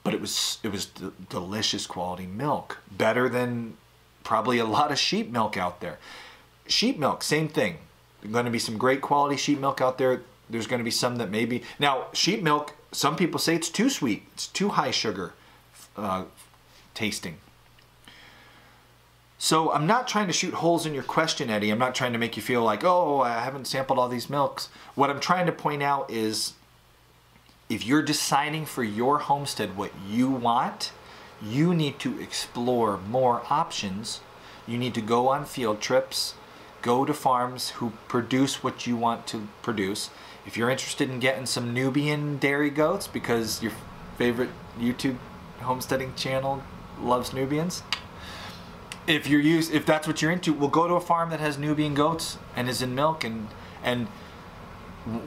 But 0.03 0.15
it 0.15 0.21
was 0.21 0.59
it 0.63 0.73
was 0.73 0.87
delicious 1.29 1.87
quality 1.87 2.27
milk, 2.27 2.79
better 2.91 3.29
than 3.29 3.77
probably 4.25 4.59
a 4.59 4.65
lot 4.65 4.91
of 4.91 4.99
sheep 4.99 5.31
milk 5.31 5.57
out 5.57 5.81
there. 5.81 5.99
Sheep 6.67 6.99
milk, 6.99 7.23
same 7.23 7.49
thing. 7.49 7.79
There's 8.21 8.33
going 8.33 8.45
to 8.45 8.51
be 8.51 8.59
some 8.59 8.79
great 8.79 9.01
quality 9.01 9.37
sheep 9.37 9.59
milk 9.59 9.81
out 9.81 9.99
there. 9.99 10.23
There's 10.49 10.67
going 10.67 10.81
to 10.81 10.85
be 10.85 10.91
some 10.91 11.17
that 11.17 11.31
maybe 11.31 11.63
now 11.79 12.07
sheep 12.13 12.43
milk. 12.43 12.75
Some 12.93 13.17
people 13.17 13.39
say 13.39 13.55
it's 13.55 13.71
too 13.71 13.89
sweet. 13.89 14.25
It's 14.35 14.47
too 14.47 14.71
high 14.71 14.91
sugar 14.91 15.33
uh, 15.97 16.25
tasting. 16.95 17.39
So 19.39 19.73
I'm 19.73 19.87
not 19.87 20.07
trying 20.07 20.27
to 20.27 20.35
shoot 20.35 20.53
holes 20.53 20.85
in 20.85 20.93
your 20.93 21.03
question, 21.03 21.49
Eddie. 21.49 21.71
I'm 21.71 21.79
not 21.79 21.95
trying 21.95 22.13
to 22.13 22.19
make 22.19 22.37
you 22.37 22.43
feel 22.43 22.63
like, 22.63 22.85
oh, 22.85 23.21
I 23.21 23.41
haven't 23.41 23.67
sampled 23.67 23.99
all 23.99 24.09
these 24.09 24.29
milks. 24.29 24.69
What 24.95 25.09
I'm 25.09 25.21
trying 25.21 25.47
to 25.47 25.53
point 25.53 25.83
out 25.83 26.11
is 26.11 26.53
if 27.71 27.87
you're 27.87 28.03
deciding 28.03 28.67
for 28.67 28.85
your 28.85 29.19
homestead 29.19 29.79
what 29.79 29.93
you 30.07 30.29
want, 30.29 30.93
you 31.43 31.73
need 31.73 31.99
to 32.01 32.21
explore 32.21 32.99
more 32.99 33.43
options. 33.49 34.21
You 34.67 34.77
need 34.77 34.93
to 34.95 35.01
go 35.01 35.29
on 35.29 35.47
field 35.47 35.81
trips, 35.81 36.35
go 36.83 37.05
to 37.05 37.15
farms 37.15 37.71
who 37.71 37.93
produce 38.09 38.63
what 38.63 38.87
you 38.87 38.97
want 38.97 39.27
to 39.29 39.49
produce. 39.63 40.11
If 40.47 40.57
you're 40.57 40.71
interested 40.71 41.11
in 41.11 41.21
getting 41.21 41.47
some 41.47 41.75
Nubian 41.75 42.39
dairy 42.39 42.71
goats 42.71 43.07
because 43.07 43.63
your 43.63 43.73
favorite 44.17 44.51
YouTube 44.79 45.17
homesteading 45.61 46.15
channel 46.15 46.63
loves 47.01 47.33
Nubians, 47.33 47.83
if 49.07 49.27
you're 49.27 49.41
used 49.41 49.73
if 49.73 49.85
that's 49.87 50.07
what 50.07 50.21
you're 50.23 50.31
into 50.31 50.53
we'll 50.53 50.69
go 50.69 50.87
to 50.87 50.95
a 50.95 51.01
farm 51.01 51.31
that 51.31 51.41
has 51.41 51.59
nubian 51.59 51.95
goats 51.95 52.39
and 52.55 52.69
is 52.69 52.83
in 52.83 52.95
milk 52.95 53.25
and 53.25 53.49
and 53.83 54.07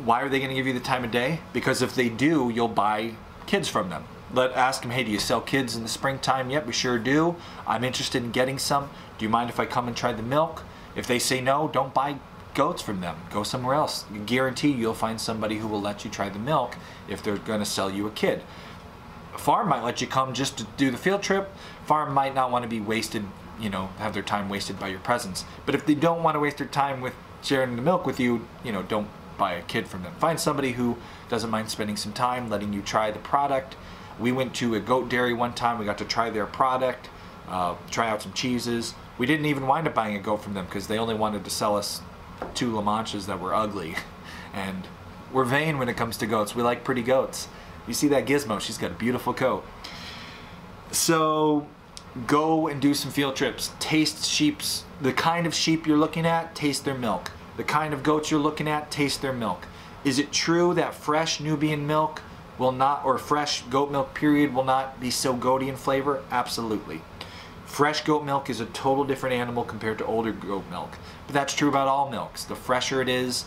why 0.06 0.22
are 0.22 0.30
they 0.30 0.38
going 0.38 0.50
to 0.50 0.56
give 0.56 0.68
you 0.68 0.74
the 0.74 0.80
time 0.80 1.04
of 1.04 1.10
day? 1.10 1.40
Because 1.52 1.82
if 1.82 1.96
they 1.96 2.08
do 2.08 2.52
you'll 2.54 2.68
buy 2.68 3.16
kids 3.48 3.68
from 3.68 3.90
them. 3.90 4.06
Let 4.32 4.54
ask 4.54 4.82
them 4.82 4.92
hey 4.92 5.04
do 5.04 5.12
you 5.12 5.20
sell 5.20 5.42
kids 5.42 5.76
in 5.76 5.84
the 5.84 5.90
springtime 5.90 6.50
yep 6.50 6.66
we 6.66 6.74
sure 6.74 7.00
do. 7.00 7.36
I'm 7.68 7.84
interested 7.84 8.24
in 8.24 8.32
getting 8.32 8.60
some. 8.60 8.90
Do 9.18 9.26
you 9.26 9.30
mind 9.30 9.50
if 9.50 9.60
i 9.60 9.66
come 9.66 9.88
and 9.88 9.98
try 9.98 10.14
the 10.14 10.24
milk 10.24 10.64
if 10.96 11.08
they 11.08 11.20
say 11.20 11.42
no 11.42 11.68
don't 11.68 11.94
buy 11.94 12.18
goats 12.54 12.82
from 12.82 13.02
them 13.02 13.16
go 13.32 13.44
somewhere 13.44 13.76
else 13.76 14.06
guarantee 14.26 14.72
you'll 14.72 14.94
find 14.94 15.20
somebody 15.20 15.58
who 15.58 15.68
will 15.68 15.82
let 15.82 16.06
you 16.06 16.12
try 16.12 16.30
the 16.30 16.40
milk 16.40 16.76
if 17.08 17.24
they're 17.24 17.38
going 17.38 17.60
to 17.60 17.66
sell 17.66 17.90
you 17.90 18.06
a 18.06 18.12
kid 18.12 18.44
farm 19.38 19.68
might 19.68 19.84
let 19.84 20.02
you 20.02 20.08
come 20.08 20.34
just 20.34 20.58
to 20.58 20.64
do 20.78 20.92
the 20.92 20.98
field 20.98 21.22
trip 21.22 21.52
farm 21.86 22.14
might 22.14 22.36
not 22.36 22.52
want 22.52 22.64
to 22.64 22.70
be 22.70 22.80
wasted 22.80 23.26
you 23.60 23.70
know 23.70 23.90
have 23.98 24.14
their 24.14 24.24
time 24.24 24.50
wasted 24.50 24.80
by 24.80 24.88
your 24.88 25.00
presence. 25.00 25.46
But 25.66 25.76
if 25.76 25.86
they 25.86 25.96
don't 25.96 26.24
want 26.24 26.36
to 26.36 26.40
waste 26.40 26.58
their 26.58 26.68
time 26.68 27.02
with 27.02 27.14
sharing 27.42 27.76
the 27.76 27.82
milk 27.82 28.06
with 28.06 28.20
you, 28.20 28.48
you 28.64 28.72
know, 28.72 28.84
don't 28.84 29.08
buy 29.38 29.54
a 29.54 29.62
kid 29.64 29.88
from 29.88 30.04
them. 30.04 30.14
Find 30.20 30.40
somebody 30.40 30.74
who 30.74 30.98
doesn't 31.30 31.50
mind 31.50 31.70
spending 31.70 31.98
some 31.98 32.14
time 32.14 32.50
letting 32.50 32.74
you 32.74 32.82
try 32.82 33.12
the 33.12 33.20
product. 33.20 33.76
We 34.20 34.32
went 34.32 34.54
to 34.56 34.76
a 34.76 34.80
goat 34.80 35.10
dairy 35.10 35.34
one 35.34 35.54
time. 35.54 35.80
We 35.80 35.86
got 35.86 35.98
to 35.98 36.06
try 36.06 36.30
their 36.30 36.46
product, 36.46 37.10
uh, 37.48 37.76
try 37.90 38.10
out 38.10 38.22
some 38.22 38.34
cheeses. 38.34 38.94
We 39.18 39.26
didn't 39.26 39.46
even 39.46 39.68
wind 39.68 39.88
up 39.88 39.94
buying 39.94 40.16
a 40.16 40.20
goat 40.20 40.38
from 40.38 40.54
them 40.54 40.66
because 40.66 40.88
they 40.88 40.98
only 40.98 41.14
wanted 41.14 41.44
to 41.44 41.50
sell 41.50 41.78
us 41.78 42.02
two 42.54 42.72
La 42.72 42.82
Manchas 42.82 43.26
that 43.28 43.40
were 43.40 43.54
ugly. 43.54 43.96
And 44.56 44.88
we're 45.32 45.46
vain 45.46 45.80
when 45.80 45.90
it 45.90 45.98
comes 45.98 46.16
to 46.18 46.28
goats. 46.28 46.54
We 46.54 46.62
like 46.62 46.84
pretty 46.84 47.02
goats. 47.02 47.48
You 47.88 47.96
see 47.96 48.08
that 48.10 48.28
gizmo? 48.28 48.62
She's 48.62 48.78
got 48.78 48.92
a 48.92 48.94
beautiful 48.94 49.34
coat. 49.34 49.66
So 50.92 51.66
go 52.28 52.68
and 52.68 52.80
do 52.80 52.94
some 52.94 53.12
field 53.12 53.36
trips. 53.36 53.72
Taste 53.80 54.26
sheep's 54.26 54.84
the 55.02 55.12
kind 55.12 55.48
of 55.48 55.56
sheep 55.56 55.88
you're 55.88 55.98
looking 55.98 56.28
at, 56.28 56.54
taste 56.54 56.86
their 56.86 56.94
milk. 56.94 57.32
The 57.58 57.64
kind 57.64 57.94
of 57.94 58.04
goats 58.04 58.30
you're 58.30 58.40
looking 58.40 58.68
at, 58.68 58.92
taste 58.92 59.24
their 59.24 59.34
milk. 59.34 59.66
Is 60.04 60.20
it 60.20 60.32
true 60.32 60.74
that 60.76 60.94
fresh 60.94 61.40
Nubian 61.40 61.88
milk 61.88 62.22
will 62.58 62.72
not 62.72 63.04
or 63.04 63.18
fresh 63.18 63.64
goat 63.64 63.92
milk 63.92 64.14
period 64.14 64.54
will 64.54 64.64
not 64.64 65.00
be 65.00 65.10
so 65.10 65.34
goaty 65.34 65.70
in 65.70 65.76
flavor? 65.76 66.24
Absolutely. 66.30 67.02
Fresh 67.74 68.04
goat 68.04 68.24
milk 68.24 68.52
is 68.52 68.60
a 68.60 68.68
total 68.68 69.04
different 69.04 69.34
animal 69.34 69.64
compared 69.64 69.98
to 69.98 70.06
older 70.06 70.32
goat 70.32 70.64
milk. 70.70 70.92
But 71.26 71.34
that's 71.34 71.56
true 71.56 71.70
about 71.70 71.88
all 71.88 72.08
milks. 72.08 72.44
The 72.44 72.56
fresher 72.56 73.02
it 73.02 73.10
is, 73.10 73.46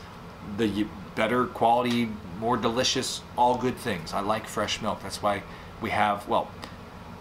the 0.57 0.85
better 1.15 1.47
quality, 1.47 2.09
more 2.41 2.57
delicious, 2.57 3.23
all 3.39 3.57
good 3.57 3.77
things. 3.77 4.13
I 4.13 4.19
like 4.19 4.49
fresh 4.49 4.83
milk. 4.83 5.01
That's 5.01 5.23
why 5.23 5.45
we 5.81 5.91
have, 5.91 6.27
well, 6.27 6.51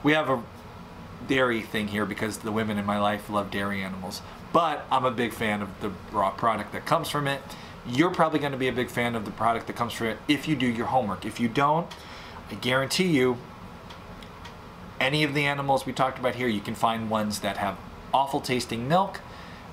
we 0.01 0.13
have 0.13 0.31
a 0.31 0.41
dairy 1.27 1.61
thing 1.61 1.89
here 1.89 2.07
because 2.07 2.39
the 2.39 2.51
women 2.51 2.79
in 2.79 2.87
my 2.87 2.99
life 2.99 3.29
love 3.29 3.51
dairy 3.51 3.83
animals. 3.83 4.23
But 4.51 4.87
I'm 4.91 5.05
a 5.05 5.11
big 5.11 5.31
fan 5.31 5.61
of 5.61 5.69
the 5.81 5.91
raw 6.11 6.31
product 6.31 6.71
that 6.71 6.87
comes 6.87 7.07
from 7.07 7.27
it. 7.27 7.39
You're 7.85 8.09
probably 8.09 8.39
going 8.39 8.53
to 8.53 8.57
be 8.57 8.67
a 8.67 8.73
big 8.73 8.89
fan 8.89 9.13
of 9.13 9.25
the 9.25 9.31
product 9.31 9.67
that 9.67 9.75
comes 9.75 9.93
from 9.93 10.07
it 10.07 10.17
if 10.27 10.47
you 10.47 10.55
do 10.55 10.65
your 10.65 10.87
homework. 10.87 11.23
If 11.23 11.39
you 11.39 11.49
don't, 11.49 11.85
I 12.49 12.55
guarantee 12.55 13.09
you, 13.09 13.37
any 14.99 15.23
of 15.23 15.33
the 15.33 15.45
animals 15.45 15.85
we 15.85 15.93
talked 15.93 16.19
about 16.19 16.35
here, 16.35 16.47
you 16.47 16.61
can 16.61 16.75
find 16.75 17.09
ones 17.09 17.39
that 17.39 17.57
have 17.57 17.77
awful 18.13 18.41
tasting 18.41 18.87
milk 18.87 19.19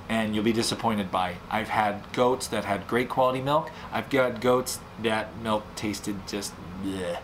and 0.08 0.34
you'll 0.34 0.44
be 0.44 0.52
disappointed 0.52 1.10
by. 1.10 1.36
I've 1.50 1.68
had 1.68 2.02
goats 2.12 2.46
that 2.48 2.64
had 2.64 2.88
great 2.88 3.08
quality 3.08 3.40
milk. 3.40 3.70
I've 3.92 4.10
got 4.10 4.40
goats 4.40 4.80
that 5.02 5.36
milk 5.38 5.64
tasted 5.76 6.26
just 6.26 6.52
bleh. 6.82 7.18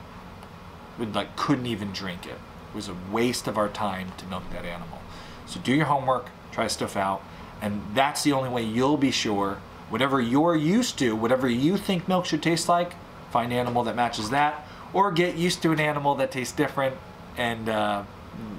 Would 0.98 1.14
like 1.14 1.36
couldn't 1.36 1.66
even 1.66 1.92
drink 1.92 2.24
it. 2.24 2.38
It 2.70 2.74
was 2.74 2.88
a 2.88 2.96
waste 3.10 3.46
of 3.46 3.58
our 3.58 3.68
time 3.68 4.12
to 4.18 4.26
milk 4.26 4.44
that 4.52 4.64
animal. 4.64 5.00
So 5.46 5.60
do 5.60 5.74
your 5.74 5.86
homework, 5.86 6.28
try 6.52 6.66
stuff 6.66 6.96
out, 6.96 7.22
and 7.60 7.82
that's 7.94 8.22
the 8.22 8.32
only 8.32 8.48
way 8.48 8.62
you'll 8.62 8.96
be 8.96 9.10
sure. 9.10 9.58
Whatever 9.88 10.20
you're 10.20 10.56
used 10.56 10.98
to, 10.98 11.16
whatever 11.16 11.48
you 11.48 11.76
think 11.76 12.08
milk 12.08 12.26
should 12.26 12.42
taste 12.42 12.68
like, 12.68 12.94
find 13.30 13.52
an 13.52 13.58
animal 13.58 13.82
that 13.84 13.96
matches 13.96 14.30
that, 14.30 14.66
or 14.92 15.10
get 15.10 15.36
used 15.36 15.62
to 15.62 15.72
an 15.72 15.80
animal 15.80 16.14
that 16.16 16.30
tastes 16.30 16.54
different, 16.54 16.96
and 17.38 17.68
uh, 17.68 18.04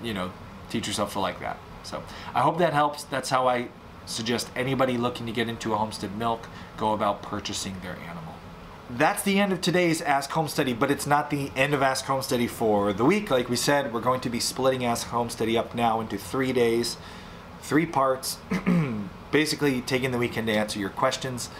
you 0.03 0.15
know, 0.15 0.31
teach 0.71 0.87
yourself 0.87 1.13
to 1.13 1.19
like 1.19 1.39
that. 1.41 1.57
So 1.83 2.01
I 2.33 2.41
hope 2.41 2.57
that 2.57 2.73
helps. 2.73 3.03
That's 3.03 3.29
how 3.29 3.47
I 3.47 3.67
suggest 4.07 4.49
anybody 4.55 4.97
looking 4.97 5.27
to 5.27 5.31
get 5.31 5.47
into 5.47 5.73
a 5.73 5.77
homestead 5.77 6.17
milk 6.17 6.47
go 6.77 6.93
about 6.93 7.21
purchasing 7.21 7.75
their 7.83 7.95
animal 8.09 8.29
that's 8.89 9.21
the 9.21 9.39
end 9.39 9.53
of 9.53 9.61
today's 9.61 10.01
Ask 10.01 10.31
Homesteady, 10.31 10.77
but 10.77 10.89
it's 10.89 11.05
not 11.05 11.29
the 11.29 11.51
end 11.55 11.75
of 11.75 11.83
Ask 11.83 12.05
Homesteady 12.05 12.49
for 12.49 12.91
the 12.91 13.05
week. 13.05 13.29
Like 13.29 13.47
we 13.47 13.55
said, 13.55 13.93
we're 13.93 14.01
going 14.01 14.21
to 14.21 14.29
be 14.29 14.39
splitting 14.39 14.83
Ask 14.83 15.09
Homesteady 15.09 15.59
up 15.59 15.75
now 15.75 16.01
into 16.01 16.17
three 16.17 16.51
days, 16.51 16.97
three 17.61 17.85
parts, 17.85 18.39
basically 19.31 19.81
taking 19.81 20.09
the 20.11 20.17
weekend 20.17 20.47
to 20.47 20.53
answer 20.53 20.79
your 20.79 20.89
questions. 20.89 21.51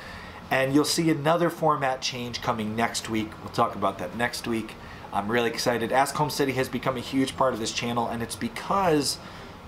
And 0.50 0.74
you'll 0.74 0.86
see 0.86 1.12
another 1.12 1.52
format 1.52 2.02
change 2.02 2.42
coming 2.42 2.76
next 2.76 3.12
week. 3.12 3.30
We'll 3.44 3.54
talk 3.54 3.76
about 3.76 4.00
that 4.00 4.18
next 4.18 4.48
week. 4.48 4.74
I'm 5.12 5.32
really 5.32 5.50
excited. 5.50 5.92
Ask 5.92 6.16
Homesteady 6.16 6.54
has 6.54 6.70
become 6.70 6.98
a 6.98 7.02
huge 7.02 7.36
part 7.36 7.54
of 7.54 7.60
this 7.60 7.72
channel, 7.72 8.08
and 8.08 8.22
it's 8.22 8.36
because 8.36 9.18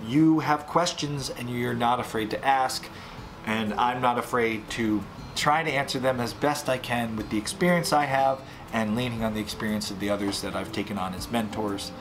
you 0.05 0.39
have 0.39 0.67
questions 0.67 1.29
and 1.29 1.49
you're 1.49 1.73
not 1.73 1.99
afraid 1.99 2.29
to 2.31 2.45
ask. 2.45 2.87
And 3.45 3.73
I'm 3.73 4.01
not 4.01 4.19
afraid 4.19 4.69
to 4.71 5.03
try 5.35 5.63
to 5.63 5.71
answer 5.71 5.99
them 5.99 6.19
as 6.19 6.33
best 6.33 6.69
I 6.69 6.77
can 6.77 7.15
with 7.15 7.29
the 7.29 7.37
experience 7.37 7.91
I 7.91 8.05
have 8.05 8.41
and 8.73 8.95
leaning 8.95 9.23
on 9.23 9.33
the 9.33 9.39
experience 9.39 9.89
of 9.89 9.99
the 9.99 10.09
others 10.09 10.41
that 10.41 10.55
I've 10.55 10.71
taken 10.71 10.97
on 10.97 11.13
as 11.13 11.31
mentors. 11.31 11.91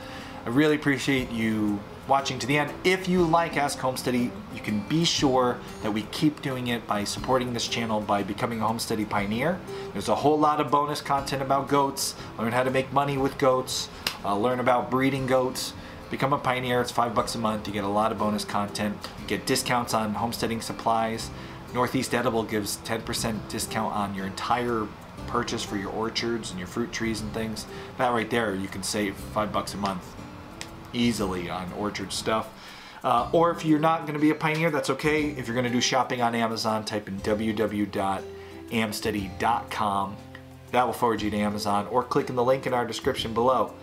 I 0.45 0.49
really 0.49 0.75
appreciate 0.75 1.31
you 1.31 1.79
watching 2.07 2.39
to 2.39 2.47
the 2.47 2.57
end. 2.57 2.73
If 2.83 3.07
you 3.07 3.23
like 3.23 3.57
Ask 3.57 3.79
Homesteady, 3.79 4.31
you 4.53 4.61
can 4.61 4.79
be 4.87 5.05
sure 5.05 5.57
that 5.83 5.91
we 5.91 6.03
keep 6.03 6.41
doing 6.41 6.67
it 6.67 6.85
by 6.87 7.03
supporting 7.03 7.53
this 7.53 7.67
channel 7.67 8.01
by 8.01 8.23
becoming 8.23 8.61
a 8.61 8.65
Homesteady 8.65 9.07
Pioneer. 9.07 9.59
There's 9.93 10.09
a 10.09 10.15
whole 10.15 10.37
lot 10.37 10.59
of 10.59 10.71
bonus 10.71 11.01
content 11.01 11.41
about 11.41 11.67
goats, 11.67 12.15
learn 12.37 12.51
how 12.51 12.63
to 12.63 12.71
make 12.71 12.91
money 12.91 13.17
with 13.17 13.37
goats, 13.37 13.89
uh, 14.25 14.35
learn 14.37 14.59
about 14.59 14.89
breeding 14.89 15.27
goats. 15.27 15.73
Become 16.09 16.33
a 16.33 16.37
pioneer, 16.37 16.81
it's 16.81 16.91
five 16.91 17.15
bucks 17.15 17.35
a 17.35 17.37
month. 17.37 17.67
You 17.67 17.73
get 17.73 17.85
a 17.85 17.87
lot 17.87 18.11
of 18.11 18.17
bonus 18.17 18.43
content, 18.43 18.97
you 19.21 19.27
get 19.27 19.45
discounts 19.45 19.93
on 19.93 20.13
homesteading 20.13 20.61
supplies. 20.61 21.29
Northeast 21.73 22.13
Edible 22.13 22.43
gives 22.43 22.77
10% 22.79 23.47
discount 23.47 23.95
on 23.95 24.13
your 24.13 24.25
entire 24.25 24.87
purchase 25.27 25.63
for 25.63 25.77
your 25.77 25.91
orchards 25.91 26.49
and 26.49 26.59
your 26.59 26.67
fruit 26.67 26.91
trees 26.91 27.21
and 27.21 27.33
things. 27.33 27.65
That 27.97 28.09
right 28.09 28.29
there, 28.29 28.53
you 28.55 28.67
can 28.67 28.83
save 28.83 29.15
five 29.15 29.53
bucks 29.53 29.73
a 29.73 29.77
month 29.77 30.03
easily 30.93 31.49
on 31.49 31.73
orchard 31.73 32.13
stuff. 32.13 32.49
Uh, 33.03 33.27
or 33.31 33.49
if 33.51 33.65
you're 33.65 33.79
not 33.79 34.01
going 34.01 34.13
to 34.13 34.19
be 34.19 34.29
a 34.29 34.35
pioneer, 34.35 34.69
that's 34.69 34.91
okay. 34.91 35.29
If 35.29 35.47
you're 35.47 35.55
going 35.55 35.65
to 35.65 35.71
do 35.71 35.81
shopping 35.81 36.21
on 36.21 36.35
Amazon, 36.35 36.85
type 36.85 37.07
in 37.07 37.19
www.amsteady.com. 37.21 40.17
That 40.71 40.85
will 40.85 40.93
forward 40.93 41.21
you 41.21 41.31
to 41.31 41.37
Amazon, 41.37 41.87
or 41.87 42.03
click 42.03 42.29
in 42.29 42.35
the 42.35 42.43
link 42.43 42.67
in 42.67 42.73
our 42.73 42.85
description 42.85 43.33
below. 43.33 43.73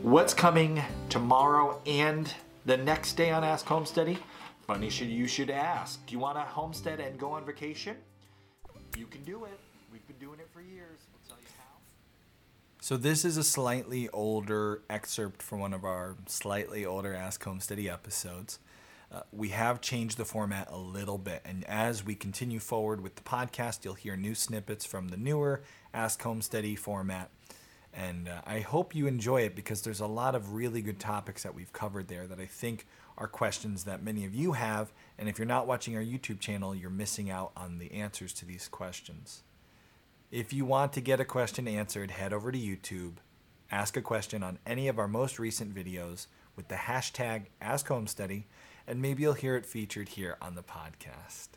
What's 0.00 0.34
coming 0.34 0.82
tomorrow 1.08 1.80
and 1.86 2.32
the 2.64 2.76
next 2.76 3.12
day 3.12 3.30
on 3.30 3.44
Ask 3.44 3.66
Homesteady? 3.66 4.18
Funny 4.66 4.90
should 4.90 5.08
you 5.08 5.26
should 5.26 5.50
ask. 5.50 6.04
Do 6.06 6.12
you 6.12 6.18
want 6.18 6.36
to 6.36 6.42
homestead 6.42 6.98
and 6.98 7.18
go 7.18 7.32
on 7.32 7.44
vacation? 7.44 7.96
You 8.96 9.06
can 9.06 9.22
do 9.24 9.44
it. 9.44 9.58
We've 9.92 10.06
been 10.06 10.18
doing 10.18 10.40
it 10.40 10.48
for 10.52 10.60
years. 10.60 11.00
We'll 11.12 11.22
tell 11.28 11.38
you 11.38 11.48
how. 11.58 11.64
So 12.82 12.96
this 12.96 13.24
is 13.24 13.36
a 13.36 13.44
slightly 13.44 14.08
older 14.08 14.82
excerpt 14.90 15.40
from 15.40 15.60
one 15.60 15.72
of 15.72 15.84
our 15.84 16.16
slightly 16.26 16.84
older 16.84 17.14
Ask 17.14 17.44
Homesteady 17.44 17.88
episodes. 17.88 18.58
Uh, 19.12 19.20
we 19.30 19.50
have 19.50 19.80
changed 19.80 20.18
the 20.18 20.24
format 20.24 20.66
a 20.68 20.76
little 20.76 21.16
bit, 21.16 21.42
and 21.44 21.62
as 21.66 22.04
we 22.04 22.16
continue 22.16 22.58
forward 22.58 23.00
with 23.00 23.14
the 23.14 23.22
podcast, 23.22 23.84
you'll 23.84 23.94
hear 23.94 24.16
new 24.16 24.34
snippets 24.34 24.84
from 24.84 25.10
the 25.10 25.16
newer 25.16 25.62
Ask 25.94 26.22
Homesteady 26.22 26.76
format. 26.76 27.30
And 27.94 28.28
uh, 28.28 28.40
I 28.44 28.58
hope 28.58 28.96
you 28.96 29.06
enjoy 29.06 29.42
it 29.42 29.54
because 29.54 29.82
there's 29.82 30.00
a 30.00 30.06
lot 30.08 30.34
of 30.34 30.52
really 30.52 30.82
good 30.82 30.98
topics 30.98 31.44
that 31.44 31.54
we've 31.54 31.72
covered 31.72 32.08
there 32.08 32.26
that 32.26 32.40
I 32.40 32.46
think 32.46 32.88
are 33.16 33.28
questions 33.28 33.84
that 33.84 34.02
many 34.02 34.24
of 34.24 34.34
you 34.34 34.54
have. 34.54 34.92
And 35.20 35.28
if 35.28 35.38
you're 35.38 35.46
not 35.46 35.68
watching 35.68 35.94
our 35.94 36.02
YouTube 36.02 36.40
channel, 36.40 36.74
you're 36.74 36.90
missing 36.90 37.30
out 37.30 37.52
on 37.56 37.78
the 37.78 37.92
answers 37.92 38.32
to 38.32 38.44
these 38.44 38.66
questions. 38.66 39.44
If 40.32 40.54
you 40.54 40.64
want 40.64 40.94
to 40.94 41.02
get 41.02 41.20
a 41.20 41.26
question 41.26 41.68
answered, 41.68 42.10
head 42.10 42.32
over 42.32 42.50
to 42.50 42.58
YouTube, 42.58 43.16
ask 43.70 43.98
a 43.98 44.00
question 44.00 44.42
on 44.42 44.58
any 44.64 44.88
of 44.88 44.98
our 44.98 45.06
most 45.06 45.38
recent 45.38 45.74
videos 45.74 46.26
with 46.56 46.68
the 46.68 46.74
hashtag 46.74 47.48
AskHomesteady, 47.60 48.44
and 48.86 49.02
maybe 49.02 49.22
you'll 49.24 49.34
hear 49.34 49.56
it 49.56 49.66
featured 49.66 50.08
here 50.08 50.38
on 50.40 50.54
the 50.54 50.62
podcast. 50.62 51.48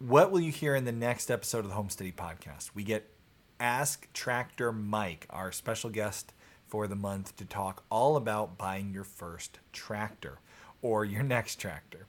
What 0.00 0.30
will 0.30 0.40
you 0.40 0.52
hear 0.52 0.74
in 0.74 0.84
the 0.84 0.92
next 0.92 1.30
episode 1.30 1.64
of 1.64 1.70
the 1.70 1.76
Homesteady 1.76 2.14
podcast? 2.14 2.72
We 2.74 2.84
get 2.84 3.10
Ask 3.58 4.12
Tractor 4.12 4.70
Mike, 4.70 5.26
our 5.30 5.50
special 5.50 5.88
guest 5.88 6.34
for 6.66 6.86
the 6.86 6.94
month, 6.94 7.34
to 7.36 7.46
talk 7.46 7.84
all 7.90 8.16
about 8.16 8.58
buying 8.58 8.92
your 8.92 9.04
first 9.04 9.60
tractor 9.72 10.40
or 10.82 11.06
your 11.06 11.22
next 11.22 11.58
tractor. 11.58 12.06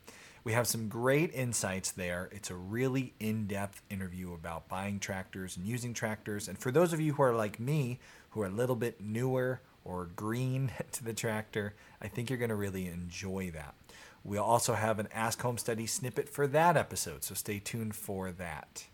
We 0.47 0.53
have 0.53 0.65
some 0.65 0.87
great 0.87 1.33
insights 1.33 1.91
there. 1.91 2.29
It's 2.31 2.49
a 2.49 2.55
really 2.55 3.13
in 3.19 3.47
depth 3.47 3.81
interview 3.89 4.33
about 4.33 4.69
buying 4.69 4.97
tractors 4.97 5.57
and 5.57 5.67
using 5.67 5.93
tractors. 5.93 6.47
And 6.47 6.57
for 6.57 6.71
those 6.71 6.93
of 6.93 7.01
you 7.01 7.15
who 7.15 7.23
are 7.23 7.35
like 7.35 7.59
me, 7.59 7.99
who 8.29 8.43
are 8.43 8.45
a 8.45 8.49
little 8.49 8.77
bit 8.77 9.01
newer 9.01 9.59
or 9.83 10.05
green 10.15 10.71
to 10.93 11.03
the 11.03 11.13
tractor, 11.13 11.73
I 12.01 12.07
think 12.07 12.29
you're 12.29 12.39
going 12.39 12.47
to 12.47 12.55
really 12.55 12.87
enjoy 12.87 13.51
that. 13.55 13.75
We'll 14.23 14.41
also 14.41 14.73
have 14.75 14.99
an 14.99 15.09
Ask 15.13 15.41
Homesteady 15.41 15.89
snippet 15.89 16.29
for 16.29 16.47
that 16.47 16.77
episode, 16.77 17.25
so 17.25 17.35
stay 17.35 17.59
tuned 17.59 17.93
for 17.93 18.31
that. 18.31 18.85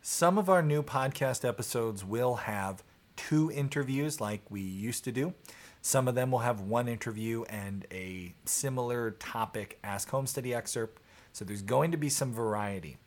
Some 0.00 0.38
of 0.38 0.48
our 0.48 0.62
new 0.62 0.84
podcast 0.84 1.44
episodes 1.44 2.04
will 2.04 2.36
have 2.36 2.84
two 3.16 3.50
interviews 3.50 4.20
like 4.20 4.42
we 4.48 4.60
used 4.60 5.02
to 5.02 5.10
do. 5.10 5.34
Some 5.82 6.08
of 6.08 6.14
them 6.14 6.30
will 6.30 6.40
have 6.40 6.60
one 6.60 6.88
interview 6.88 7.44
and 7.44 7.86
a 7.90 8.34
similar 8.44 9.12
topic 9.12 9.78
Ask 9.82 10.10
Homesteady 10.10 10.54
excerpt, 10.54 11.00
so 11.32 11.44
there's 11.44 11.62
going 11.62 11.90
to 11.90 11.96
be 11.96 12.08
some 12.08 12.32
variety. 12.32 12.98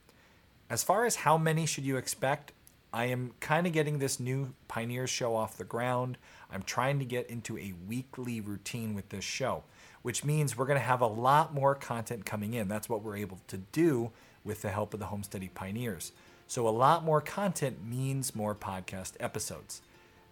As 0.70 0.84
far 0.84 1.06
as 1.06 1.18
how 1.18 1.38
many 1.38 1.66
should 1.66 1.84
you 1.84 1.98
expect, 1.98 2.52
I 2.92 3.06
am 3.06 3.34
kind 3.40 3.68
of 3.68 3.74
getting 3.74 4.00
this 4.00 4.20
new 4.20 4.54
Pioneers 4.68 5.10
show 5.10 5.36
off 5.36 5.58
the 5.58 5.64
ground. 5.64 6.18
I'm 6.52 6.64
trying 6.64 7.00
to 7.00 7.06
get 7.06 7.30
into 7.30 7.58
a 7.58 7.74
weekly 7.88 8.42
routine 8.42 8.94
with 8.94 9.10
this 9.10 9.24
show 9.24 9.64
which 10.04 10.24
means 10.24 10.56
we're 10.56 10.68
going 10.68 10.80
to 10.80 10.86
have 10.86 11.02
a 11.02 11.08
lot 11.08 11.54
more 11.54 11.74
content 11.74 12.26
coming 12.26 12.54
in. 12.54 12.68
That's 12.68 12.88
what 12.88 13.02
we're 13.02 13.18
able 13.18 13.40
to 13.48 13.58
do 13.58 14.12
with 14.44 14.62
the 14.62 14.70
help 14.70 14.94
of 14.94 15.00
the 15.00 15.08
Homesteady 15.08 15.52
Pioneers. 15.52 16.12
So, 16.46 16.68
a 16.68 16.70
lot 16.70 17.04
more 17.04 17.22
content 17.22 17.84
means 17.84 18.36
more 18.36 18.54
podcast 18.54 19.14
episodes. 19.20 19.82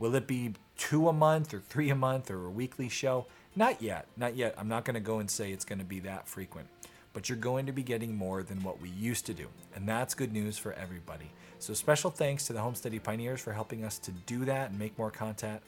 Will 0.01 0.15
it 0.15 0.25
be 0.25 0.53
two 0.79 1.09
a 1.09 1.13
month 1.13 1.53
or 1.53 1.59
three 1.59 1.91
a 1.91 1.95
month 1.95 2.31
or 2.31 2.47
a 2.47 2.49
weekly 2.49 2.89
show? 2.89 3.27
Not 3.55 3.83
yet. 3.83 4.07
Not 4.17 4.35
yet. 4.35 4.55
I'm 4.57 4.67
not 4.67 4.83
going 4.83 4.95
to 4.95 4.99
go 4.99 5.19
and 5.19 5.29
say 5.29 5.51
it's 5.51 5.63
going 5.63 5.77
to 5.77 5.85
be 5.85 5.99
that 5.99 6.27
frequent. 6.27 6.67
But 7.13 7.29
you're 7.29 7.37
going 7.37 7.67
to 7.67 7.71
be 7.71 7.83
getting 7.83 8.15
more 8.15 8.41
than 8.41 8.63
what 8.63 8.81
we 8.81 8.89
used 8.89 9.27
to 9.27 9.35
do. 9.35 9.45
And 9.75 9.87
that's 9.87 10.15
good 10.15 10.33
news 10.33 10.57
for 10.57 10.73
everybody. 10.73 11.29
So, 11.59 11.75
special 11.75 12.09
thanks 12.09 12.47
to 12.47 12.53
the 12.53 12.59
Homesteady 12.59 13.03
Pioneers 13.03 13.41
for 13.41 13.53
helping 13.53 13.83
us 13.83 13.99
to 13.99 14.11
do 14.25 14.43
that 14.45 14.71
and 14.71 14.79
make 14.79 14.97
more 14.97 15.11
content 15.11 15.61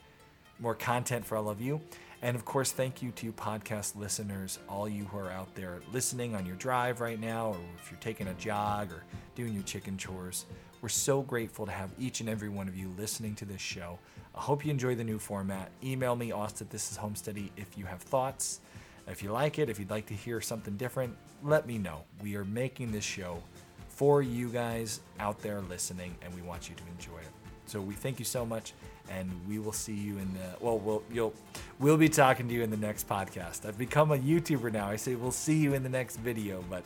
more 0.59 0.73
content 0.73 1.25
for 1.25 1.37
all 1.37 1.49
of 1.49 1.61
you. 1.61 1.79
And 2.23 2.35
of 2.35 2.45
course, 2.45 2.71
thank 2.71 3.03
you 3.03 3.11
to 3.11 3.33
podcast 3.33 3.95
listeners, 3.97 4.57
all 4.67 4.87
you 4.89 5.03
who 5.05 5.17
are 5.17 5.29
out 5.29 5.53
there 5.53 5.81
listening 5.91 6.35
on 6.35 6.45
your 6.45 6.55
drive 6.55 7.01
right 7.01 7.19
now, 7.19 7.49
or 7.49 7.57
if 7.77 7.91
you're 7.91 7.99
taking 7.99 8.29
a 8.29 8.33
jog 8.35 8.91
or 8.91 9.03
doing 9.35 9.53
your 9.53 9.63
chicken 9.63 9.97
chores. 9.97 10.45
We're 10.83 10.89
so 10.89 11.21
grateful 11.21 11.65
to 11.65 11.71
have 11.71 11.91
each 11.97 12.19
and 12.19 12.27
every 12.27 12.49
one 12.49 12.67
of 12.67 12.75
you 12.75 12.93
listening 12.97 13.35
to 13.35 13.45
this 13.45 13.61
show. 13.61 13.97
I 14.35 14.41
hope 14.41 14.65
you 14.65 14.69
enjoy 14.69 14.95
the 14.95 15.03
new 15.05 15.17
format. 15.17 15.71
Email 15.81 16.13
me, 16.13 16.33
Austin, 16.33 16.67
this 16.69 16.91
is 16.91 16.97
Homesteady, 16.97 17.51
if 17.55 17.77
you 17.77 17.85
have 17.85 18.01
thoughts. 18.01 18.59
If 19.07 19.23
you 19.23 19.31
like 19.31 19.59
it, 19.59 19.69
if 19.69 19.79
you'd 19.79 19.89
like 19.89 20.07
to 20.07 20.13
hear 20.13 20.41
something 20.41 20.75
different, 20.75 21.15
let 21.41 21.65
me 21.65 21.77
know. 21.77 22.03
We 22.21 22.35
are 22.35 22.43
making 22.43 22.91
this 22.91 23.05
show 23.05 23.41
for 23.87 24.21
you 24.21 24.49
guys 24.49 24.99
out 25.21 25.41
there 25.41 25.61
listening, 25.61 26.17
and 26.21 26.35
we 26.35 26.41
want 26.41 26.67
you 26.67 26.75
to 26.75 26.83
enjoy 26.91 27.19
it. 27.19 27.31
So 27.65 27.79
we 27.79 27.93
thank 27.93 28.19
you 28.19 28.25
so 28.25 28.45
much, 28.45 28.73
and 29.09 29.31
we 29.47 29.59
will 29.59 29.71
see 29.71 29.95
you 29.95 30.17
in 30.17 30.33
the 30.33 30.57
well. 30.59 30.79
We'll 30.79 31.03
you'll 31.09 31.33
we'll 31.79 31.95
be 31.95 32.09
talking 32.09 32.49
to 32.49 32.53
you 32.53 32.61
in 32.61 32.69
the 32.69 32.75
next 32.75 33.07
podcast. 33.07 33.65
I've 33.65 33.77
become 33.77 34.11
a 34.11 34.17
YouTuber 34.17 34.73
now. 34.73 34.89
I 34.89 34.97
say 34.97 35.15
we'll 35.15 35.31
see 35.31 35.55
you 35.55 35.75
in 35.75 35.83
the 35.83 35.87
next 35.87 36.17
video, 36.17 36.61
but 36.69 36.83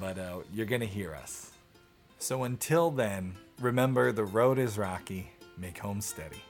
but 0.00 0.18
uh, 0.18 0.38
you're 0.52 0.66
gonna 0.66 0.86
hear 0.86 1.14
us. 1.14 1.51
So 2.22 2.44
until 2.44 2.92
then, 2.92 3.34
remember 3.60 4.12
the 4.12 4.22
road 4.22 4.56
is 4.56 4.78
rocky. 4.78 5.32
Make 5.58 5.78
home 5.78 6.00
steady. 6.00 6.40